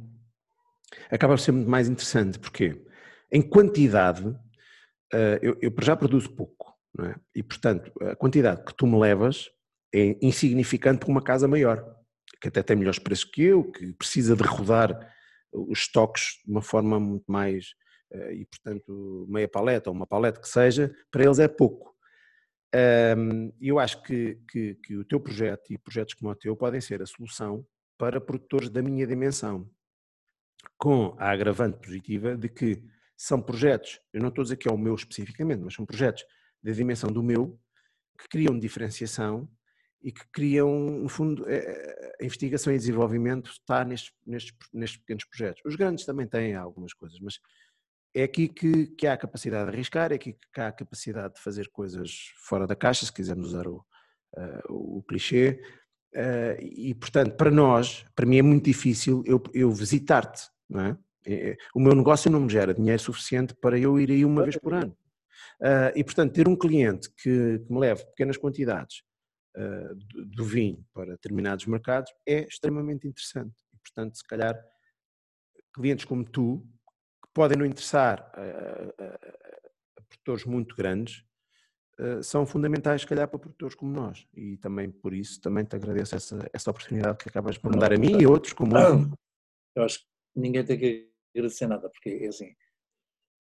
[1.09, 2.39] acaba por ser muito mais interessante.
[2.39, 2.81] Porquê?
[3.31, 4.23] Em quantidade,
[5.13, 7.15] eh, eu, eu já produzo pouco, não é?
[7.33, 9.49] E, portanto, a quantidade que tu me levas
[9.93, 11.83] é insignificante para uma casa maior,
[12.41, 15.13] que até tem melhores preços que eu, que precisa de rodar
[15.51, 17.73] os estoques de uma forma muito mais,
[18.11, 21.93] eh, e portanto, meia paleta ou uma paleta que seja, para eles é pouco.
[23.61, 27.01] Eu acho que, que, que o teu projeto e projetos como o teu podem ser
[27.01, 27.65] a solução
[27.97, 29.69] para produtores da minha dimensão
[30.77, 32.83] com a agravante positiva de que
[33.17, 36.25] são projetos, eu não estou a dizer que é o meu especificamente, mas são projetos
[36.61, 37.59] da dimensão do meu,
[38.19, 39.49] que criam diferenciação
[40.01, 44.99] e que criam, no fundo, eh, eh, a investigação e desenvolvimento está nestes, nestes, nestes
[44.99, 45.61] pequenos projetos.
[45.65, 47.39] Os grandes também têm algumas coisas, mas
[48.13, 51.35] é aqui que, que há a capacidade de arriscar, é aqui que há a capacidade
[51.35, 53.85] de fazer coisas fora da caixa, se quisermos usar o,
[54.37, 55.59] uh, o clichê,
[56.15, 60.97] uh, e portanto, para nós, para mim é muito difícil eu, eu visitar-te não é?
[61.25, 61.49] é?
[61.51, 64.57] é o meu negócio não me gera dinheiro suficiente para eu ir aí uma vez
[64.57, 64.95] por ano.
[65.61, 69.03] Uh, e, portanto, ter um cliente que, que me leve pequenas quantidades
[69.55, 73.55] uh, do, do, vinho para determinados mercados é extremamente interessante.
[73.73, 74.57] E, portanto, se calhar,
[75.73, 76.65] clientes como tu,
[77.23, 79.15] que podem não interessar a, a,
[79.97, 81.23] a produtores muito grandes,
[81.99, 84.27] uh, são fundamentais, se calhar, para produtores como nós.
[84.33, 87.93] E também, por isso, também te agradeço essa, essa oportunidade que acabas por me dar
[87.93, 89.09] a mim e a outros como eu.
[89.77, 92.53] acho que ninguém tem que agradecer nada, porque é assim,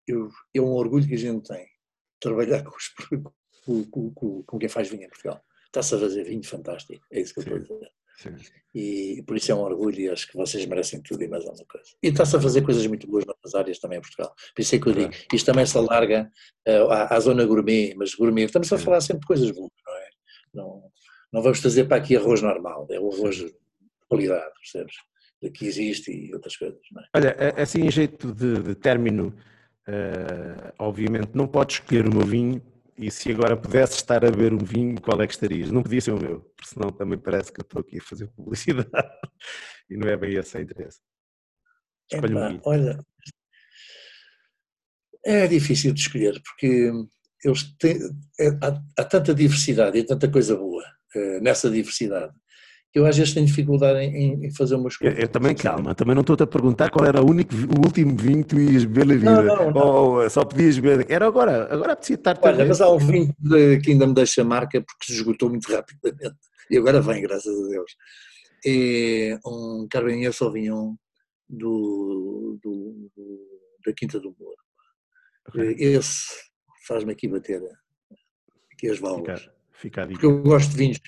[0.07, 1.67] eu, é um orgulho que a gente tem
[2.21, 2.89] trabalhar com, os,
[3.65, 5.43] com, com, com, quem faz vinho em Portugal.
[5.67, 7.91] Está-se a fazer vinho fantástico, é isso que eu estou a dizer.
[8.17, 8.37] Sim.
[8.73, 11.67] E por isso é um orgulho e acho que vocês merecem tudo e mais alguma
[11.67, 11.89] coisa.
[12.01, 14.33] E está-se a fazer coisas muito boas nas áreas também em Portugal.
[14.55, 16.31] Por isso é que eu digo, isto também se alarga
[16.69, 19.97] uh, à, à, zona gourmet, mas gourmet, estamos a falar sempre de coisas boas, não
[19.97, 20.09] é?
[20.55, 20.93] Não,
[21.33, 23.53] não vamos trazer para aqui arroz normal, é o arroz de
[24.09, 24.95] qualidade, percebes?
[25.51, 26.79] Que existe e outras coisas.
[26.79, 27.19] É?
[27.19, 29.35] Olha, assim em jeito de, de término,
[29.89, 32.63] uh, obviamente não podes escolher o meu vinho
[32.97, 35.71] e se agora pudesse estar a beber um vinho, qual é que estarias?
[35.71, 38.29] Não podia ser o meu, porque senão também parece que eu estou aqui a fazer
[38.29, 38.91] publicidade
[39.91, 41.01] e não é bem esse o interesse.
[42.13, 42.61] Escolhe um.
[42.65, 43.05] Olha,
[45.25, 46.93] é difícil de escolher porque
[47.45, 47.99] eles têm,
[48.39, 50.85] é, há, há, tanta diversidade e tanta coisa boa
[51.17, 52.33] uh, nessa diversidade
[52.95, 55.11] eu às vezes tenho dificuldade em, em fazer uma escolha.
[55.11, 58.17] Eu, eu, também, calma, também não estou-te a perguntar qual era o, único, o último
[58.17, 59.43] vinho que tu ias beber na vida.
[59.43, 59.87] Não, não, não.
[59.87, 61.11] Ou só podias beber.
[61.11, 63.35] Era agora, agora apetecia estar Olha, mas há um vinho
[63.83, 66.37] que ainda me deixa marca porque se esgotou muito rapidamente.
[66.71, 67.97] E agora vem, graças a Deus.
[68.65, 70.95] É um Cabernet Sauvignon
[71.49, 73.41] do, do, do,
[73.85, 74.57] da Quinta do Mouro.
[75.49, 75.75] Okay.
[75.79, 76.27] Esse
[76.87, 77.61] faz-me aqui bater
[78.73, 79.51] aqui as válvulas.
[79.85, 80.19] Fica a dica.
[80.19, 80.99] Porque eu gosto de vinhos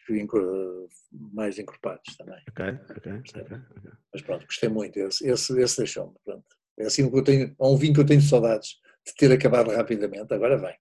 [1.33, 2.43] mais encorpados também.
[2.51, 3.23] Ok, ok.
[4.13, 4.99] Mas pronto, gostei muito.
[4.99, 6.15] Esse, esse, esse deixou-me.
[6.79, 9.71] É assim que eu tenho, há um vinho que eu tenho saudades de ter acabado
[9.71, 10.77] rapidamente, agora vem.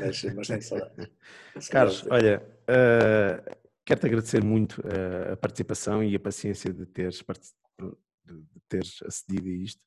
[0.00, 1.08] Mas, mas tenho saudades.
[1.70, 3.56] Carlos, olha, uh,
[3.86, 7.22] quero-te agradecer muito uh, a participação e a paciência de teres,
[7.78, 9.82] de teres acedido a isto.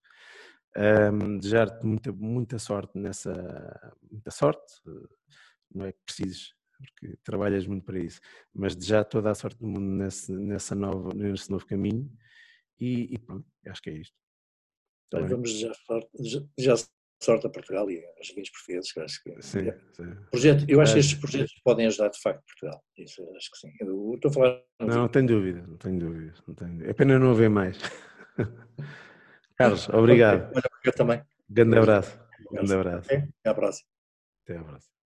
[0.78, 3.94] Um, Desejar-te muita, muita sorte nessa.
[4.10, 4.74] Muita sorte,
[5.70, 8.20] não é que precises, porque trabalhas muito para isso,
[8.54, 12.12] mas desejar toda a sorte do mundo nesse, nessa nova, nesse novo caminho
[12.80, 14.16] e, e pronto, acho que é isto.
[15.10, 15.52] Tá vamos
[15.86, 16.10] sorte,
[16.58, 16.78] desejar
[17.22, 19.80] sorte a Portugal e aos vinhos portugueses, acho que sim, é.
[19.94, 20.16] sim.
[20.32, 22.84] Projeto, eu acho que estes projetos podem ajudar de facto Portugal.
[22.98, 23.72] Isso acho que sim.
[23.80, 24.64] Eu estou a falar.
[24.80, 26.34] Não, não tenho dúvida, não tenho dúvida.
[26.48, 27.78] Não tenho, é pena não haver mais.
[29.56, 30.52] Carlos, obrigado.
[30.84, 31.22] Eu também.
[31.48, 32.20] Grande abraço.
[32.52, 33.06] Grande abraço.
[33.06, 33.90] Até à próxima.
[34.44, 35.01] Até à próxima.